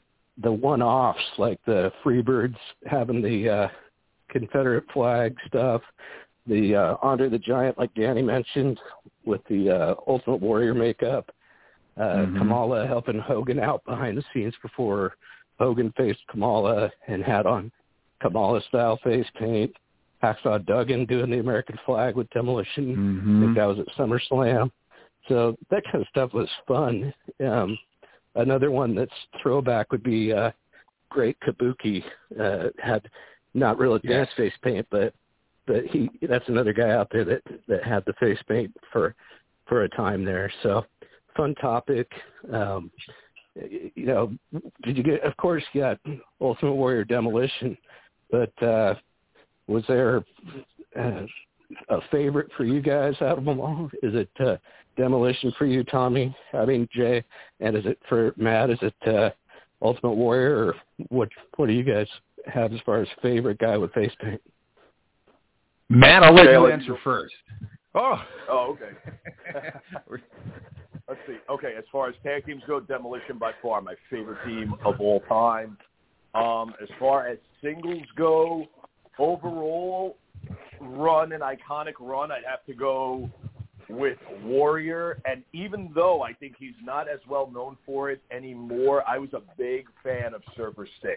the 0.43 0.53
one-offs 0.53 1.19
like 1.38 1.59
the 1.67 1.91
Freebirds 2.05 2.57
having 2.87 3.23
the 3.23 3.49
uh, 3.49 3.69
Confederate 4.29 4.85
flag 4.93 5.35
stuff, 5.47 5.83
the 6.47 6.75
uh, 6.75 6.97
Andre 7.03 7.29
the 7.29 7.38
Giant, 7.38 7.79
like 7.79 7.93
Danny 7.95 8.23
mentioned, 8.23 8.79
with 9.25 9.41
the 9.49 9.71
uh, 9.71 9.95
Ultimate 10.07 10.41
Warrior 10.41 10.75
makeup. 10.75 11.31
Uh, 11.97 12.27
Mhm. 12.27 12.38
Kamala 12.38 12.87
helping 12.87 13.19
Hogan 13.19 13.59
out 13.59 13.85
behind 13.85 14.17
the 14.17 14.23
scenes 14.33 14.55
before 14.62 15.17
Hogan 15.59 15.92
faced 15.97 16.21
Kamala 16.31 16.90
and 17.07 17.23
had 17.23 17.47
on 17.47 17.71
Kamala 18.21 18.61
style 18.68 18.99
face 19.03 19.27
paint. 19.38 19.75
Hacksaw 20.23 20.64
Duggan 20.66 21.07
doing 21.07 21.31
the 21.31 21.38
American 21.38 21.79
flag 21.87 22.16
with 22.16 22.29
Demolition. 22.31 22.97
Mm-hmm. 22.97 23.42
think 23.42 23.57
that 23.57 23.66
was 23.66 23.79
at 23.79 23.87
SummerSlam. 23.97 24.71
So 25.29 25.57
that 25.71 25.85
kind 25.85 26.03
of 26.03 26.09
stuff 26.09 26.33
was 26.33 26.49
fun. 26.66 27.12
Um, 27.44 27.79
another 28.35 28.71
one 28.71 28.94
that's 28.94 29.12
throwback 29.42 29.92
would 29.92 30.03
be 30.03 30.33
uh, 30.33 30.51
Great 31.11 31.37
Kabuki. 31.40 32.03
Uh, 32.38 32.68
had 32.79 33.09
not 33.55 33.79
real 33.79 33.94
advanced 33.94 34.33
face 34.37 34.53
paint, 34.62 34.87
but 34.90 35.14
but 35.66 35.85
he 35.87 36.11
that's 36.23 36.49
another 36.49 36.73
guy 36.73 36.90
out 36.90 37.09
there 37.12 37.25
that 37.25 37.42
that 37.68 37.85
had 37.85 38.05
the 38.07 38.14
face 38.14 38.38
paint 38.49 38.75
for 38.92 39.14
for 39.66 39.85
a 39.85 39.88
time 39.90 40.25
there. 40.25 40.51
So 40.62 40.85
fun 41.37 41.55
topic. 41.57 42.11
Um, 42.53 42.90
you 43.94 44.07
know, 44.07 44.33
did 44.83 44.97
you 44.97 45.03
get? 45.03 45.23
Of 45.23 45.37
course, 45.37 45.62
you 45.73 45.81
got 45.83 45.99
Ultimate 46.40 46.75
Warrior 46.75 47.05
Demolition, 47.05 47.77
but 48.31 48.62
uh, 48.62 48.94
was 49.66 49.85
there 49.88 50.25
uh, 50.99 51.23
a 51.88 52.01
favorite 52.11 52.51
for 52.57 52.64
you 52.64 52.81
guys 52.81 53.14
out 53.21 53.38
of 53.38 53.44
them 53.44 53.61
all? 53.61 53.90
Is 54.03 54.14
it 54.14 54.31
uh, 54.40 54.57
Demolition 54.97 55.53
for 55.59 55.66
you, 55.66 55.85
Tommy? 55.85 56.35
I 56.53 56.64
mean, 56.64 56.88
Jay, 56.92 57.23
and 57.61 57.77
is 57.77 57.87
it 57.87 57.99
for 58.09 58.33
Matt? 58.37 58.71
Is 58.71 58.79
it 58.83 58.94
uh, 59.07 59.31
Ultimate 59.83 60.14
Warrior, 60.14 60.66
or 60.66 60.75
what? 61.09 61.29
What 61.57 61.66
do 61.66 61.73
you 61.73 61.85
guys 61.85 62.09
have 62.47 62.73
as 62.73 62.81
far 62.87 63.01
as 63.01 63.09
favorite 63.23 63.59
guy 63.59 63.77
with 63.77 63.92
face 63.92 64.12
paint? 64.21 64.40
Matt, 65.88 66.23
I'll 66.23 66.35
let 66.35 66.47
Okay, 66.47 66.53
you 66.53 66.66
answer 66.71 66.97
first. 67.03 67.35
Oh. 67.94 68.23
Oh, 68.51 68.77
okay. 68.79 70.18
Let's 71.09 71.21
see. 71.27 71.38
Okay, 71.49 71.75
as 71.77 71.85
far 71.90 72.09
as 72.09 72.14
tag 72.23 72.44
teams 72.44 72.62
go, 72.66 72.81
Demolition 72.81 73.38
by 73.38 73.53
far 73.62 73.81
my 73.81 73.94
favorite 74.11 74.38
team 74.47 74.75
of 74.85 75.01
all 75.01 75.21
time. 75.21 75.79
Um, 76.35 76.75
as 76.83 76.88
far 76.99 77.27
as 77.27 77.38
singles 77.62 78.05
go, 78.14 78.66
overall 79.18 80.16
run 80.81 81.33
an 81.33 81.40
iconic 81.40 81.94
run, 81.99 82.31
I'd 82.31 82.44
have 82.49 82.64
to 82.66 82.75
go 82.75 83.31
with 83.88 84.18
Warrior. 84.44 85.18
And 85.25 85.42
even 85.55 85.90
though 85.94 86.23
I 86.23 86.35
think 86.35 86.57
he's 86.59 86.75
not 86.83 87.09
as 87.09 87.21
well 87.29 87.51
known 87.51 87.79
for 87.87 88.11
it 88.11 88.21
anymore, 88.31 89.03
I 89.09 89.16
was 89.18 89.31
a 89.33 89.40
big 89.57 89.87
fan 90.03 90.35
of 90.35 90.42
Surfer 90.57 90.87
Sting. 90.99 91.16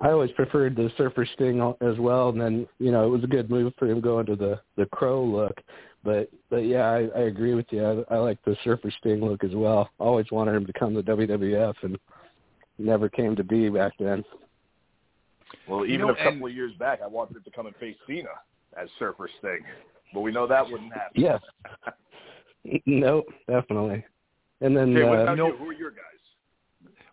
I 0.00 0.10
always 0.10 0.30
preferred 0.32 0.74
the 0.76 0.90
Surfer 0.96 1.26
Sting 1.34 1.60
as 1.80 1.98
well, 1.98 2.30
and 2.30 2.40
then 2.40 2.66
you 2.78 2.90
know 2.90 3.06
it 3.06 3.10
was 3.10 3.24
a 3.24 3.28
good 3.28 3.50
move 3.50 3.72
for 3.78 3.86
him 3.86 4.00
going 4.00 4.26
to 4.26 4.36
the 4.36 4.60
the 4.76 4.86
Crow 4.86 5.24
look. 5.24 5.60
But 6.04 6.28
but 6.50 6.66
yeah, 6.66 6.82
I, 6.90 7.08
I 7.16 7.22
agree 7.22 7.54
with 7.54 7.66
you. 7.70 8.04
I, 8.10 8.14
I 8.14 8.18
like 8.18 8.38
the 8.44 8.56
Surfer 8.62 8.90
Sting 8.98 9.24
look 9.24 9.42
as 9.42 9.54
well. 9.54 9.88
Always 9.98 10.30
wanted 10.30 10.54
him 10.54 10.66
to 10.66 10.72
come 10.74 10.94
to 10.94 11.02
WWF, 11.02 11.74
and 11.82 11.98
never 12.78 13.08
came 13.08 13.34
to 13.36 13.42
be 13.44 13.70
back 13.70 13.92
then. 13.98 14.22
Well, 15.68 15.86
You 15.86 15.94
even 15.94 16.06
know, 16.08 16.12
a 16.12 16.16
couple 16.16 16.32
and- 16.32 16.44
of 16.44 16.52
years 16.54 16.72
back, 16.78 17.00
I 17.02 17.06
wanted 17.06 17.36
him 17.38 17.42
to 17.44 17.50
come 17.50 17.66
and 17.66 17.76
face 17.76 17.96
Cena 18.06 18.28
as 18.80 18.88
Surfer 18.98 19.28
Sting, 19.38 19.60
but 20.12 20.20
we 20.20 20.30
know 20.30 20.46
that 20.46 20.68
wouldn't 20.70 20.92
happen. 20.92 21.22
Yes. 21.22 21.40
no, 22.86 23.22
definitely. 23.48 24.04
And 24.60 24.76
then 24.76 24.94
Okay, 24.96 25.08
what 25.08 25.18
uh, 25.20 25.22
about 25.22 25.38
no- 25.38 25.46
you? 25.48 25.56
Who 25.56 25.68
are 25.68 25.72
your 25.72 25.90
guys? 25.90 26.00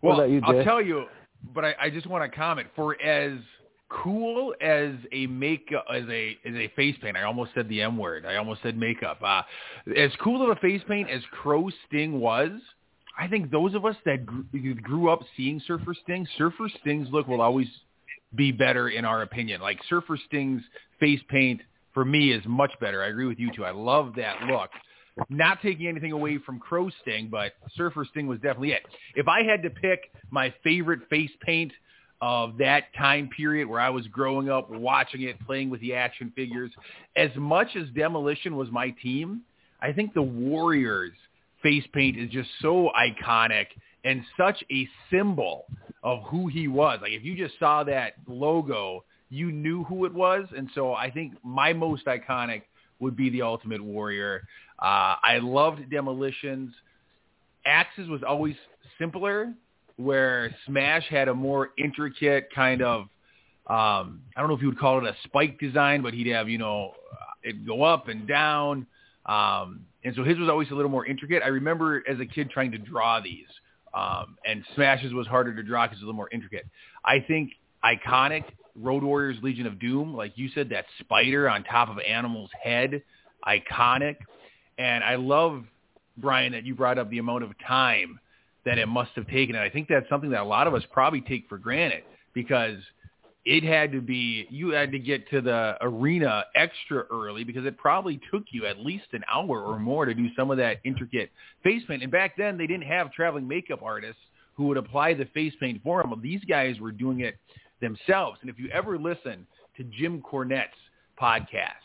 What 0.00 0.10
Well, 0.10 0.20
about 0.20 0.30
you, 0.30 0.40
I'll 0.44 0.64
tell 0.64 0.82
you, 0.82 1.06
but 1.54 1.64
I, 1.64 1.74
I 1.80 1.90
just 1.90 2.06
want 2.06 2.30
to 2.30 2.36
comment. 2.36 2.68
For 2.76 3.00
as 3.00 3.38
cool 4.02 4.54
as 4.60 4.92
a 5.12 5.26
makeup 5.26 5.84
as 5.92 6.04
a 6.08 6.36
as 6.44 6.54
a 6.54 6.68
face 6.74 6.96
paint, 7.02 7.16
I 7.16 7.22
almost 7.24 7.52
said 7.54 7.68
the 7.68 7.82
M 7.82 7.98
word. 7.98 8.24
I 8.26 8.36
almost 8.36 8.62
said 8.62 8.76
makeup. 8.76 9.18
Uh, 9.22 9.42
as 9.96 10.10
cool 10.22 10.42
of 10.42 10.56
a 10.56 10.60
face 10.60 10.82
paint 10.88 11.10
as 11.10 11.22
Crow 11.30 11.68
Sting 11.86 12.20
was, 12.20 12.50
I 13.18 13.28
think 13.28 13.50
those 13.50 13.74
of 13.74 13.84
us 13.84 13.96
that 14.04 14.24
grew, 14.24 14.74
grew 14.74 15.10
up 15.10 15.20
seeing 15.36 15.60
Surfer 15.66 15.94
Sting, 16.02 16.26
Surfer 16.38 16.68
Sting's 16.80 17.08
look 17.10 17.28
will 17.28 17.42
always 17.42 17.68
be 18.34 18.52
better 18.52 18.88
in 18.88 19.04
our 19.04 19.22
opinion. 19.22 19.60
Like 19.60 19.78
Surfer 19.88 20.18
Sting's 20.26 20.62
face 20.98 21.20
paint 21.28 21.60
for 21.92 22.04
me 22.04 22.32
is 22.32 22.42
much 22.46 22.72
better. 22.80 23.02
I 23.02 23.08
agree 23.08 23.26
with 23.26 23.38
you 23.38 23.50
too. 23.54 23.64
I 23.64 23.72
love 23.72 24.14
that 24.16 24.42
look. 24.44 24.70
Not 25.28 25.60
taking 25.60 25.88
anything 25.88 26.12
away 26.12 26.38
from 26.38 26.58
Crow 26.58 26.88
Sting, 27.02 27.28
but 27.30 27.52
Surfer 27.76 28.06
Sting 28.10 28.26
was 28.26 28.38
definitely 28.38 28.72
it. 28.72 28.82
If 29.14 29.28
I 29.28 29.42
had 29.42 29.62
to 29.62 29.70
pick 29.70 30.10
my 30.30 30.54
favorite 30.64 31.00
face 31.10 31.30
paint 31.44 31.72
of 32.22 32.56
that 32.58 32.84
time 32.96 33.28
period 33.36 33.68
where 33.68 33.80
I 33.80 33.90
was 33.90 34.06
growing 34.06 34.48
up, 34.48 34.70
watching 34.70 35.22
it, 35.22 35.44
playing 35.44 35.70
with 35.70 35.80
the 35.80 35.94
action 35.94 36.32
figures, 36.36 36.70
as 37.16 37.30
much 37.36 37.74
as 37.74 37.88
Demolition 37.96 38.56
was 38.56 38.70
my 38.70 38.90
team, 39.02 39.42
I 39.82 39.92
think 39.92 40.14
the 40.14 40.22
Warriors 40.22 41.12
face 41.64 41.84
paint 41.92 42.16
is 42.16 42.30
just 42.30 42.48
so 42.60 42.90
iconic 42.96 43.66
and 44.04 44.22
such 44.36 44.62
a 44.70 44.88
symbol 45.10 45.66
of 46.04 46.22
who 46.30 46.46
he 46.46 46.68
was. 46.68 47.00
Like 47.02 47.12
if 47.12 47.24
you 47.24 47.36
just 47.36 47.58
saw 47.58 47.82
that 47.84 48.14
logo, 48.28 49.04
you 49.28 49.50
knew 49.50 49.82
who 49.84 50.04
it 50.04 50.14
was. 50.14 50.46
And 50.56 50.70
so 50.76 50.94
I 50.94 51.10
think 51.10 51.34
my 51.42 51.72
most 51.72 52.06
iconic 52.06 52.62
would 53.00 53.16
be 53.16 53.30
the 53.30 53.42
Ultimate 53.42 53.82
Warrior. 53.82 54.44
Uh, 54.78 55.16
I 55.22 55.38
loved 55.42 55.90
Demolitions. 55.90 56.72
Ax's 57.66 58.08
was 58.08 58.22
always 58.22 58.54
simpler, 58.98 59.52
where 59.96 60.54
Smash 60.66 61.04
had 61.08 61.28
a 61.28 61.34
more 61.34 61.70
intricate 61.78 62.48
kind 62.54 62.82
of, 62.82 63.02
um, 63.68 64.22
I 64.36 64.40
don't 64.40 64.48
know 64.48 64.54
if 64.54 64.62
you 64.62 64.68
would 64.68 64.78
call 64.78 64.98
it 64.98 65.04
a 65.04 65.14
spike 65.24 65.58
design, 65.60 66.02
but 66.02 66.14
he'd 66.14 66.28
have, 66.28 66.48
you 66.48 66.58
know, 66.58 66.92
it'd 67.42 67.66
go 67.66 67.82
up 67.82 68.08
and 68.08 68.26
down. 68.26 68.86
Um, 69.26 69.86
and 70.04 70.14
so 70.16 70.24
his 70.24 70.38
was 70.38 70.48
always 70.48 70.70
a 70.70 70.74
little 70.74 70.90
more 70.90 71.06
intricate. 71.06 71.42
I 71.44 71.48
remember 71.48 72.02
as 72.08 72.18
a 72.20 72.26
kid 72.26 72.50
trying 72.50 72.72
to 72.72 72.78
draw 72.78 73.20
these, 73.20 73.46
um, 73.94 74.36
and 74.44 74.64
Smash's 74.74 75.12
was 75.12 75.26
harder 75.26 75.54
to 75.54 75.62
draw 75.62 75.86
because 75.86 75.98
it's 75.98 76.02
a 76.02 76.06
little 76.06 76.16
more 76.16 76.30
intricate. 76.32 76.66
I 77.04 77.20
think 77.20 77.52
iconic 77.84 78.44
Road 78.74 79.02
Warriors 79.02 79.36
Legion 79.42 79.66
of 79.66 79.78
Doom, 79.78 80.14
like 80.14 80.32
you 80.36 80.48
said, 80.54 80.70
that 80.70 80.86
spider 81.00 81.48
on 81.48 81.62
top 81.64 81.88
of 81.88 81.98
Animal's 82.00 82.50
head, 82.60 83.02
iconic. 83.46 84.16
And 84.78 85.04
I 85.04 85.16
love, 85.16 85.64
Brian, 86.16 86.52
that 86.52 86.64
you 86.64 86.74
brought 86.74 86.98
up 86.98 87.10
the 87.10 87.18
amount 87.18 87.44
of 87.44 87.50
time 87.66 88.18
that 88.64 88.78
it 88.78 88.86
must 88.86 89.10
have 89.14 89.26
taken. 89.28 89.56
And 89.56 89.64
I 89.64 89.70
think 89.70 89.88
that's 89.88 90.08
something 90.08 90.30
that 90.30 90.40
a 90.40 90.44
lot 90.44 90.66
of 90.66 90.74
us 90.74 90.82
probably 90.92 91.20
take 91.20 91.48
for 91.48 91.58
granted 91.58 92.04
because 92.34 92.78
it 93.44 93.64
had 93.64 93.90
to 93.92 94.00
be, 94.00 94.46
you 94.50 94.70
had 94.70 94.92
to 94.92 94.98
get 94.98 95.28
to 95.30 95.40
the 95.40 95.76
arena 95.80 96.44
extra 96.54 97.04
early 97.10 97.42
because 97.42 97.66
it 97.66 97.76
probably 97.76 98.20
took 98.30 98.44
you 98.52 98.66
at 98.66 98.78
least 98.78 99.06
an 99.12 99.24
hour 99.32 99.62
or 99.62 99.78
more 99.78 100.04
to 100.04 100.14
do 100.14 100.28
some 100.36 100.50
of 100.50 100.58
that 100.58 100.78
intricate 100.84 101.30
face 101.64 101.82
paint. 101.88 102.02
And 102.02 102.12
back 102.12 102.36
then 102.36 102.56
they 102.56 102.68
didn't 102.68 102.86
have 102.86 103.12
traveling 103.12 103.48
makeup 103.48 103.80
artists 103.82 104.20
who 104.54 104.64
would 104.64 104.76
apply 104.76 105.14
the 105.14 105.24
face 105.26 105.54
paint 105.58 105.82
for 105.82 106.02
them. 106.02 106.20
These 106.22 106.42
guys 106.48 106.78
were 106.78 106.92
doing 106.92 107.20
it 107.20 107.36
themselves. 107.80 108.38
And 108.42 108.50
if 108.50 108.58
you 108.58 108.68
ever 108.68 108.96
listen 108.96 109.46
to 109.76 109.84
Jim 109.84 110.22
Cornette's 110.22 110.70
podcast, 111.20 111.81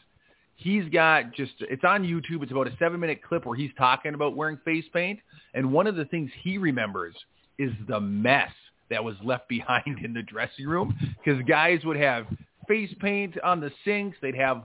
he's 0.58 0.90
got 0.90 1.34
just 1.34 1.54
it's 1.62 1.84
on 1.84 2.04
YouTube. 2.04 2.44
It's 2.44 2.52
about 2.52 2.68
a 2.68 2.76
seven 2.78 3.00
minute 3.00 3.22
clip 3.24 3.46
where 3.46 3.56
he's 3.56 3.72
talking 3.78 4.14
about 4.14 4.36
wearing 4.36 4.60
face 4.66 4.86
paint, 4.92 5.20
and 5.54 5.72
one 5.72 5.88
of 5.88 5.96
the 5.96 6.06
things 6.06 6.30
he 6.44 6.58
remembers 6.58 7.16
is 7.58 7.72
the 7.88 8.00
mess 8.00 8.52
that 8.90 9.04
was 9.04 9.16
left 9.24 9.48
behind 9.50 10.04
in 10.04 10.14
the 10.14 10.24
dressing 10.24 10.68
room 10.68 10.96
because 11.24 11.42
guys 11.48 11.80
would 11.86 11.98
have 11.98 12.26
face 12.68 12.94
paint 13.00 13.40
on 13.44 13.62
the 13.62 13.72
sinks. 13.86 14.18
They'd 14.22 14.36
have 14.36 14.64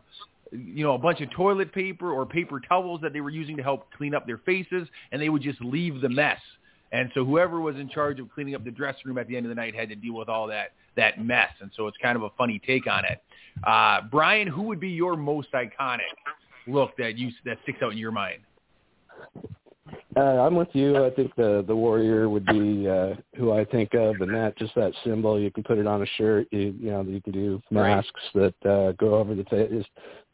you 0.52 0.84
know, 0.84 0.94
a 0.94 0.98
bunch 0.98 1.20
of 1.20 1.30
toilet 1.30 1.72
paper 1.72 2.12
or 2.12 2.26
paper 2.26 2.60
towels 2.60 3.00
that 3.00 3.12
they 3.12 3.20
were 3.20 3.30
using 3.30 3.56
to 3.56 3.62
help 3.62 3.90
clean 3.96 4.14
up 4.14 4.26
their 4.26 4.38
faces, 4.38 4.86
and 5.10 5.20
they 5.22 5.28
would 5.28 5.42
just 5.42 5.60
leave 5.62 6.00
the 6.00 6.08
mess. 6.08 6.40
And 6.92 7.10
so 7.14 7.24
whoever 7.24 7.60
was 7.60 7.76
in 7.76 7.88
charge 7.88 8.20
of 8.20 8.30
cleaning 8.30 8.54
up 8.54 8.64
the 8.64 8.70
dressing 8.70 9.02
room 9.06 9.16
at 9.16 9.26
the 9.28 9.36
end 9.36 9.46
of 9.46 9.48
the 9.48 9.54
night 9.54 9.74
had 9.74 9.88
to 9.88 9.94
deal 9.94 10.14
with 10.14 10.28
all 10.28 10.46
that 10.48 10.72
that 10.96 11.22
mess. 11.22 11.50
And 11.60 11.70
so 11.76 11.86
it's 11.86 11.96
kind 12.02 12.16
of 12.16 12.22
a 12.22 12.30
funny 12.36 12.60
take 12.66 12.86
on 12.86 13.04
it. 13.04 13.22
Uh, 13.64 14.02
Brian, 14.10 14.46
who 14.46 14.62
would 14.62 14.80
be 14.80 14.90
your 14.90 15.16
most 15.16 15.48
iconic 15.52 16.00
look 16.66 16.96
that 16.96 17.18
you 17.18 17.30
that 17.44 17.58
sticks 17.62 17.78
out 17.82 17.92
in 17.92 17.98
your 17.98 18.12
mind? 18.12 18.40
Uh, 20.14 20.20
I'm 20.20 20.54
with 20.54 20.68
you. 20.72 21.04
I 21.04 21.10
think 21.10 21.34
the 21.36 21.64
the 21.66 21.74
warrior 21.74 22.28
would 22.28 22.44
be 22.44 22.86
uh, 22.86 23.14
who 23.36 23.52
I 23.52 23.64
think 23.64 23.94
of, 23.94 24.16
and 24.20 24.34
that 24.34 24.56
just 24.58 24.74
that 24.74 24.92
symbol. 25.04 25.40
You 25.40 25.50
can 25.50 25.62
put 25.64 25.78
it 25.78 25.86
on 25.86 26.02
a 26.02 26.06
shirt. 26.18 26.48
You, 26.50 26.74
you 26.78 26.90
know, 26.90 27.02
you 27.02 27.20
can 27.22 27.32
do 27.32 27.62
masks 27.70 28.10
right. 28.34 28.54
that 28.62 28.70
uh, 28.70 28.92
go 28.92 29.14
over 29.14 29.34
the 29.34 29.44
face. 29.44 29.84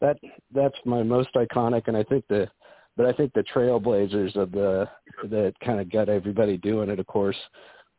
That 0.01 0.17
that's 0.53 0.75
my 0.85 1.01
most 1.01 1.29
iconic, 1.35 1.83
and 1.87 1.95
I 1.95 2.03
think 2.03 2.25
the, 2.27 2.49
but 2.97 3.05
I 3.05 3.13
think 3.13 3.31
the 3.33 3.43
trailblazers 3.43 4.35
of 4.35 4.51
the 4.51 4.89
that 5.23 5.53
kind 5.63 5.79
of 5.79 5.89
got 5.89 6.09
everybody 6.09 6.57
doing 6.57 6.89
it. 6.89 6.99
Of 6.99 7.07
course, 7.07 7.37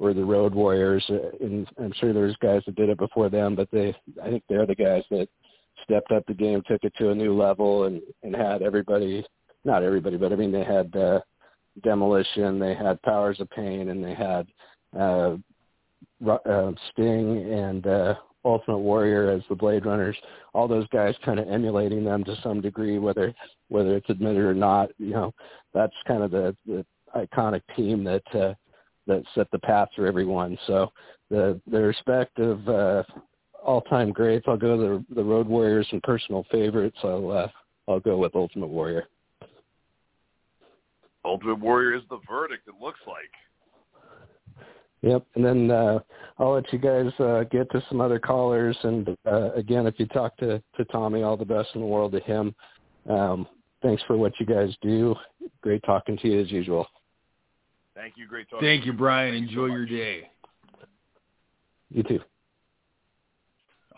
were 0.00 0.14
the 0.14 0.24
road 0.24 0.52
warriors, 0.52 1.04
uh, 1.10 1.30
and 1.40 1.68
I'm 1.78 1.92
sure 2.00 2.12
there's 2.12 2.36
guys 2.42 2.62
that 2.66 2.74
did 2.74 2.88
it 2.88 2.98
before 2.98 3.28
them, 3.28 3.54
but 3.54 3.68
they, 3.70 3.94
I 4.20 4.30
think 4.30 4.42
they're 4.48 4.66
the 4.66 4.74
guys 4.74 5.04
that 5.10 5.28
stepped 5.84 6.10
up 6.10 6.24
the 6.26 6.34
game, 6.34 6.62
took 6.66 6.82
it 6.82 6.94
to 6.98 7.10
a 7.10 7.14
new 7.14 7.36
level, 7.36 7.84
and 7.84 8.02
and 8.24 8.34
had 8.34 8.62
everybody, 8.62 9.24
not 9.64 9.84
everybody, 9.84 10.16
but 10.16 10.32
I 10.32 10.36
mean 10.36 10.50
they 10.50 10.64
had. 10.64 10.94
uh 10.96 11.20
Demolition, 11.82 12.58
they 12.58 12.74
had 12.74 13.00
Powers 13.02 13.40
of 13.40 13.48
Pain, 13.50 13.90
and 13.90 14.04
they 14.04 14.12
had 14.14 14.46
uh, 14.98 15.36
uh, 16.28 16.72
Sting 16.90 17.50
and 17.50 17.86
uh, 17.86 18.14
Ultimate 18.44 18.78
Warrior 18.78 19.30
as 19.30 19.42
the 19.48 19.54
Blade 19.54 19.86
Runners. 19.86 20.16
All 20.52 20.66
those 20.66 20.88
guys 20.88 21.14
kind 21.24 21.38
of 21.38 21.48
emulating 21.48 22.04
them 22.04 22.24
to 22.24 22.36
some 22.42 22.60
degree, 22.60 22.98
whether 22.98 23.32
whether 23.68 23.96
it's 23.96 24.10
admitted 24.10 24.42
or 24.42 24.52
not. 24.52 24.90
You 24.98 25.10
know, 25.10 25.34
that's 25.72 25.94
kind 26.06 26.22
of 26.22 26.32
the, 26.32 26.56
the 26.66 26.84
iconic 27.14 27.62
team 27.76 28.02
that 28.04 28.22
uh, 28.34 28.54
that 29.10 29.24
set 29.34 29.50
the 29.50 29.58
path 29.58 29.88
for 29.94 30.06
everyone. 30.06 30.56
So 30.66 30.92
the 31.30 31.60
the 31.70 31.80
respect 31.80 32.38
of 32.38 32.66
uh, 32.68 33.02
all 33.64 33.82
time 33.82 34.12
greats, 34.12 34.46
I'll 34.48 34.56
go 34.56 34.76
the 34.78 35.04
the 35.14 35.24
Road 35.24 35.46
Warriors 35.46 35.86
and 35.92 36.02
personal 36.02 36.46
favorites. 36.50 36.98
I'll 37.02 37.30
uh, 37.30 37.48
I'll 37.88 38.00
go 38.00 38.16
with 38.18 38.34
Ultimate 38.34 38.68
Warrior. 38.68 39.04
Ultimate 41.24 41.58
Warrior 41.58 41.94
is 41.96 42.02
the 42.08 42.20
verdict. 42.28 42.66
It 42.68 42.74
looks 42.82 43.00
like. 43.06 43.30
Yep, 45.02 45.26
and 45.34 45.44
then 45.44 45.70
uh, 45.70 45.98
I'll 46.38 46.52
let 46.52 46.70
you 46.72 46.78
guys 46.78 47.10
uh, 47.20 47.44
get 47.44 47.70
to 47.70 47.82
some 47.88 48.00
other 48.00 48.18
callers. 48.18 48.76
And 48.82 49.16
uh, 49.26 49.52
again, 49.52 49.86
if 49.86 49.94
you 49.98 50.06
talk 50.06 50.36
to 50.38 50.62
to 50.76 50.84
Tommy, 50.86 51.22
all 51.22 51.36
the 51.36 51.44
best 51.44 51.70
in 51.74 51.80
the 51.80 51.86
world 51.86 52.12
to 52.12 52.20
him. 52.20 52.54
Um, 53.08 53.46
thanks 53.82 54.02
for 54.06 54.16
what 54.16 54.32
you 54.38 54.46
guys 54.46 54.74
do. 54.82 55.14
Great 55.62 55.82
talking 55.84 56.18
to 56.18 56.28
you 56.28 56.40
as 56.40 56.50
usual. 56.50 56.86
Thank 58.00 58.16
you. 58.16 58.26
Great 58.26 58.48
talking. 58.48 58.66
Thank 58.66 58.86
you, 58.86 58.94
Brian. 58.94 59.34
Enjoy 59.34 59.68
so 59.68 59.74
your 59.74 59.84
day. 59.84 60.30
You 61.90 62.02
too. 62.02 62.20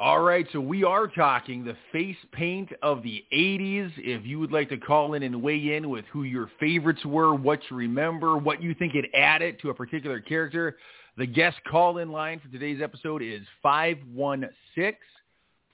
All 0.01 0.23
right, 0.23 0.49
so 0.53 0.61
we 0.61 0.83
are 0.83 1.07
talking 1.07 1.65
the 1.65 1.77
face 1.93 2.17
paint 2.33 2.71
of 2.83 3.05
the 3.05 3.25
80s. 3.33 3.93
If 3.99 4.27
you 4.27 4.41
would 4.41 4.51
like 4.51 4.69
to 4.71 4.77
call 4.77 5.15
in 5.15 5.23
and 5.23 5.41
weigh 5.41 5.77
in 5.77 5.89
with 5.91 6.05
who 6.07 6.25
your 6.25 6.51
favorites 6.59 7.05
were, 7.05 7.37
what 7.37 7.61
you 7.71 7.77
remember, 7.77 8.37
what 8.37 8.61
you 8.61 8.75
think 8.75 8.97
it 8.97 9.05
added 9.15 9.61
to 9.61 9.71
a 9.71 9.75
particular 9.75 10.19
character, 10.19 10.77
the 11.17 11.27
guest 11.27 11.59
call-in 11.71 12.11
line 12.11 12.41
for 12.41 12.49
today's 12.49 12.83
episode 12.83 13.23
is 13.23 13.43
516 13.63 14.97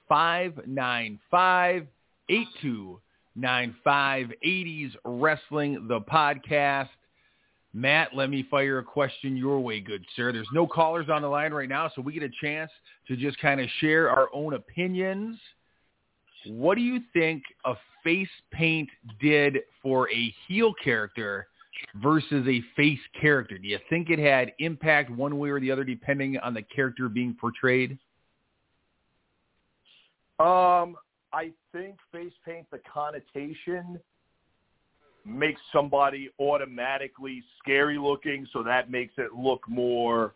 595 0.08 1.86
8295 2.28 4.32
80s 4.44 4.90
Wrestling, 5.06 5.88
the 5.88 6.02
podcast. 6.02 6.90
Matt, 7.74 8.14
let 8.14 8.30
me 8.30 8.46
fire 8.50 8.78
a 8.78 8.84
question 8.84 9.36
your 9.36 9.60
way, 9.60 9.80
good 9.80 10.04
sir. 10.16 10.32
There's 10.32 10.48
no 10.52 10.66
callers 10.66 11.08
on 11.10 11.22
the 11.22 11.28
line 11.28 11.52
right 11.52 11.68
now, 11.68 11.90
so 11.94 12.00
we 12.00 12.12
get 12.12 12.22
a 12.22 12.30
chance 12.40 12.70
to 13.06 13.16
just 13.16 13.38
kind 13.40 13.60
of 13.60 13.68
share 13.80 14.10
our 14.10 14.28
own 14.32 14.54
opinions. 14.54 15.38
What 16.46 16.76
do 16.76 16.80
you 16.80 17.00
think 17.12 17.42
a 17.64 17.74
face 18.02 18.28
paint 18.52 18.88
did 19.20 19.58
for 19.82 20.10
a 20.10 20.34
heel 20.46 20.72
character 20.82 21.46
versus 21.96 22.46
a 22.48 22.62
face 22.74 23.00
character? 23.20 23.58
Do 23.58 23.68
you 23.68 23.78
think 23.90 24.08
it 24.08 24.18
had 24.18 24.52
impact 24.58 25.10
one 25.10 25.38
way 25.38 25.50
or 25.50 25.60
the 25.60 25.70
other 25.70 25.84
depending 25.84 26.38
on 26.38 26.54
the 26.54 26.62
character 26.62 27.08
being 27.08 27.36
portrayed? 27.38 27.98
Um, 30.38 30.96
I 31.32 31.52
think 31.72 31.96
face 32.12 32.32
paint, 32.46 32.66
the 32.70 32.80
connotation 32.92 33.98
makes 35.28 35.60
somebody 35.72 36.30
automatically 36.38 37.42
scary 37.58 37.98
looking, 37.98 38.46
so 38.52 38.62
that 38.62 38.90
makes 38.90 39.14
it 39.18 39.32
look 39.34 39.68
more 39.68 40.34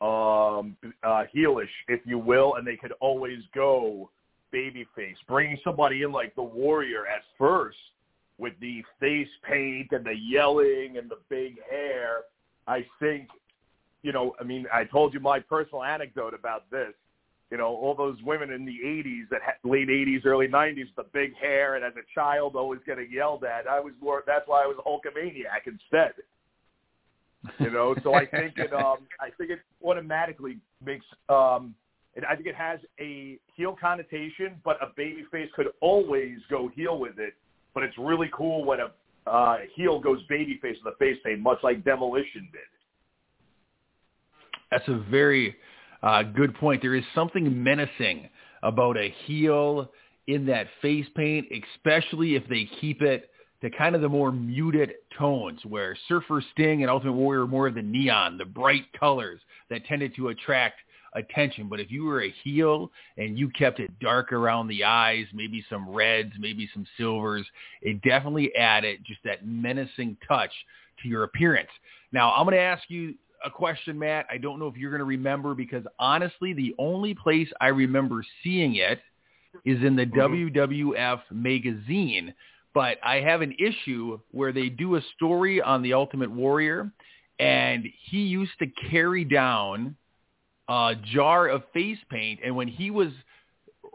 um, 0.00 0.76
uh, 1.02 1.24
heelish, 1.34 1.68
if 1.88 2.00
you 2.04 2.18
will, 2.18 2.54
and 2.56 2.66
they 2.66 2.76
could 2.76 2.92
always 3.00 3.38
go 3.54 4.10
babyface. 4.52 5.16
Bringing 5.26 5.58
somebody 5.64 6.02
in 6.02 6.12
like 6.12 6.34
the 6.34 6.42
Warrior 6.42 7.06
at 7.06 7.22
first 7.38 7.78
with 8.38 8.52
the 8.60 8.82
face 9.00 9.28
paint 9.48 9.88
and 9.92 10.04
the 10.04 10.14
yelling 10.16 10.98
and 10.98 11.10
the 11.10 11.18
big 11.28 11.56
hair, 11.70 12.22
I 12.66 12.84
think, 13.00 13.28
you 14.02 14.12
know, 14.12 14.34
I 14.40 14.44
mean, 14.44 14.66
I 14.72 14.84
told 14.84 15.14
you 15.14 15.20
my 15.20 15.40
personal 15.40 15.82
anecdote 15.82 16.34
about 16.34 16.70
this 16.70 16.92
you 17.54 17.58
know, 17.58 17.68
all 17.68 17.94
those 17.94 18.16
women 18.24 18.50
in 18.50 18.64
the 18.64 18.76
80s, 18.84 19.28
that 19.30 19.40
had, 19.40 19.54
late 19.62 19.86
80s, 19.86 20.26
early 20.26 20.48
90s, 20.48 20.86
the 20.96 21.04
big 21.12 21.36
hair, 21.36 21.76
and 21.76 21.84
as 21.84 21.92
a 21.92 22.02
child 22.12 22.56
always 22.56 22.80
getting 22.84 23.08
yelled 23.12 23.44
at. 23.44 23.68
I 23.68 23.78
was 23.78 23.92
more. 24.02 24.24
That's 24.26 24.42
why 24.48 24.64
I 24.64 24.66
was 24.66 24.76
a 24.80 24.82
Hulkamaniac 24.82 25.68
instead. 25.68 26.14
You 27.60 27.70
know, 27.70 27.94
so 28.02 28.12
I 28.12 28.26
think 28.26 28.54
it. 28.56 28.72
Um, 28.72 29.06
I 29.20 29.30
think 29.38 29.50
it 29.50 29.60
automatically 29.86 30.58
makes. 30.84 31.06
Um, 31.28 31.76
it, 32.16 32.24
I 32.28 32.34
think 32.34 32.48
it 32.48 32.56
has 32.56 32.80
a 32.98 33.38
heel 33.54 33.76
connotation, 33.80 34.56
but 34.64 34.76
a 34.82 34.86
baby 34.96 35.24
face 35.30 35.48
could 35.54 35.68
always 35.80 36.38
go 36.50 36.68
heel 36.74 36.98
with 36.98 37.20
it. 37.20 37.34
But 37.72 37.84
it's 37.84 37.96
really 37.98 38.30
cool 38.36 38.64
when 38.64 38.80
a 38.80 39.30
uh, 39.30 39.58
heel 39.76 40.00
goes 40.00 40.18
baby 40.28 40.58
face 40.60 40.76
with 40.84 40.92
a 40.92 40.96
face 40.96 41.18
paint, 41.24 41.38
much 41.38 41.58
like 41.62 41.84
Demolition 41.84 42.48
did. 42.50 42.62
That's 44.72 44.88
a 44.88 44.98
very 45.08 45.54
uh, 46.04 46.22
good 46.22 46.54
point. 46.56 46.82
There 46.82 46.94
is 46.94 47.04
something 47.14 47.62
menacing 47.62 48.28
about 48.62 48.98
a 48.98 49.12
heel 49.24 49.90
in 50.26 50.44
that 50.46 50.66
face 50.82 51.06
paint, 51.16 51.46
especially 51.74 52.34
if 52.34 52.46
they 52.48 52.68
keep 52.80 53.00
it 53.00 53.30
to 53.62 53.70
kind 53.70 53.94
of 53.94 54.02
the 54.02 54.08
more 54.08 54.30
muted 54.30 54.92
tones 55.18 55.60
where 55.64 55.96
Surfer 56.06 56.44
Sting 56.52 56.82
and 56.82 56.90
Ultimate 56.90 57.14
Warrior 57.14 57.44
are 57.44 57.46
more 57.46 57.68
of 57.68 57.74
the 57.74 57.82
neon, 57.82 58.36
the 58.36 58.44
bright 58.44 58.84
colors 58.98 59.40
that 59.70 59.86
tended 59.86 60.14
to 60.16 60.28
attract 60.28 60.80
attention. 61.14 61.68
But 61.70 61.80
if 61.80 61.90
you 61.90 62.04
were 62.04 62.22
a 62.22 62.34
heel 62.42 62.90
and 63.16 63.38
you 63.38 63.48
kept 63.48 63.80
it 63.80 63.98
dark 63.98 64.30
around 64.32 64.68
the 64.68 64.84
eyes, 64.84 65.24
maybe 65.32 65.64
some 65.70 65.88
reds, 65.88 66.32
maybe 66.38 66.68
some 66.74 66.86
silvers, 66.98 67.46
it 67.80 68.02
definitely 68.02 68.54
added 68.56 69.00
just 69.06 69.20
that 69.24 69.46
menacing 69.46 70.18
touch 70.28 70.52
to 71.02 71.08
your 71.08 71.22
appearance. 71.22 71.70
Now, 72.12 72.34
I'm 72.34 72.44
going 72.44 72.56
to 72.56 72.60
ask 72.60 72.82
you 72.88 73.14
a 73.44 73.50
question, 73.50 73.98
Matt. 73.98 74.26
I 74.30 74.38
don't 74.38 74.58
know 74.58 74.66
if 74.66 74.76
you're 74.76 74.90
going 74.90 75.00
to 75.00 75.04
remember 75.04 75.54
because 75.54 75.84
honestly, 75.98 76.52
the 76.52 76.74
only 76.78 77.14
place 77.14 77.48
I 77.60 77.68
remember 77.68 78.24
seeing 78.42 78.76
it 78.76 79.00
is 79.64 79.82
in 79.84 79.96
the 79.96 80.06
mm-hmm. 80.06 80.58
WWF 80.58 81.20
magazine. 81.30 82.34
But 82.72 82.98
I 83.04 83.16
have 83.16 83.40
an 83.40 83.54
issue 83.58 84.18
where 84.32 84.52
they 84.52 84.68
do 84.68 84.96
a 84.96 85.00
story 85.14 85.60
on 85.60 85.82
the 85.82 85.92
Ultimate 85.92 86.30
Warrior, 86.30 86.90
and 87.38 87.84
he 88.10 88.18
used 88.18 88.58
to 88.58 88.66
carry 88.90 89.24
down 89.24 89.96
a 90.68 90.94
jar 91.12 91.46
of 91.46 91.62
face 91.72 91.98
paint, 92.10 92.40
and 92.44 92.56
when 92.56 92.68
he 92.68 92.90
was 92.90 93.08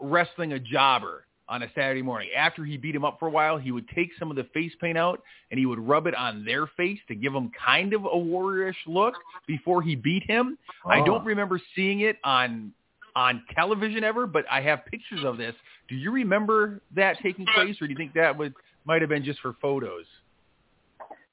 wrestling 0.00 0.54
a 0.54 0.58
jobber, 0.58 1.26
on 1.50 1.64
a 1.64 1.66
Saturday 1.74 2.00
morning. 2.00 2.28
After 2.34 2.64
he 2.64 2.76
beat 2.76 2.94
him 2.94 3.04
up 3.04 3.18
for 3.18 3.26
a 3.26 3.30
while, 3.30 3.58
he 3.58 3.72
would 3.72 3.88
take 3.88 4.10
some 4.18 4.30
of 4.30 4.36
the 4.36 4.44
face 4.54 4.72
paint 4.80 4.96
out 4.96 5.20
and 5.50 5.58
he 5.58 5.66
would 5.66 5.80
rub 5.80 6.06
it 6.06 6.14
on 6.14 6.44
their 6.44 6.68
face 6.68 6.98
to 7.08 7.14
give 7.14 7.32
them 7.32 7.50
kind 7.66 7.92
of 7.92 8.04
a 8.04 8.08
warriorish 8.08 8.74
look 8.86 9.14
before 9.46 9.82
he 9.82 9.96
beat 9.96 10.22
him. 10.22 10.56
Oh. 10.86 10.90
I 10.90 11.04
don't 11.04 11.24
remember 11.24 11.60
seeing 11.74 12.00
it 12.00 12.16
on 12.24 12.72
on 13.16 13.42
television 13.56 14.04
ever, 14.04 14.24
but 14.24 14.44
I 14.48 14.60
have 14.60 14.86
pictures 14.86 15.24
of 15.24 15.36
this. 15.36 15.54
Do 15.88 15.96
you 15.96 16.12
remember 16.12 16.80
that 16.94 17.16
taking 17.20 17.44
place, 17.54 17.74
or 17.82 17.88
do 17.88 17.92
you 17.92 17.96
think 17.96 18.14
that 18.14 18.38
would 18.38 18.54
might 18.84 19.02
have 19.02 19.08
been 19.08 19.24
just 19.24 19.40
for 19.40 19.56
photos? 19.60 20.04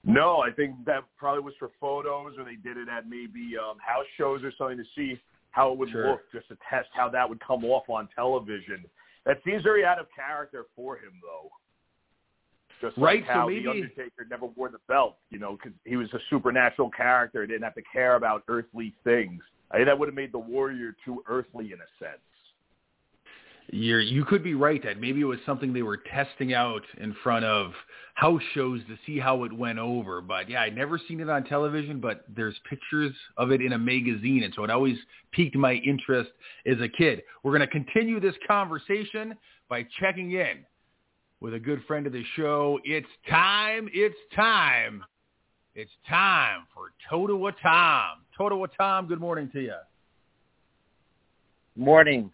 No, 0.03 0.39
I 0.39 0.49
think 0.51 0.73
that 0.85 1.03
probably 1.17 1.43
was 1.43 1.53
for 1.59 1.69
photos, 1.79 2.33
or 2.37 2.43
they 2.43 2.55
did 2.55 2.77
it 2.77 2.89
at 2.89 3.07
maybe 3.07 3.51
um, 3.57 3.77
house 3.77 4.05
shows 4.17 4.41
or 4.43 4.51
something 4.57 4.77
to 4.77 4.83
see 4.95 5.19
how 5.51 5.71
it 5.71 5.77
would 5.77 5.89
sure. 5.89 6.11
look, 6.11 6.21
just 6.31 6.47
to 6.47 6.57
test 6.69 6.87
how 6.93 7.09
that 7.09 7.29
would 7.29 7.39
come 7.45 7.63
off 7.65 7.89
on 7.89 8.09
television. 8.15 8.85
That 9.27 9.39
seems 9.45 9.61
very 9.61 9.83
out 9.83 9.99
of 9.99 10.07
character 10.15 10.65
for 10.73 10.95
him, 10.95 11.11
though. 11.21 11.49
Just 12.79 12.97
right, 12.97 13.19
like 13.19 13.29
how 13.29 13.43
so 13.43 13.49
maybe... 13.49 13.63
the 13.63 13.71
Undertaker 13.71 14.25
never 14.29 14.45
wore 14.45 14.69
the 14.69 14.79
belt, 14.87 15.17
you 15.29 15.37
know, 15.37 15.57
because 15.57 15.73
he 15.83 15.97
was 15.97 16.07
a 16.13 16.19
supernatural 16.29 16.89
character, 16.89 17.41
and 17.41 17.49
didn't 17.49 17.63
have 17.63 17.75
to 17.75 17.81
care 17.91 18.15
about 18.15 18.43
earthly 18.47 18.93
things. 19.03 19.43
I 19.69 19.77
think 19.77 19.87
that 19.87 19.99
would 19.99 20.07
have 20.07 20.15
made 20.15 20.31
the 20.31 20.39
Warrior 20.39 20.95
too 21.03 21.23
earthly 21.27 21.73
in 21.73 21.79
a 21.79 21.89
sense. 21.99 22.21
You're, 23.69 23.99
you 23.99 24.23
could 24.23 24.43
be 24.43 24.53
right 24.53 24.81
that 24.83 24.99
maybe 24.99 25.21
it 25.21 25.25
was 25.25 25.39
something 25.45 25.73
they 25.73 25.81
were 25.81 25.97
testing 25.97 26.53
out 26.53 26.83
in 26.99 27.13
front 27.21 27.43
of 27.43 27.71
house 28.13 28.41
shows 28.53 28.79
to 28.87 28.97
see 29.05 29.19
how 29.19 29.43
it 29.43 29.51
went 29.51 29.77
over. 29.77 30.21
But 30.21 30.49
yeah, 30.49 30.61
I'd 30.61 30.75
never 30.75 30.99
seen 31.07 31.19
it 31.19 31.29
on 31.29 31.43
television, 31.43 31.99
but 31.99 32.23
there's 32.33 32.55
pictures 32.69 33.13
of 33.37 33.51
it 33.51 33.61
in 33.61 33.73
a 33.73 33.77
magazine. 33.77 34.43
And 34.43 34.53
so 34.55 34.63
it 34.63 34.69
always 34.69 34.97
piqued 35.33 35.55
my 35.55 35.73
interest 35.73 36.29
as 36.65 36.77
a 36.81 36.87
kid. 36.87 37.23
We're 37.43 37.51
going 37.51 37.67
to 37.67 37.67
continue 37.67 38.19
this 38.19 38.35
conversation 38.47 39.35
by 39.69 39.85
checking 39.99 40.31
in 40.31 40.65
with 41.41 41.53
a 41.53 41.59
good 41.59 41.83
friend 41.85 42.07
of 42.07 42.13
the 42.13 42.23
show. 42.35 42.79
It's 42.85 43.07
time. 43.29 43.89
It's 43.93 44.15
time. 44.35 45.03
It's 45.75 45.91
time 46.09 46.61
for 46.73 46.91
Totowa 47.11 47.51
Tom. 47.61 48.23
Totowa 48.39 48.67
Tom, 48.75 49.07
good 49.07 49.19
morning 49.19 49.49
to 49.53 49.61
you. 49.61 49.75
Morning. 51.75 52.31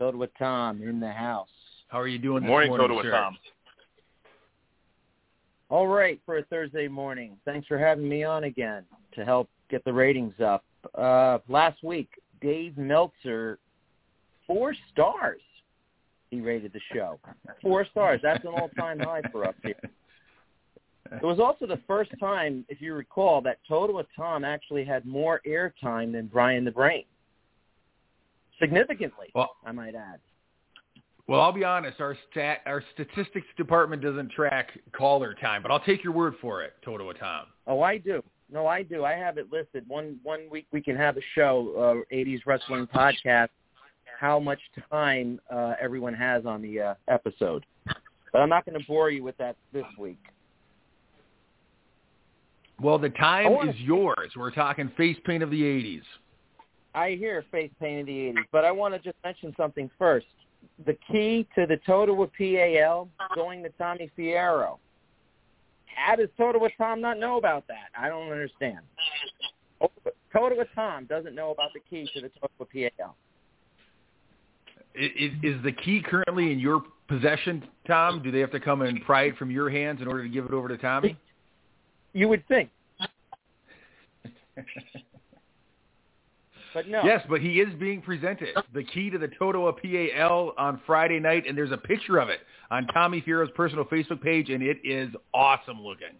Totowa 0.00 0.28
Tom 0.38 0.82
in 0.82 1.00
the 1.00 1.12
house. 1.12 1.48
How 1.88 2.00
are 2.00 2.08
you 2.08 2.18
doing 2.18 2.42
this 2.42 2.48
morning, 2.48 2.70
morning, 2.70 2.88
Totowa 2.88 3.02
sir? 3.02 3.10
Tom. 3.10 3.38
All 5.68 5.88
right 5.88 6.20
for 6.24 6.38
a 6.38 6.44
Thursday 6.44 6.88
morning. 6.88 7.36
Thanks 7.44 7.66
for 7.66 7.78
having 7.78 8.08
me 8.08 8.22
on 8.22 8.44
again 8.44 8.84
to 9.14 9.24
help 9.24 9.48
get 9.68 9.84
the 9.84 9.92
ratings 9.92 10.34
up. 10.40 10.64
Uh, 10.94 11.38
last 11.48 11.82
week, 11.82 12.08
Dave 12.40 12.76
Meltzer, 12.76 13.58
four 14.46 14.74
stars. 14.92 15.40
He 16.30 16.40
rated 16.40 16.72
the 16.72 16.80
show. 16.92 17.18
Four 17.62 17.86
stars. 17.86 18.20
That's 18.22 18.44
an 18.44 18.50
all-time 18.50 18.98
high 18.98 19.22
for 19.30 19.46
us 19.46 19.54
here. 19.62 19.74
It 21.12 21.22
was 21.22 21.38
also 21.38 21.66
the 21.66 21.80
first 21.86 22.10
time, 22.18 22.64
if 22.68 22.80
you 22.80 22.94
recall, 22.94 23.40
that 23.42 23.58
Totowa 23.70 24.04
Tom 24.16 24.44
actually 24.44 24.84
had 24.84 25.06
more 25.06 25.40
airtime 25.46 26.12
than 26.12 26.26
Brian 26.26 26.64
the 26.64 26.72
Brain. 26.72 27.04
Significantly, 28.58 29.28
Well, 29.34 29.56
I 29.64 29.72
might 29.72 29.94
add. 29.94 30.20
Well, 31.28 31.40
I'll 31.40 31.52
be 31.52 31.64
honest. 31.64 32.00
Our 32.00 32.16
stat, 32.30 32.60
our 32.66 32.82
statistics 32.94 33.46
department 33.56 34.00
doesn't 34.00 34.30
track 34.30 34.70
caller 34.92 35.34
time, 35.34 35.60
but 35.60 35.70
I'll 35.72 35.80
take 35.80 36.04
your 36.04 36.12
word 36.12 36.34
for 36.40 36.62
it, 36.62 36.74
Totowa 36.86 37.18
Tom. 37.18 37.46
Oh, 37.66 37.82
I 37.82 37.98
do. 37.98 38.22
No, 38.50 38.68
I 38.68 38.82
do. 38.84 39.04
I 39.04 39.14
have 39.14 39.38
it 39.38 39.52
listed. 39.52 39.84
One 39.88 40.18
one 40.22 40.48
week 40.50 40.66
we 40.72 40.80
can 40.80 40.96
have 40.96 41.16
a 41.16 41.20
show, 41.34 42.04
uh, 42.12 42.14
80s 42.14 42.40
wrestling 42.46 42.86
podcast. 42.86 43.48
How 44.20 44.38
much 44.38 44.60
time 44.90 45.40
uh, 45.50 45.74
everyone 45.80 46.14
has 46.14 46.46
on 46.46 46.62
the 46.62 46.80
uh, 46.80 46.94
episode, 47.08 47.66
but 48.32 48.38
I'm 48.38 48.48
not 48.48 48.64
going 48.64 48.80
to 48.80 48.86
bore 48.86 49.10
you 49.10 49.24
with 49.24 49.36
that 49.38 49.56
this 49.72 49.84
week. 49.98 50.22
Well, 52.80 52.98
the 52.98 53.10
time 53.10 53.68
is 53.68 53.76
yours. 53.80 54.30
We're 54.36 54.52
talking 54.52 54.90
face 54.96 55.16
paint 55.26 55.42
of 55.42 55.50
the 55.50 55.62
'80s. 55.62 56.02
I 56.96 57.10
hear 57.10 57.44
face 57.52 57.70
paint 57.78 58.00
in 58.00 58.06
the 58.06 58.40
80s, 58.40 58.44
but 58.50 58.64
I 58.64 58.72
want 58.72 58.94
to 58.94 58.98
just 58.98 59.16
mention 59.22 59.54
something 59.56 59.90
first. 59.98 60.26
The 60.86 60.96
key 61.10 61.46
to 61.54 61.66
the 61.66 61.76
Totowa 61.86 62.30
PAL 62.36 63.08
going 63.34 63.62
to 63.62 63.68
Tommy 63.78 64.10
Fierro. 64.18 64.78
How 65.94 66.16
does 66.16 66.28
with 66.38 66.72
Tom 66.78 67.00
not 67.02 67.18
know 67.18 67.36
about 67.36 67.66
that? 67.68 67.90
I 67.98 68.08
don't 68.08 68.32
understand. 68.32 68.78
Totowa 70.34 70.64
Tom 70.74 71.04
doesn't 71.04 71.34
know 71.34 71.50
about 71.50 71.70
the 71.74 71.80
key 71.80 72.08
to 72.14 72.22
the 72.22 72.30
Totowa 72.30 72.90
PAL. 72.98 73.14
Is, 74.94 75.32
is 75.42 75.62
the 75.62 75.72
key 75.72 76.02
currently 76.02 76.50
in 76.50 76.58
your 76.58 76.82
possession, 77.08 77.62
Tom? 77.86 78.22
Do 78.22 78.30
they 78.30 78.40
have 78.40 78.52
to 78.52 78.60
come 78.60 78.80
and 78.80 79.02
pry 79.04 79.24
it 79.24 79.36
from 79.36 79.50
your 79.50 79.68
hands 79.68 80.00
in 80.00 80.08
order 80.08 80.22
to 80.22 80.28
give 80.30 80.46
it 80.46 80.52
over 80.52 80.68
to 80.68 80.78
Tommy? 80.78 81.18
You 82.14 82.28
would 82.28 82.48
think. 82.48 82.70
But 86.74 86.88
no. 86.88 87.02
Yes, 87.04 87.24
but 87.28 87.40
he 87.40 87.60
is 87.60 87.72
being 87.74 88.02
presented. 88.02 88.48
The 88.74 88.84
key 88.84 89.10
to 89.10 89.18
the 89.18 89.28
Totowa 89.28 89.72
PAL 89.80 90.52
on 90.58 90.80
Friday 90.86 91.18
night, 91.18 91.44
and 91.46 91.56
there's 91.56 91.72
a 91.72 91.76
picture 91.76 92.18
of 92.18 92.28
it 92.28 92.40
on 92.70 92.86
Tommy 92.88 93.20
Fierro's 93.20 93.50
personal 93.54 93.84
Facebook 93.84 94.20
page, 94.20 94.50
and 94.50 94.62
it 94.62 94.78
is 94.84 95.10
awesome 95.32 95.80
looking. 95.80 96.14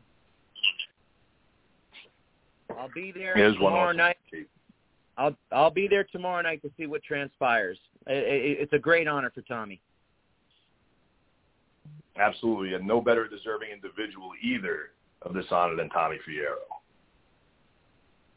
I'll 2.79 2.91
be 2.95 3.13
there 3.13 3.37
It 3.39 3.49
is 3.51 3.55
tomorrow 3.55 3.89
awesome 3.89 3.97
night. 3.99 4.17
I'll 5.19 5.37
I'll 5.53 5.71
be 5.71 5.89
there 5.89 6.05
tomorrow 6.05 6.43
night 6.43 6.61
to 6.63 6.71
see 6.77 6.87
what 6.87 7.03
transpires. 7.03 7.79
I- 8.07 8.13
I- 8.13 8.57
It's 8.61 8.73
a 8.73 8.79
great 8.79 9.09
honor 9.09 9.31
for 9.31 9.43
Tommy. 9.43 9.81
Absolutely, 12.19 12.75
and 12.75 12.87
no 12.87 13.01
better 13.01 13.29
deserving 13.29 13.71
individual 13.71 14.33
either 14.43 14.91
of 15.23 15.35
this 15.35 15.47
honor 15.51 15.77
than 15.77 15.89
Tommy 15.91 16.19
Fierro. 16.27 16.57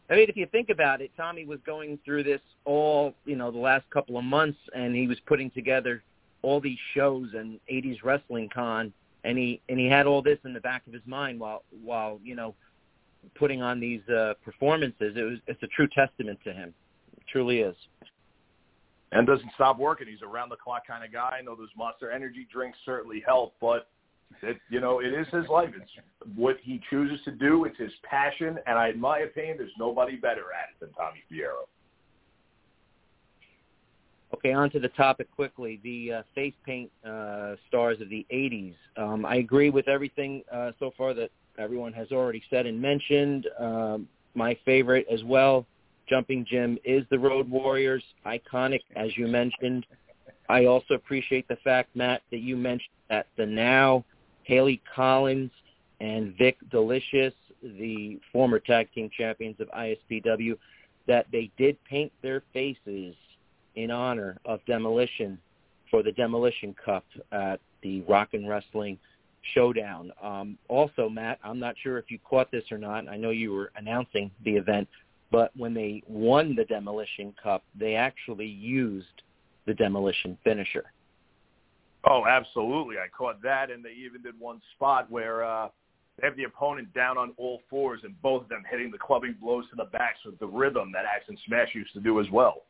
I 0.09 0.15
mean, 0.15 0.29
if 0.29 0.35
you 0.35 0.47
think 0.47 0.69
about 0.69 1.01
it, 1.01 1.11
Tommy 1.15 1.45
was 1.45 1.59
going 1.65 1.99
through 2.03 2.23
this 2.23 2.41
all, 2.65 3.13
you 3.25 3.35
know, 3.35 3.51
the 3.51 3.59
last 3.59 3.85
couple 3.91 4.17
of 4.17 4.23
months, 4.23 4.57
and 4.75 4.95
he 4.95 5.07
was 5.07 5.19
putting 5.27 5.51
together 5.51 6.03
all 6.41 6.59
these 6.59 6.77
shows 6.95 7.29
and 7.35 7.59
80s 7.71 7.97
wrestling 8.03 8.49
con, 8.53 8.91
and 9.23 9.37
he 9.37 9.61
and 9.69 9.77
he 9.79 9.87
had 9.87 10.07
all 10.07 10.21
this 10.21 10.39
in 10.45 10.53
the 10.53 10.61
back 10.61 10.87
of 10.87 10.93
his 10.93 11.01
mind 11.05 11.39
while 11.39 11.63
while 11.83 12.19
you 12.23 12.35
know 12.35 12.55
putting 13.35 13.61
on 13.61 13.79
these 13.79 14.01
uh, 14.09 14.33
performances. 14.43 15.15
It 15.15 15.23
was 15.23 15.37
it's 15.47 15.61
a 15.61 15.67
true 15.67 15.87
testament 15.93 16.39
to 16.45 16.53
him. 16.53 16.73
It 17.17 17.23
truly 17.31 17.59
is. 17.59 17.75
and 19.11 19.27
doesn't 19.27 19.51
stop 19.55 19.77
working. 19.77 20.07
He's 20.07 20.21
a 20.23 20.27
round 20.27 20.51
the 20.51 20.55
clock 20.55 20.87
kind 20.87 21.03
of 21.03 21.11
guy. 21.11 21.37
I 21.39 21.41
know 21.41 21.55
those 21.55 21.69
Monster 21.77 22.11
Energy 22.11 22.47
drinks 22.51 22.77
certainly 22.85 23.21
help, 23.25 23.55
but 23.59 23.89
you 24.69 24.79
know 24.79 24.99
it 24.99 25.13
is 25.13 25.27
his 25.31 25.47
life. 25.47 25.69
It's 25.75 25.91
what 26.35 26.57
he 26.61 26.81
chooses 26.89 27.19
to 27.25 27.31
do. 27.31 27.65
It's 27.65 27.77
his 27.77 27.91
passion, 28.03 28.57
and 28.67 28.77
I, 28.77 28.89
in 28.89 28.99
my 28.99 29.19
opinion, 29.19 29.57
there's 29.57 29.71
nobody 29.77 30.15
better 30.15 30.45
at 30.53 30.69
it 30.69 30.79
than 30.79 30.91
Tommy 30.93 31.19
Fierro. 31.31 31.67
Okay, 34.33 34.53
on 34.53 34.69
to 34.71 34.79
the 34.79 34.89
topic 34.89 35.29
quickly. 35.35 35.79
The 35.83 36.13
uh, 36.13 36.21
face 36.35 36.53
paint 36.65 36.91
uh, 37.03 37.55
stars 37.67 37.99
of 37.99 38.09
the 38.09 38.25
80s. 38.31 38.75
Um, 38.95 39.25
I 39.25 39.37
agree 39.37 39.69
with 39.69 39.87
everything 39.87 40.43
uh, 40.53 40.71
so 40.79 40.91
far 40.95 41.13
that 41.15 41.31
everyone 41.57 41.93
has 41.93 42.11
already 42.11 42.43
said 42.49 42.65
and 42.65 42.79
mentioned. 42.79 43.47
Um, 43.59 44.07
my 44.35 44.55
favorite 44.65 45.07
as 45.11 45.23
well, 45.23 45.65
Jumping 46.07 46.45
Jim, 46.49 46.77
is 46.85 47.03
the 47.09 47.17
Road 47.17 47.49
Warriors. 47.49 48.03
Iconic, 48.25 48.81
as 48.95 49.09
you 49.17 49.27
mentioned. 49.27 49.85
I 50.47 50.65
also 50.65 50.93
appreciate 50.93 51.47
the 51.47 51.57
fact, 51.57 51.95
Matt, 51.95 52.21
that 52.31 52.39
you 52.39 52.55
mentioned 52.55 52.89
that 53.09 53.27
the 53.35 53.45
now 53.45 54.05
Haley 54.49 54.81
Collins 54.95 55.51
and 56.01 56.35
Vic 56.35 56.57
Delicious, 56.71 57.35
the 57.61 58.19
former 58.31 58.57
tag 58.57 58.91
team 58.95 59.07
champions 59.15 59.55
of 59.59 59.67
ISPW, 59.67 60.57
that 61.05 61.27
they 61.31 61.51
did 61.55 61.77
paint 61.83 62.11
their 62.23 62.41
faces 62.51 63.13
in 63.75 63.91
honor 63.91 64.39
of 64.45 64.59
Demolition 64.65 65.37
for 65.91 66.01
the 66.01 66.11
Demolition 66.13 66.75
Cup 66.83 67.05
at 67.31 67.59
the 67.83 68.01
Rock 68.01 68.29
and 68.33 68.49
Wrestling 68.49 68.97
Showdown. 69.53 70.11
Um, 70.21 70.57
also, 70.67 71.09
Matt, 71.09 71.37
I'm 71.43 71.59
not 71.59 71.75
sure 71.83 71.99
if 71.99 72.09
you 72.09 72.17
caught 72.27 72.49
this 72.51 72.63
or 72.71 72.79
not. 72.79 73.07
I 73.07 73.17
know 73.17 73.29
you 73.29 73.53
were 73.53 73.71
announcing 73.75 74.31
the 74.45 74.55
event, 74.55 74.87
but 75.31 75.55
when 75.55 75.75
they 75.75 76.01
won 76.07 76.55
the 76.55 76.65
Demolition 76.65 77.35
Cup, 77.41 77.63
they 77.79 77.93
actually 77.93 78.47
used 78.47 79.21
the 79.67 79.75
Demolition 79.75 80.39
finisher. 80.43 80.91
Oh, 82.07 82.23
absolutely. 82.27 82.95
I 82.97 83.07
caught 83.15 83.41
that, 83.41 83.71
and 83.71 83.83
they 83.83 83.91
even 83.91 84.21
did 84.21 84.39
one 84.39 84.61
spot 84.75 85.11
where 85.11 85.43
uh, 85.43 85.67
they 86.19 86.27
have 86.27 86.37
the 86.37 86.45
opponent 86.45 86.93
down 86.93 87.17
on 87.17 87.33
all 87.37 87.61
fours, 87.69 88.01
and 88.03 88.19
both 88.21 88.43
of 88.43 88.49
them 88.49 88.63
hitting 88.69 88.91
the 88.91 88.97
clubbing 88.97 89.35
blows 89.41 89.65
to 89.69 89.75
the 89.75 89.85
backs 89.85 90.19
with 90.25 90.39
the 90.39 90.47
rhythm 90.47 90.91
that 90.93 91.05
Ax 91.05 91.25
and 91.27 91.37
Smash 91.45 91.69
used 91.73 91.93
to 91.93 91.99
do 91.99 92.19
as 92.19 92.27
well. 92.31 92.63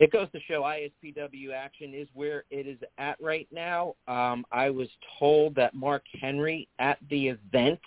It 0.00 0.10
goes 0.10 0.28
to 0.32 0.40
show 0.48 0.62
ISPW 0.62 1.52
action 1.52 1.94
is 1.94 2.08
where 2.14 2.44
it 2.50 2.66
is 2.66 2.78
at 2.98 3.16
right 3.22 3.46
now. 3.52 3.94
Um, 4.08 4.44
I 4.50 4.68
was 4.68 4.88
told 5.20 5.54
that 5.54 5.74
Mark 5.74 6.02
Henry 6.20 6.68
at 6.80 6.98
the 7.10 7.28
event 7.28 7.80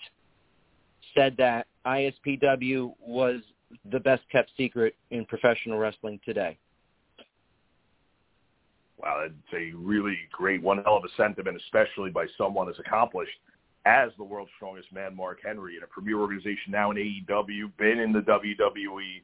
said 1.14 1.36
that 1.38 1.68
ISPW 1.86 2.94
was 3.02 3.42
the 3.92 4.00
best 4.00 4.24
kept 4.32 4.52
secret 4.56 4.96
in 5.12 5.26
professional 5.26 5.78
wrestling 5.78 6.20
today. 6.24 6.58
Wow, 9.08 9.22
that's 9.22 9.54
a 9.54 9.72
really 9.78 10.18
great, 10.34 10.62
one 10.62 10.84
hell 10.84 10.98
of 10.98 11.04
a 11.06 11.16
sentiment, 11.16 11.56
especially 11.56 12.10
by 12.10 12.26
someone 12.38 12.68
as 12.68 12.76
accomplished 12.78 13.32
as 13.86 14.10
the 14.18 14.24
world's 14.24 14.52
strongest 14.58 14.92
man, 14.92 15.16
Mark 15.16 15.40
Henry, 15.46 15.78
in 15.78 15.84
a 15.84 15.88
premier 15.88 16.20
organization 16.20 16.74
now 16.74 16.92
in 16.92 16.98
AEW, 16.98 17.72
been 17.78 18.00
in 18.00 18.12
the 18.12 18.20
WWE 18.20 19.22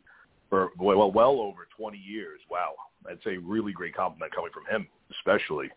for 0.50 0.70
well, 0.80 1.12
well 1.12 1.42
over 1.42 1.68
20 1.76 1.98
years. 1.98 2.40
Wow, 2.50 2.76
that's 3.06 3.26
a 3.26 3.38
really 3.38 3.74
great 3.74 3.94
compliment 3.94 4.34
coming 4.34 4.52
from 4.54 4.64
him, 4.74 4.88
especially. 5.12 5.70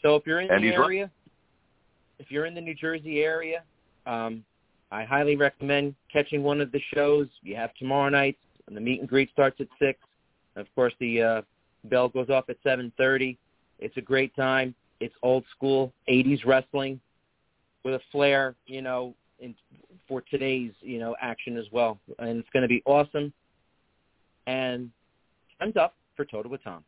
So 0.00 0.16
if 0.16 0.26
you're 0.26 0.40
in 0.40 0.50
And 0.50 0.64
the 0.64 0.68
he's 0.68 0.78
right. 0.78 0.84
area, 0.84 1.10
if 2.18 2.30
you're 2.30 2.46
in 2.46 2.54
the 2.54 2.62
New 2.62 2.74
Jersey 2.74 3.20
area, 3.20 3.62
um, 4.06 4.42
I 4.90 5.04
highly 5.04 5.36
recommend 5.36 5.94
catching 6.10 6.42
one 6.42 6.62
of 6.62 6.72
the 6.72 6.80
shows. 6.94 7.26
You 7.42 7.56
have 7.56 7.74
tomorrow 7.74 8.08
night, 8.08 8.38
and 8.68 8.76
the 8.76 8.80
meet 8.80 9.00
and 9.00 9.08
greet 9.08 9.30
starts 9.32 9.60
at 9.60 9.68
six. 9.78 9.98
Of 10.56 10.66
course, 10.74 10.94
the 10.98 11.22
uh, 11.22 11.42
bell 11.84 12.08
goes 12.08 12.30
off 12.30 12.44
at 12.48 12.56
seven 12.62 12.92
thirty. 12.96 13.38
It's 13.78 13.96
a 13.96 14.00
great 14.00 14.34
time. 14.36 14.74
It's 15.00 15.14
old 15.22 15.44
school 15.56 15.92
'80s 16.08 16.44
wrestling 16.46 17.00
with 17.84 17.94
a 17.94 18.00
flair, 18.12 18.54
you 18.66 18.82
know, 18.82 19.14
in, 19.40 19.54
for 20.06 20.22
today's 20.22 20.72
you 20.80 20.98
know 20.98 21.16
action 21.20 21.56
as 21.56 21.66
well, 21.72 21.98
and 22.18 22.38
it's 22.38 22.48
going 22.52 22.62
to 22.62 22.68
be 22.68 22.82
awesome. 22.86 23.32
And 24.46 24.90
time's 25.58 25.76
up 25.76 25.94
for 26.16 26.24
Totowa 26.24 26.62
Tom. 26.62 26.84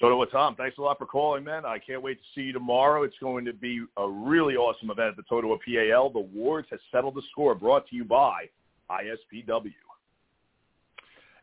Totowa 0.00 0.30
Tom, 0.30 0.54
thanks 0.54 0.78
a 0.78 0.80
lot 0.80 0.96
for 0.98 1.06
calling, 1.06 1.42
man. 1.42 1.64
I 1.64 1.78
can't 1.78 2.02
wait 2.02 2.18
to 2.18 2.24
see 2.34 2.46
you 2.46 2.52
tomorrow. 2.52 3.02
It's 3.02 3.18
going 3.20 3.44
to 3.46 3.52
be 3.52 3.84
a 3.96 4.08
really 4.08 4.54
awesome 4.54 4.90
event 4.90 5.08
at 5.10 5.16
the 5.16 5.24
Totowa 5.24 5.58
PAL. 5.64 6.10
The 6.10 6.20
War 6.20 6.62
to 6.62 6.78
settle 6.92 7.10
the 7.10 7.22
score, 7.32 7.54
brought 7.56 7.88
to 7.88 7.96
you 7.96 8.04
by 8.04 8.48
ISPW. 8.90 9.72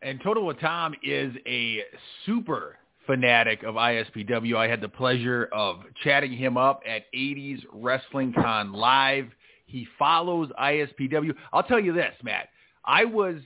And 0.06 0.22
Totowa 0.22 0.54
Tom 0.60 0.94
is 1.02 1.34
a 1.48 1.80
super 2.28 2.78
fanatic 3.08 3.64
of 3.64 3.74
ISPW. 3.74 4.56
I 4.56 4.68
had 4.68 4.80
the 4.80 4.88
pleasure 4.88 5.50
of 5.52 5.80
chatting 6.04 6.32
him 6.32 6.58
up 6.58 6.82
at 6.88 7.12
80s 7.12 7.64
Wrestling 7.74 8.32
Con 8.32 8.72
Live. 8.72 9.26
He 9.66 9.88
follows 9.98 10.50
ISPW. 10.62 11.34
I'll 11.52 11.64
tell 11.64 11.80
you 11.80 11.92
this, 11.92 12.14
Matt. 12.22 12.50
I 12.86 13.04
was 13.06 13.38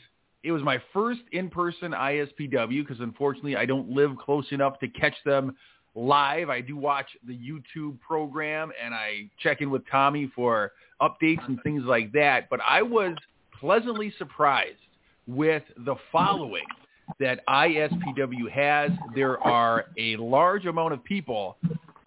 it 0.44 0.52
was 0.52 0.62
my 0.62 0.82
first 0.92 1.22
in-person 1.32 1.94
ISPW 1.94 2.86
because 2.86 3.00
unfortunately 3.00 3.56
I 3.56 3.66
don't 3.66 3.90
live 3.90 4.18
close 4.18 4.46
enough 4.52 4.80
to 4.80 4.90
catch 4.90 5.16
them 5.26 5.56
live. 5.96 6.50
I 6.50 6.60
do 6.60 6.76
watch 6.76 7.08
the 7.26 7.38
YouTube 7.38 8.02
program 8.02 8.74
and 8.84 8.94
I 8.94 9.30
check 9.42 9.62
in 9.62 9.70
with 9.70 9.84
Tommy 9.90 10.30
for 10.36 10.74
updates 11.02 11.46
and 11.48 11.58
things 11.64 11.84
like 11.86 12.12
that. 12.12 12.50
But 12.50 12.60
I 12.68 12.82
was 12.82 13.16
pleasantly 13.62 14.14
surprised 14.18 14.76
with 15.30 15.64
the 15.86 15.96
following 16.12 16.66
that 17.20 17.46
ISPW 17.48 18.50
has. 18.52 18.92
There 19.16 19.40
are 19.40 19.86
a 19.98 20.16
large 20.18 20.66
amount 20.66 20.94
of 20.94 21.04
people 21.04 21.58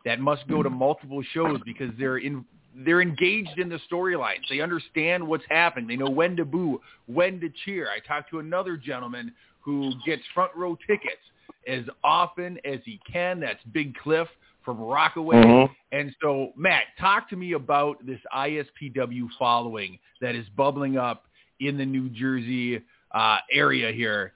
that 0.04 0.20
must 0.20 0.46
go 0.48 0.62
to 0.62 0.70
multiple 0.70 1.22
shows 1.32 1.60
because 1.64 1.90
they're 1.98 2.18
in 2.18 2.44
they're 2.74 3.02
engaged 3.02 3.58
in 3.58 3.68
the 3.68 3.78
storylines. 3.90 4.40
They 4.48 4.60
understand 4.60 5.26
what's 5.26 5.44
happening. 5.50 5.88
They 5.88 5.96
know 5.96 6.10
when 6.10 6.36
to 6.36 6.46
boo, 6.46 6.80
when 7.06 7.38
to 7.40 7.50
cheer. 7.64 7.88
I 7.90 8.00
talked 8.06 8.30
to 8.30 8.38
another 8.38 8.78
gentleman 8.78 9.32
who 9.60 9.92
gets 10.06 10.22
front 10.32 10.52
row 10.56 10.78
tickets 10.86 11.20
as 11.68 11.84
often 12.02 12.58
as 12.64 12.78
he 12.84 12.98
can. 13.10 13.40
That's 13.40 13.62
Big 13.72 13.94
Cliff 13.96 14.26
from 14.64 14.80
Rockaway. 14.80 15.36
Mm-hmm. 15.36 15.72
And 15.92 16.16
so, 16.22 16.52
Matt, 16.56 16.84
talk 16.98 17.28
to 17.28 17.36
me 17.36 17.52
about 17.52 18.04
this 18.06 18.20
ISPW 18.34 19.28
following 19.38 19.98
that 20.22 20.34
is 20.34 20.46
bubbling 20.56 20.96
up 20.96 21.26
in 21.60 21.76
the 21.76 21.84
New 21.84 22.08
Jersey 22.08 22.80
uh, 23.14 23.38
area 23.50 23.92
here 23.92 24.32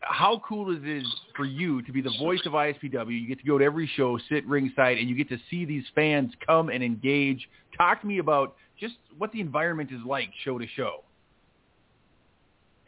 how 0.00 0.40
cool 0.46 0.70
is 0.70 0.80
it 0.82 1.06
for 1.36 1.44
you 1.44 1.82
to 1.82 1.92
be 1.92 2.00
the 2.00 2.12
voice 2.18 2.40
of 2.46 2.52
ISPW? 2.52 3.20
You 3.20 3.28
get 3.28 3.38
to 3.40 3.44
go 3.44 3.58
to 3.58 3.64
every 3.64 3.90
show, 3.96 4.18
sit 4.28 4.46
ringside, 4.46 4.98
and 4.98 5.08
you 5.08 5.14
get 5.14 5.28
to 5.28 5.38
see 5.50 5.64
these 5.64 5.84
fans 5.94 6.32
come 6.46 6.68
and 6.68 6.82
engage. 6.82 7.48
Talk 7.76 8.00
to 8.02 8.06
me 8.06 8.18
about 8.18 8.56
just 8.78 8.94
what 9.18 9.32
the 9.32 9.40
environment 9.40 9.90
is 9.92 10.00
like 10.06 10.30
show 10.44 10.58
to 10.58 10.66
show. 10.74 11.04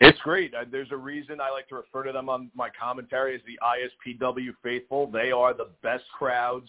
It's 0.00 0.18
great. 0.20 0.52
Uh, 0.54 0.64
there's 0.70 0.90
a 0.90 0.96
reason 0.96 1.40
I 1.40 1.50
like 1.50 1.68
to 1.68 1.76
refer 1.76 2.02
to 2.04 2.12
them 2.12 2.28
on 2.28 2.50
my 2.56 2.70
commentary 2.70 3.36
as 3.36 3.40
the 3.46 3.58
ISPW 3.62 4.48
faithful. 4.62 5.08
They 5.08 5.30
are 5.30 5.54
the 5.54 5.68
best 5.82 6.04
crowds, 6.18 6.68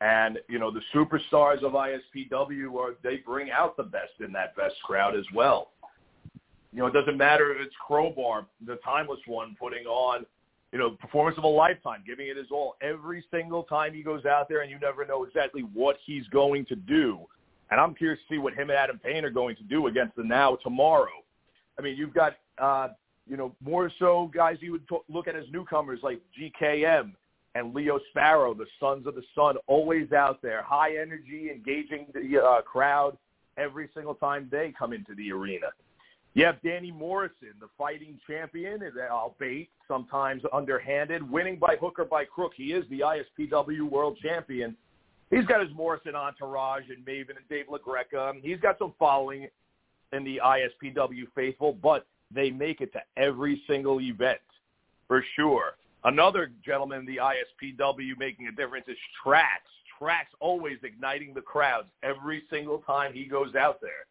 and 0.00 0.38
you 0.48 0.58
know 0.58 0.72
the 0.72 0.80
superstars 0.92 1.62
of 1.62 1.72
ISPW 1.72 2.74
are 2.74 2.94
they 3.04 3.18
bring 3.18 3.50
out 3.52 3.76
the 3.76 3.84
best 3.84 4.12
in 4.24 4.32
that 4.32 4.56
best 4.56 4.74
crowd 4.82 5.16
as 5.16 5.24
well. 5.32 5.68
You 6.72 6.80
know, 6.80 6.86
it 6.86 6.92
doesn't 6.92 7.16
matter 7.16 7.52
if 7.52 7.60
it's 7.60 7.74
Crowbar, 7.86 8.46
the 8.66 8.76
timeless 8.84 9.20
one, 9.26 9.56
putting 9.58 9.86
on, 9.86 10.26
you 10.72 10.78
know, 10.78 10.90
performance 10.90 11.38
of 11.38 11.44
a 11.44 11.48
lifetime, 11.48 12.02
giving 12.06 12.28
it 12.28 12.36
his 12.36 12.48
all 12.50 12.76
every 12.82 13.24
single 13.30 13.62
time 13.62 13.94
he 13.94 14.02
goes 14.02 14.26
out 14.26 14.48
there, 14.48 14.60
and 14.60 14.70
you 14.70 14.78
never 14.78 15.06
know 15.06 15.24
exactly 15.24 15.62
what 15.72 15.96
he's 16.04 16.26
going 16.28 16.66
to 16.66 16.76
do. 16.76 17.20
And 17.70 17.80
I'm 17.80 17.94
curious 17.94 18.20
to 18.28 18.34
see 18.34 18.38
what 18.38 18.54
him 18.54 18.70
and 18.70 18.78
Adam 18.78 18.98
Payne 18.98 19.24
are 19.24 19.30
going 19.30 19.56
to 19.56 19.62
do 19.62 19.86
against 19.86 20.16
the 20.16 20.24
Now 20.24 20.56
tomorrow. 20.56 21.22
I 21.78 21.82
mean, 21.82 21.96
you've 21.96 22.14
got, 22.14 22.34
uh, 22.58 22.88
you 23.28 23.36
know, 23.36 23.54
more 23.62 23.90
so 23.98 24.30
guys 24.34 24.56
you 24.60 24.72
would 24.72 24.88
t- 24.88 24.98
look 25.08 25.28
at 25.28 25.36
as 25.36 25.44
newcomers 25.52 26.00
like 26.02 26.20
GKM 26.38 27.12
and 27.54 27.74
Leo 27.74 27.98
Sparrow, 28.10 28.54
the 28.54 28.66
Sons 28.80 29.06
of 29.06 29.14
the 29.14 29.22
Sun, 29.34 29.56
always 29.66 30.12
out 30.12 30.40
there, 30.42 30.62
high 30.62 30.96
energy, 30.96 31.50
engaging 31.50 32.06
the 32.14 32.42
uh, 32.42 32.62
crowd 32.62 33.16
every 33.56 33.88
single 33.94 34.14
time 34.14 34.48
they 34.50 34.72
come 34.78 34.92
into 34.92 35.14
the 35.14 35.32
arena. 35.32 35.68
You 36.38 36.44
have 36.44 36.62
Danny 36.62 36.92
Morrison, 36.92 37.48
the 37.58 37.66
fighting 37.76 38.16
champion, 38.24 38.80
albeit 39.10 39.70
sometimes 39.88 40.40
underhanded, 40.52 41.28
winning 41.28 41.56
by 41.56 41.74
hook 41.80 41.98
or 41.98 42.04
by 42.04 42.26
crook. 42.26 42.52
He 42.56 42.66
is 42.66 42.84
the 42.90 43.00
ISPW 43.00 43.90
world 43.90 44.16
champion. 44.22 44.76
He's 45.32 45.44
got 45.46 45.60
his 45.60 45.74
Morrison 45.74 46.14
entourage 46.14 46.84
and 46.90 47.04
Maven 47.04 47.30
and 47.30 47.48
Dave 47.50 47.64
LaGreca. 47.66 48.40
He's 48.40 48.60
got 48.60 48.78
some 48.78 48.94
following 49.00 49.48
in 50.12 50.22
the 50.22 50.40
ISPW 50.44 51.24
faithful, 51.34 51.72
but 51.72 52.06
they 52.32 52.52
make 52.52 52.82
it 52.82 52.92
to 52.92 53.00
every 53.16 53.60
single 53.66 54.00
event 54.00 54.38
for 55.08 55.24
sure. 55.34 55.72
Another 56.04 56.52
gentleman 56.64 57.00
in 57.00 57.06
the 57.06 57.16
ISPW 57.16 58.16
making 58.16 58.46
a 58.46 58.52
difference 58.52 58.86
is 58.86 58.96
Trax. 59.26 59.66
Trax 60.00 60.26
always 60.38 60.78
igniting 60.84 61.34
the 61.34 61.40
crowds 61.40 61.88
every 62.04 62.44
single 62.48 62.78
time 62.86 63.12
he 63.12 63.24
goes 63.24 63.56
out 63.56 63.80
there 63.80 64.06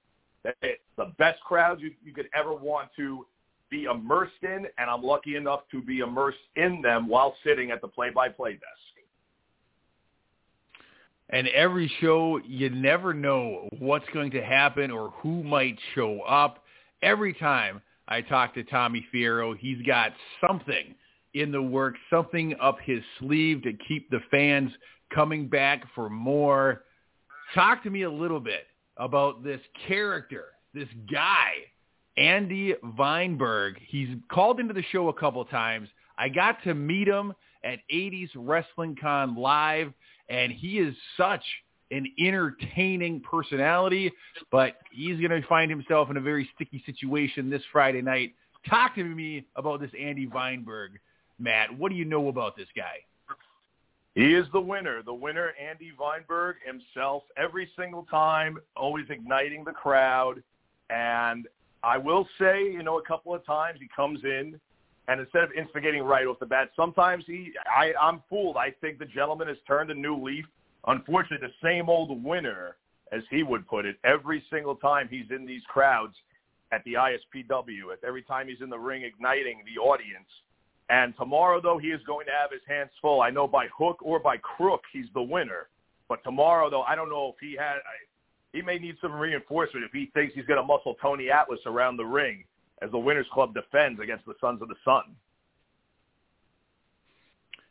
the 0.62 1.14
best 1.18 1.42
crowds 1.44 1.82
you, 1.82 1.92
you 2.04 2.14
could 2.14 2.30
ever 2.34 2.54
want 2.54 2.90
to 2.98 3.26
be 3.70 3.84
immersed 3.86 4.44
in, 4.44 4.66
and 4.78 4.90
I'm 4.90 5.04
lucky 5.04 5.36
enough 5.36 5.62
to 5.72 5.82
be 5.82 6.00
immersed 6.00 6.38
in 6.56 6.82
them 6.82 7.08
while 7.08 7.36
sitting 7.44 7.72
at 7.72 7.82
the 7.82 7.88
play-by-play 7.88 8.54
desk. 8.54 8.64
And 11.30 11.50
every 11.50 11.92
show, 12.00 12.40
you 12.46 12.70
never 12.70 13.14
know 13.14 13.68
what's 13.80 14.08
going 14.14 14.32
to 14.32 14.42
happen 14.42 14.92
or 14.92 15.10
who 15.18 15.44
might 15.44 15.78
show 15.94 16.22
up. 16.22 16.64
Every 17.02 17.34
time 17.34 17.82
I 18.08 18.22
talk 18.22 18.54
to 18.54 18.64
Tommy 18.64 19.06
Fierro, 19.14 19.58
he's 19.58 19.82
got 19.86 20.14
something 20.48 20.96
in 21.34 21.52
the 21.52 21.62
works, 21.62 22.00
something 22.10 22.56
up 22.62 22.78
his 22.82 23.02
sleeve 23.20 23.62
to 23.64 23.74
keep 23.88 24.10
the 24.10 24.22
fans 24.32 24.72
coming 25.14 25.50
back 25.50 25.84
for 25.94 26.10
more. 26.10 26.84
Talk 27.54 27.84
to 27.84 27.90
me 27.90 28.04
a 28.04 28.10
little 28.10 28.40
bit 28.40 28.66
about 29.00 29.44
this 29.44 29.62
character, 29.88 30.46
this 30.74 30.88
guy, 31.12 31.52
Andy 32.18 32.76
Weinberg. 32.98 33.78
He's 33.88 34.10
called 34.32 34.60
into 34.60 34.74
the 34.74 34.84
show 34.92 35.10
a 35.10 35.14
couple 35.14 35.42
of 35.42 35.50
times. 35.50 35.90
I 36.18 36.30
got 36.30 36.64
to 36.64 36.74
meet 36.74 37.08
him 37.08 37.34
at 37.64 37.80
80s 37.94 38.30
Wrestling 38.36 38.96
Con 39.00 39.36
Live, 39.36 39.94
and 40.30 40.52
he 40.52 40.80
is 40.80 40.96
such 41.16 41.44
an 41.92 42.06
entertaining 42.20 43.22
personality, 43.22 44.12
but 44.52 44.78
he's 44.92 45.20
going 45.20 45.42
to 45.42 45.48
find 45.48 45.70
himself 45.72 46.10
in 46.10 46.18
a 46.18 46.22
very 46.22 46.50
sticky 46.56 46.84
situation 46.86 47.50
this 47.50 47.62
Friday 47.72 48.02
night. 48.02 48.34
Talk 48.70 48.96
to 48.96 49.04
me 49.04 49.46
about 49.56 49.80
this 49.80 49.92
Andy 50.00 50.28
Weinberg, 50.28 51.00
Matt. 51.40 51.78
What 51.78 51.90
do 51.90 51.96
you 51.96 52.06
know 52.06 52.28
about 52.28 52.58
this 52.58 52.68
guy? 52.76 53.04
He 54.18 54.34
is 54.34 54.48
the 54.52 54.60
winner. 54.60 55.04
The 55.04 55.14
winner, 55.14 55.54
Andy 55.62 55.92
Weinberg 55.96 56.56
himself, 56.66 57.22
every 57.38 57.70
single 57.78 58.02
time, 58.10 58.58
always 58.76 59.06
igniting 59.12 59.64
the 59.64 59.74
crowd. 59.74 60.42
And 60.90 61.48
I 61.84 62.00
will 62.00 62.28
say, 62.40 62.64
you 62.64 62.82
know, 62.82 62.98
a 62.98 63.04
couple 63.04 63.36
of 63.36 63.46
times 63.46 63.78
he 63.80 63.88
comes 63.96 64.24
in, 64.24 64.60
and 65.08 65.20
instead 65.22 65.44
of 65.44 65.52
instigating 65.52 66.02
right 66.02 66.26
off 66.26 66.40
the 66.40 66.48
bat, 66.48 66.72
sometimes 66.76 67.26
he, 67.28 67.52
I, 67.70 67.94
I'm 68.02 68.24
fooled. 68.28 68.58
I 68.58 68.72
think 68.82 68.98
the 68.98 69.06
gentleman 69.06 69.50
has 69.50 69.58
turned 69.68 69.92
a 69.92 69.94
new 69.94 70.16
leaf. 70.20 70.46
Unfortunately, 70.88 71.48
the 71.48 71.68
same 71.68 71.88
old 71.88 72.24
winner, 72.24 72.78
as 73.12 73.22
he 73.30 73.44
would 73.44 73.68
put 73.68 73.86
it, 73.86 73.98
every 74.04 74.44
single 74.50 74.78
time 74.78 75.08
he's 75.12 75.30
in 75.30 75.46
these 75.46 75.62
crowds 75.68 76.16
at 76.72 76.84
the 76.86 76.94
ISPW, 76.96 77.94
at 77.94 78.04
every 78.04 78.24
time 78.24 78.48
he's 78.48 78.62
in 78.62 78.72
the 78.72 78.80
ring 78.80 79.04
igniting 79.04 79.62
the 79.72 79.80
audience– 79.80 80.26
and 80.90 81.14
tomorrow, 81.18 81.60
though, 81.62 81.78
he 81.78 81.88
is 81.88 82.02
going 82.08 82.26
to 82.28 82.32
have 82.32 82.52
his 82.52 82.62
hands 82.68 82.92
full. 83.02 83.22
I 83.22 83.30
know 83.30 83.48
by 83.48 83.68
hook 83.78 83.98
or 84.02 84.20
by 84.20 84.38
crook, 84.38 84.82
he's 84.94 85.08
the 85.14 85.22
winner. 85.22 85.68
But 86.08 86.24
tomorrow, 86.24 86.70
though, 86.70 86.84
I 86.84 86.96
don't 86.96 87.10
know 87.10 87.34
if 87.34 87.36
he 87.42 87.58
had. 87.58 87.80
He 88.54 88.62
may 88.62 88.80
need 88.80 88.96
some 89.02 89.12
reinforcement 89.14 89.86
if 89.86 89.92
he 89.92 90.10
thinks 90.14 90.34
he's 90.34 90.46
going 90.46 90.60
to 90.60 90.66
muscle 90.66 90.96
Tony 91.02 91.30
Atlas 91.30 91.60
around 91.66 91.98
the 91.98 92.06
ring 92.06 92.46
as 92.82 92.90
the 92.92 92.98
Winners 92.98 93.26
Club 93.34 93.54
defends 93.54 94.00
against 94.00 94.26
the 94.26 94.34
Sons 94.40 94.62
of 94.62 94.70
the 94.70 94.76
Sun. 94.86 95.04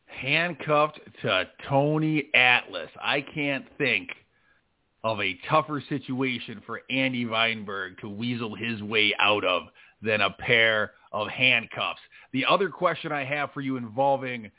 Handcuffed 0.06 1.00
to 1.22 1.48
Tony 1.68 2.28
Atlas. 2.34 2.90
I 3.00 3.22
can't 3.22 3.64
think 3.78 4.10
of 5.02 5.20
a 5.20 5.38
tougher 5.48 5.82
situation 5.88 6.62
for 6.66 6.82
Andy 6.90 7.24
Weinberg 7.24 7.98
to 8.00 8.08
weasel 8.08 8.54
his 8.54 8.82
way 8.82 9.14
out 9.18 9.44
of 9.44 9.64
than 10.02 10.20
a 10.20 10.30
pair 10.30 10.92
of 11.16 11.28
handcuffs. 11.28 12.00
The 12.32 12.44
other 12.44 12.68
question 12.68 13.10
I 13.10 13.24
have 13.24 13.50
for 13.52 13.62
you 13.62 13.78
involving 13.78 14.50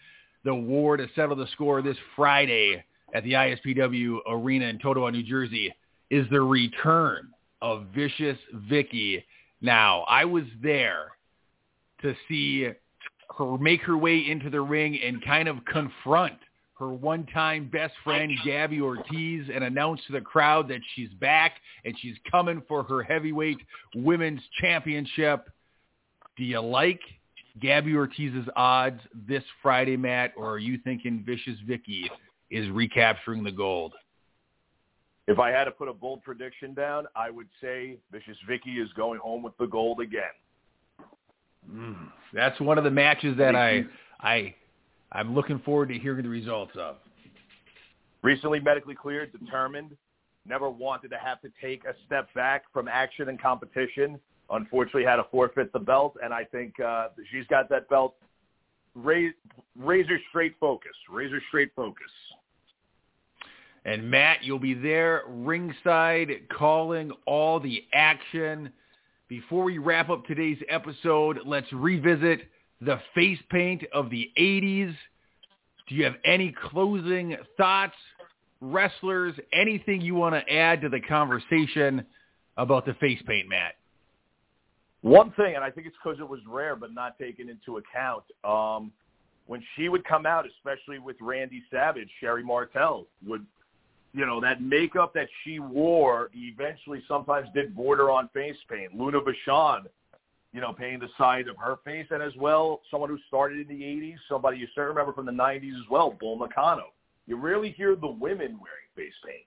the 0.44 0.56
war 0.56 0.98
to 0.98 1.08
settle 1.16 1.36
the 1.36 1.48
score 1.54 1.84
this 1.84 1.98
Friday 2.16 2.84
at 3.14 3.24
the 3.24 3.34
ISPW 3.34 4.18
Arena 4.28 4.66
in 4.66 4.80
Totowa, 4.80 5.12
New 5.12 5.22
Jersey, 5.22 5.74
is 6.10 6.26
the 6.32 6.42
return 6.42 7.30
of 7.62 7.86
Vicious 7.94 8.40
Vicky. 8.68 9.24
Now, 9.62 10.02
I 10.10 10.26
was 10.26 10.46
there 10.62 11.12
to 12.02 12.16
see 12.28 12.70
her 13.38 13.58
make 13.60 13.82
her 13.84 13.98
way 13.98 14.18
into 14.28 14.50
the 14.50 14.62
ring 14.62 15.00
and 15.04 15.24
kind 15.24 15.48
of 15.48 15.64
confront 15.66 16.40
her 16.80 16.90
one-time 16.90 17.70
best 17.72 17.94
friend 18.04 18.32
Gabby 18.44 18.82
Ortiz 18.82 19.48
and 19.54 19.64
announce 19.64 20.02
to 20.08 20.14
the 20.14 20.22
crowd 20.22 20.68
that 20.70 20.82
she's 20.96 21.10
back 21.20 21.54
and 21.86 21.96
she's 22.00 22.16
coming 22.32 22.64
for 22.68 22.84
her 22.84 23.04
heavyweight 23.04 23.58
women's 23.96 24.42
championship. 24.60 25.48
Do 26.38 26.44
you 26.44 26.60
like 26.60 27.02
Gabby 27.60 27.96
Ortiz's 27.96 28.48
odds 28.56 29.00
this 29.28 29.44
Friday, 29.62 29.98
Matt, 29.98 30.34
or 30.38 30.52
are 30.52 30.60
you 30.60 30.78
thinking 30.84 31.24
Vicious 31.26 31.58
Vicky 31.68 32.10
is 32.52 32.70
recapturing 32.70 33.44
the 33.44 33.52
gold? 33.52 33.94
If 35.28 35.40
I 35.40 35.50
had 35.50 35.66
to 35.66 35.72
put 35.72 35.90
a 35.90 35.94
bold 35.94 36.24
prediction 36.24 36.74
down, 36.74 37.06
I 37.16 37.32
would 37.32 37.48
say 37.60 37.98
Vicious 38.12 38.38
Vicky 38.48 38.80
is 38.80 38.88
going 38.94 39.20
home 39.20 39.44
with 39.44 39.58
the 39.58 39.66
gold 39.66 40.00
again. 40.00 40.24
Mm, 41.70 42.12
that's 42.34 42.60
one 42.62 42.78
of 42.78 42.84
the 42.84 42.92
matches 42.92 43.36
that 43.38 43.56
I 43.56 43.84
I 44.22 44.56
I'm 45.12 45.34
looking 45.34 45.60
forward 45.60 45.90
to 45.90 45.98
hearing 45.98 46.24
the 46.24 46.30
results 46.30 46.72
of. 46.78 46.98
Recently 48.22 48.60
medically 48.60 48.96
cleared, 48.96 49.32
determined, 49.38 49.98
never 50.46 50.70
wanted 50.70 51.10
to 51.10 51.18
have 51.18 51.42
to 51.42 51.50
take 51.62 51.84
a 51.86 51.94
step 52.06 52.34
back 52.34 52.64
from 52.72 52.88
action 52.88 53.28
and 53.28 53.42
competition. 53.42 54.20
Unfortunately, 54.50 55.04
had 55.04 55.18
to 55.18 55.26
forfeit 55.30 55.74
the 55.74 55.80
belt, 55.80 56.16
and 56.24 56.34
I 56.34 56.46
think 56.46 56.80
uh, 56.80 57.10
she's 57.32 57.46
got 57.48 57.70
that 57.70 57.90
belt 57.90 58.16
razor, 58.96 59.34
razor 59.78 60.20
straight 60.30 60.56
focus, 60.60 60.94
razor 61.10 61.42
straight 61.50 61.72
focus. 61.76 62.12
And 63.86 64.10
Matt, 64.10 64.44
you'll 64.44 64.60
be 64.60 64.74
there 64.74 65.24
ringside 65.28 66.32
calling 66.50 67.12
all 67.26 67.60
the 67.60 67.86
action. 67.94 68.72
Before 69.30 69.64
we 69.64 69.78
wrap 69.78 70.10
up 70.10 70.26
today's 70.26 70.58
episode, 70.70 71.40
let's 71.46 71.72
revisit 71.72 72.42
the 72.82 73.00
face 73.16 73.40
paint 73.50 73.84
of 73.94 74.10
the 74.10 74.30
80s. 74.38 74.94
Do 75.88 75.96
you 75.96 76.04
have 76.04 76.16
any 76.26 76.54
closing 76.70 77.38
thoughts, 77.56 77.96
wrestlers, 78.60 79.36
anything 79.54 80.02
you 80.02 80.16
want 80.16 80.36
to 80.36 80.54
add 80.54 80.82
to 80.82 80.90
the 80.90 81.00
conversation 81.00 82.06
about 82.58 82.86
the 82.86 82.94
face 82.96 83.22
paint, 83.26 83.48
Matt? 83.48 83.76
One 85.02 85.32
thing, 85.34 85.56
and 85.56 85.64
I 85.64 85.70
think 85.70 85.88
it's 85.88 85.96
because 86.04 86.20
it 86.20 86.28
was 86.28 86.40
rare 86.48 86.76
but 86.76 86.94
not 86.94 87.18
taken 87.20 87.50
into 87.50 87.78
account, 87.78 88.24
um, 88.44 88.92
when 89.46 89.64
she 89.76 89.90
would 89.90 90.04
come 90.04 90.26
out, 90.26 90.46
especially 90.46 91.00
with 91.00 91.16
Randy 91.22 91.64
Savage, 91.72 92.10
Sherri 92.20 92.44
Martel 92.44 93.06
would, 93.26 93.46
you 94.14 94.26
know, 94.26 94.42
that 94.42 94.62
makeup 94.62 95.14
that 95.14 95.28
she 95.44 95.60
wore 95.60 96.30
eventually 96.34 97.02
sometimes 97.08 97.48
did 97.54 97.76
border 97.76 98.12
on 98.12 98.30
face 98.34 98.58
paint. 98.70 98.94
Luna 98.94 99.20
Vachon, 99.22 99.86
you 100.52 100.60
know, 100.60 100.74
painting 100.74 101.00
the 101.00 101.10
side 101.18 101.48
of 101.48 101.56
her 101.58 101.78
face, 101.86 102.08
and 102.10 102.22
as 102.22 102.36
well, 102.36 102.82
someone 102.92 103.10
who 103.10 103.20
started 103.28 103.70
in 103.70 103.78
the 103.78 103.84
80s, 103.84 104.18
somebody 104.28 104.58
you 104.58 104.68
certainly 104.76 104.90
remember 104.90 105.14
from 105.14 105.26
the 105.26 105.32
90s 105.32 105.76
as 105.76 105.90
well, 105.90 106.12
Bull 106.20 106.38
Nakano. 106.38 106.88
You 107.28 107.38
rarely 107.38 107.72
hear 107.72 107.96
the 107.96 108.08
women 108.08 108.58
wearing 108.60 108.88
face 108.96 109.14
paint. 109.26 109.46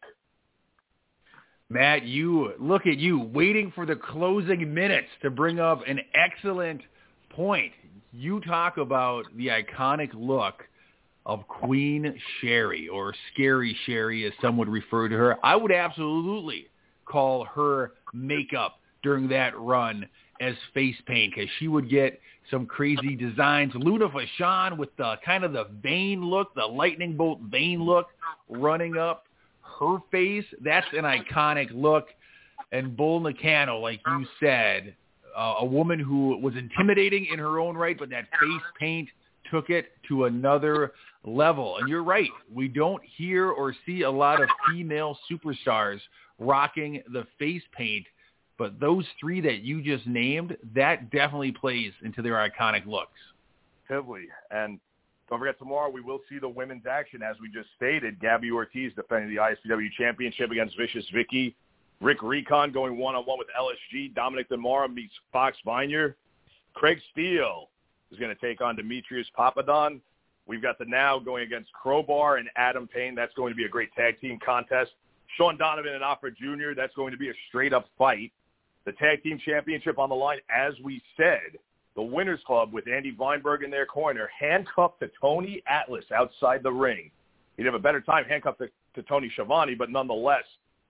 Matt, 1.73 2.05
you 2.05 2.53
look 2.59 2.85
at 2.89 2.99
you 2.99 3.21
waiting 3.33 3.71
for 3.77 3.87
the 3.87 3.95
closing 3.95 4.75
minutes 4.75 5.07
to 5.23 5.31
bring 5.31 5.61
up 5.61 5.83
an 5.87 6.01
excellent 6.15 6.81
point. 7.31 7.73
You 8.13 8.41
talk 8.41 8.77
about 8.77 9.27
the 9.37 9.51
iconic 9.51 10.11
look 10.13 10.65
of 11.25 11.47
Queen 11.47 12.19
Sherri 12.41 12.89
or 12.89 13.15
Scary 13.33 13.77
Sherri 13.87 14.25
as 14.25 14.33
some 14.43 14.57
would 14.57 14.69
refer 14.69 15.09
to 15.09 15.15
her. 15.15 15.39
I 15.47 15.55
would 15.55 15.71
absolutely 15.71 16.67
call 17.05 17.45
her 17.45 17.93
makeup 18.13 18.81
during 19.05 19.29
that 19.29 19.57
run 19.57 20.09
as 20.41 20.57
face 20.75 20.97
paint 21.07 21.35
because 21.37 21.49
she 21.61 21.69
would 21.69 21.89
get 21.89 22.19
some 22.51 22.67
crazy 22.67 23.15
designs. 23.15 23.73
Luna 23.77 24.09
Vachon 24.09 24.77
with 24.77 24.89
the 24.97 25.15
kind 25.25 25.45
of 25.45 25.53
the 25.53 25.69
vein 25.81 26.25
look, 26.25 26.53
the 26.57 26.67
lightning 26.67 27.17
bolt 27.17 27.39
vein 27.49 27.81
look 27.81 28.09
running 28.49 28.97
up 28.97 29.27
her 29.79 29.99
face. 30.11 30.45
That's 30.63 30.87
an 30.93 31.05
iconic 31.05 31.69
look. 31.73 32.09
And 32.73 32.97
Bull 32.97 33.21
Nakano, 33.21 33.79
like 33.79 34.01
you 34.07 34.27
said, 34.39 34.95
uh, 35.37 35.57
a 35.61 35.65
woman 35.65 35.99
who 35.99 36.37
was 36.39 36.55
intimidating 36.57 37.27
in 37.33 37.39
her 37.39 37.59
own 37.59 37.77
right, 37.77 37.99
but 37.99 38.11
that 38.11 38.27
face 38.41 38.63
paint 38.79 39.09
took 39.51 39.71
it 39.71 39.93
to 40.09 40.25
another 40.25 40.93
level. 41.25 41.79
And 41.79 41.89
you're 41.89 42.05
right. 42.05 42.31
We 42.53 42.69
don't 42.69 43.03
hear 43.17 43.51
or 43.51 43.75
see 43.87 44.03
a 44.03 44.11
lot 44.11 44.41
of 44.41 44.49
female 44.69 45.19
superstars 45.31 45.99
rocking 46.39 47.03
the 47.13 47.27
face 47.39 47.63
paint. 47.77 48.07
But 48.59 48.79
those 48.79 49.07
three 49.19 49.41
that 49.41 49.63
you 49.63 49.83
just 49.83 50.07
named, 50.07 50.57
that 50.75 51.11
definitely 51.11 51.53
plays 51.53 51.93
into 52.05 52.23
their 52.23 52.35
iconic 52.35 52.87
looks. 52.87 53.19
Heavily. 53.89 54.27
And 54.51 54.79
don't 55.31 55.39
forget, 55.39 55.59
tomorrow 55.59 55.89
we 55.89 56.01
will 56.01 56.19
see 56.29 56.41
the 56.41 56.49
women's 56.49 56.87
action, 56.91 57.23
as 57.23 57.37
we 57.41 57.49
just 57.49 57.69
stated. 57.77 58.21
Gabby 58.21 58.51
Ortiz 58.51 58.93
defending 58.97 59.31
the 59.31 59.41
ISPW 59.41 59.89
championship 59.97 60.51
against 60.51 60.77
Vicious 60.77 61.05
Vicky. 61.15 61.55
Rick 62.01 62.21
Recon 62.21 62.73
going 62.73 62.99
one-on-one 62.99 63.39
with 63.39 63.47
LSG. 63.57 64.13
Dominic 64.13 64.49
Demara 64.49 64.89
meets 64.89 65.13
Fox 65.33 65.57
Viner. 65.65 66.17
Craig 66.75 66.99
Steele 67.13 67.69
is 68.11 68.19
going 68.19 68.35
to 68.35 68.41
take 68.41 68.61
on 68.61 68.75
Demetrius 68.75 69.29
Papadon. 69.39 70.01
We've 70.49 70.63
got 70.63 70.79
the 70.79 70.87
Now 70.87 71.21
going 71.21 71.45
against 71.45 71.73
Crowbar 71.75 72.39
and 72.39 72.49
Adam 72.57 72.89
Payne. 72.89 73.15
That's 73.15 73.35
going 73.35 73.53
to 73.53 73.57
be 73.57 73.67
a 73.67 73.69
great 73.69 73.93
tag 73.95 74.21
team 74.21 74.37
contest. 74.45 74.91
Sean 75.37 75.57
Donovan 75.57 75.93
and 75.95 76.03
Offer 76.03 76.33
Jr., 76.33 76.75
that's 76.77 76.95
going 76.97 77.13
to 77.13 77.19
be 77.19 77.29
a 77.29 77.35
straight-up 77.49 77.87
fight. 77.97 78.33
The 78.85 78.93
tag 78.93 79.23
team 79.23 79.39
championship 79.45 79.97
on 80.01 80.09
the 80.09 80.15
line, 80.17 80.39
as 80.53 80.75
we 80.83 81.01
said 81.17 81.61
the 81.97 82.03
Winners 82.03 82.41
Club 82.47 82.73
with 82.73 82.89
Andy 82.89 83.15
Weinberg 83.19 83.63
in 83.63 83.71
their 83.71 83.87
corner, 83.87 84.29
handcuffed 84.39 85.01
to 85.01 85.11
Tony 85.21 85.63
Atlas 85.67 86.05
outside 86.15 86.63
the 86.63 86.73
ring. 86.73 87.11
He'd 87.57 87.67
have 87.67 87.75
a 87.75 87.81
better 87.81 88.01
time 88.01 88.25
handcuffed 88.25 88.61
to, 88.61 88.69
to 88.95 89.03
Tony 89.03 89.31
Schiavone, 89.35 89.75
but 89.75 89.91
nonetheless, 89.91 90.45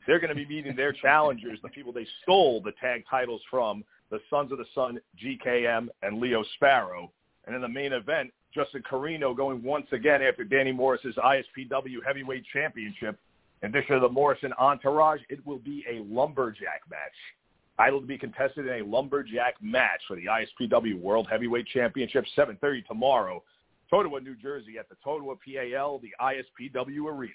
they're 0.06 0.20
going 0.20 0.30
to 0.30 0.34
be 0.34 0.46
meeting 0.46 0.76
their 0.76 0.92
challengers, 0.92 1.58
the 1.62 1.68
people 1.68 1.92
they 1.92 2.06
stole 2.22 2.60
the 2.60 2.72
tag 2.80 3.04
titles 3.10 3.40
from, 3.50 3.84
the 4.10 4.20
Sons 4.28 4.52
of 4.52 4.58
the 4.58 4.64
Sun, 4.74 5.00
GKM, 5.22 5.88
and 6.02 6.20
Leo 6.20 6.42
Sparrow. 6.54 7.10
And 7.46 7.54
in 7.54 7.62
the 7.62 7.68
main 7.68 7.92
event, 7.92 8.32
Justin 8.54 8.82
Carino 8.82 9.34
going 9.34 9.62
once 9.62 9.86
again 9.92 10.22
after 10.22 10.44
Danny 10.44 10.72
Morrison's 10.72 11.16
ISPW 11.16 11.98
Heavyweight 12.04 12.44
Championship. 12.52 13.18
In 13.62 13.68
addition 13.68 13.94
to 13.94 14.00
the 14.00 14.08
Morrison 14.08 14.52
entourage, 14.58 15.20
it 15.28 15.44
will 15.46 15.58
be 15.58 15.84
a 15.88 16.02
lumberjack 16.02 16.82
match 16.90 17.14
title 17.80 18.00
to 18.00 18.06
be 18.06 18.18
contested 18.18 18.66
in 18.66 18.82
a 18.82 18.84
lumberjack 18.84 19.54
match 19.62 20.02
for 20.06 20.14
the 20.16 20.26
ISPW 20.26 21.00
World 21.00 21.26
Heavyweight 21.30 21.66
Championship, 21.66 22.26
7.30 22.36 22.86
tomorrow, 22.86 23.42
Totowa, 23.90 24.22
New 24.22 24.36
Jersey 24.36 24.76
at 24.78 24.86
the 24.90 24.96
Totowa 25.04 25.36
PAL, 25.42 25.98
the 26.00 26.12
ISPW 26.20 27.06
Arena. 27.06 27.32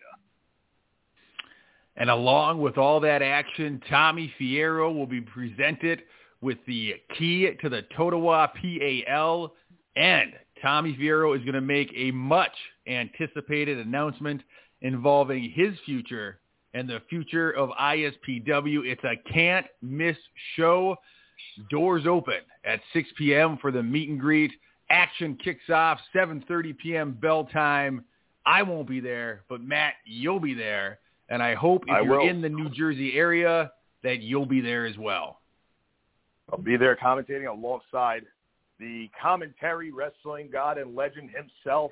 And 1.97 2.11
along 2.11 2.61
with 2.61 2.77
all 2.77 2.99
that 2.99 3.23
action, 3.23 3.81
Tommy 3.89 4.31
Fierro 4.39 4.93
will 4.93 5.07
be 5.07 5.21
presented 5.21 6.03
with 6.41 6.59
the 6.67 6.95
key 7.17 7.49
to 7.61 7.69
the 7.69 7.81
Totowa 7.97 8.49
PAL. 8.53 9.53
And 9.95 10.33
Tommy 10.61 10.95
Fierro 10.95 11.35
is 11.35 11.41
going 11.41 11.55
to 11.55 11.61
make 11.61 11.91
a 11.95 12.11
much 12.11 12.55
anticipated 12.87 13.79
announcement 13.79 14.43
involving 14.81 15.49
his 15.49 15.73
future 15.85 16.39
and 16.75 16.89
the 16.89 17.01
future 17.09 17.51
of 17.51 17.69
ISPW. 17.69 18.85
It's 18.85 19.03
a 19.03 19.15
can't 19.31 19.65
miss 19.81 20.17
show. 20.55 20.97
Doors 21.71 22.05
open 22.05 22.41
at 22.65 22.81
6 22.93 23.09
p.m. 23.17 23.57
for 23.59 23.71
the 23.71 23.81
meet 23.81 24.09
and 24.09 24.19
greet. 24.19 24.51
Action 24.89 25.37
kicks 25.43 25.69
off 25.73 25.97
7:30 26.13 26.77
p.m. 26.77 27.17
bell 27.19 27.45
time. 27.45 28.03
I 28.45 28.61
won't 28.61 28.87
be 28.87 28.99
there, 28.99 29.41
but 29.49 29.61
Matt, 29.61 29.93
you'll 30.05 30.39
be 30.39 30.53
there, 30.53 30.99
and 31.29 31.41
I 31.41 31.55
hope 31.55 31.83
if 31.87 31.93
I 31.95 32.01
you're 32.01 32.19
will. 32.19 32.29
in 32.29 32.41
the 32.41 32.49
New 32.49 32.69
Jersey 32.69 33.13
area 33.15 33.71
that 34.03 34.21
you'll 34.21 34.45
be 34.45 34.61
there 34.61 34.85
as 34.85 34.97
well. 34.97 35.39
I'll 36.51 36.59
be 36.59 36.77
there 36.77 36.95
commentating 36.95 37.49
alongside 37.49 38.23
the 38.79 39.09
commentary 39.19 39.91
wrestling 39.91 40.49
god 40.51 40.77
and 40.77 40.95
legend 40.95 41.31
himself, 41.31 41.91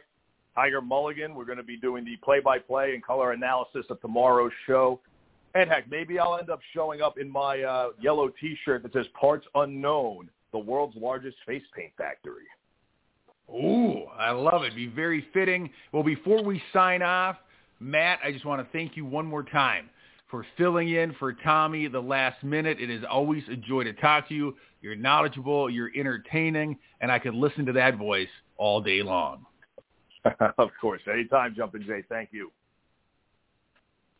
Tiger 0.55 0.81
Mulligan. 0.81 1.35
We're 1.35 1.45
going 1.45 1.57
to 1.57 1.63
be 1.63 1.77
doing 1.77 2.05
the 2.05 2.15
play-by-play 2.17 2.93
and 2.93 3.03
color 3.03 3.31
analysis 3.31 3.85
of 3.89 3.99
tomorrow's 4.01 4.51
show. 4.67 4.99
And 5.55 5.69
heck, 5.69 5.89
maybe 5.89 6.19
I'll 6.19 6.37
end 6.37 6.49
up 6.49 6.59
showing 6.73 7.01
up 7.01 7.17
in 7.19 7.29
my 7.29 7.61
uh, 7.61 7.89
yellow 7.99 8.29
T-shirt 8.39 8.83
that 8.83 8.93
says 8.93 9.05
"Parts 9.19 9.45
Unknown," 9.55 10.29
the 10.51 10.59
world's 10.59 10.95
largest 10.95 11.37
face 11.45 11.63
paint 11.75 11.91
factory. 11.97 12.45
Ooh, 13.49 14.05
I 14.17 14.31
love 14.31 14.63
it. 14.63 14.75
Be 14.75 14.87
very 14.87 15.27
fitting. 15.33 15.69
Well, 15.91 16.03
before 16.03 16.43
we 16.43 16.61
sign 16.71 17.01
off, 17.01 17.35
Matt, 17.79 18.19
I 18.23 18.31
just 18.31 18.45
want 18.45 18.61
to 18.61 18.77
thank 18.77 18.97
you 18.97 19.05
one 19.05 19.25
more 19.25 19.43
time 19.43 19.89
for 20.31 20.45
filling 20.57 20.89
in 20.89 21.13
for 21.19 21.33
Tommy 21.33 21.87
the 21.87 21.99
last 21.99 22.43
minute. 22.43 22.79
It 22.79 22.89
is 22.89 23.03
always 23.07 23.43
a 23.51 23.55
joy 23.55 23.83
to 23.83 23.93
talk 23.93 24.29
to 24.29 24.33
you. 24.33 24.55
You're 24.81 24.95
knowledgeable, 24.95 25.69
you're 25.69 25.91
entertaining, 25.95 26.79
and 27.01 27.11
I 27.11 27.19
could 27.19 27.35
listen 27.35 27.65
to 27.67 27.73
that 27.73 27.97
voice 27.97 28.29
all 28.57 28.81
day 28.81 29.03
long. 29.03 29.45
of 30.57 30.69
course, 30.79 31.01
anytime, 31.11 31.53
Jumpin' 31.55 31.83
Jay. 31.83 32.03
Thank 32.09 32.29
you. 32.31 32.51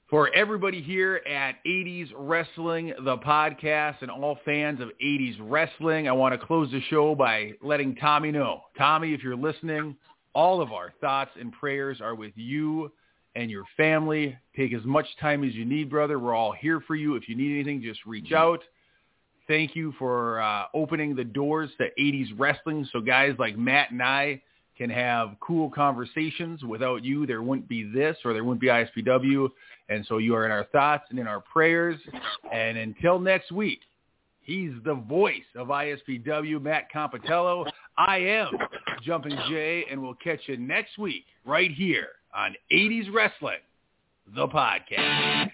For 0.09 0.33
everybody 0.35 0.81
here 0.81 1.21
at 1.27 1.55
80s 1.65 2.11
Wrestling, 2.15 2.93
the 3.03 3.17
podcast, 3.17 4.01
and 4.01 4.11
all 4.11 4.37
fans 4.45 4.79
of 4.79 4.89
80s 5.03 5.37
Wrestling, 5.41 6.07
I 6.07 6.11
want 6.11 6.39
to 6.39 6.45
close 6.45 6.69
the 6.71 6.81
show 6.81 7.15
by 7.15 7.53
letting 7.63 7.95
Tommy 7.95 8.31
know. 8.31 8.61
Tommy, 8.77 9.13
if 9.13 9.23
you're 9.23 9.35
listening, 9.35 9.95
all 10.35 10.61
of 10.61 10.71
our 10.71 10.93
thoughts 11.01 11.31
and 11.39 11.51
prayers 11.51 11.99
are 11.99 12.15
with 12.15 12.33
you 12.35 12.91
and 13.35 13.49
your 13.49 13.63
family. 13.75 14.37
Take 14.55 14.73
as 14.73 14.83
much 14.83 15.07
time 15.19 15.43
as 15.43 15.55
you 15.55 15.65
need, 15.65 15.89
brother. 15.89 16.19
We're 16.19 16.35
all 16.35 16.51
here 16.51 16.81
for 16.81 16.95
you. 16.95 17.15
If 17.15 17.27
you 17.27 17.35
need 17.35 17.53
anything, 17.53 17.81
just 17.81 18.05
reach 18.05 18.31
out. 18.31 18.59
Thank 19.47 19.75
you 19.75 19.93
for 19.97 20.41
uh, 20.41 20.65
opening 20.73 21.15
the 21.15 21.23
doors 21.23 21.71
to 21.79 21.87
80s 21.99 22.27
wrestling 22.37 22.87
so 22.91 23.01
guys 23.01 23.33
like 23.39 23.57
Matt 23.57 23.91
and 23.91 24.01
I 24.01 24.41
can 24.77 24.89
have 24.89 25.35
cool 25.39 25.69
conversations. 25.69 26.63
Without 26.63 27.03
you, 27.03 27.25
there 27.25 27.41
wouldn't 27.41 27.67
be 27.67 27.83
this 27.83 28.17
or 28.25 28.33
there 28.33 28.43
wouldn't 28.43 28.61
be 28.61 28.67
ISPW. 28.67 29.49
And 29.89 30.05
so 30.07 30.17
you 30.17 30.35
are 30.35 30.45
in 30.45 30.51
our 30.51 30.65
thoughts 30.65 31.05
and 31.09 31.19
in 31.19 31.27
our 31.27 31.41
prayers. 31.41 31.99
And 32.51 32.77
until 32.77 33.19
next 33.19 33.51
week, 33.51 33.79
he's 34.41 34.71
the 34.83 34.95
voice 34.95 35.43
of 35.55 35.67
ISPW, 35.67 36.61
Matt 36.61 36.87
Compatello. 36.93 37.69
I 37.97 38.17
am 38.17 38.51
Jumping 39.03 39.37
Jay, 39.49 39.85
and 39.89 40.01
we'll 40.01 40.15
catch 40.15 40.39
you 40.47 40.57
next 40.57 40.97
week 40.97 41.25
right 41.45 41.71
here 41.71 42.07
on 42.35 42.55
80s 42.71 43.13
Wrestling, 43.13 43.59
the 44.35 44.47
podcast. 44.47 45.51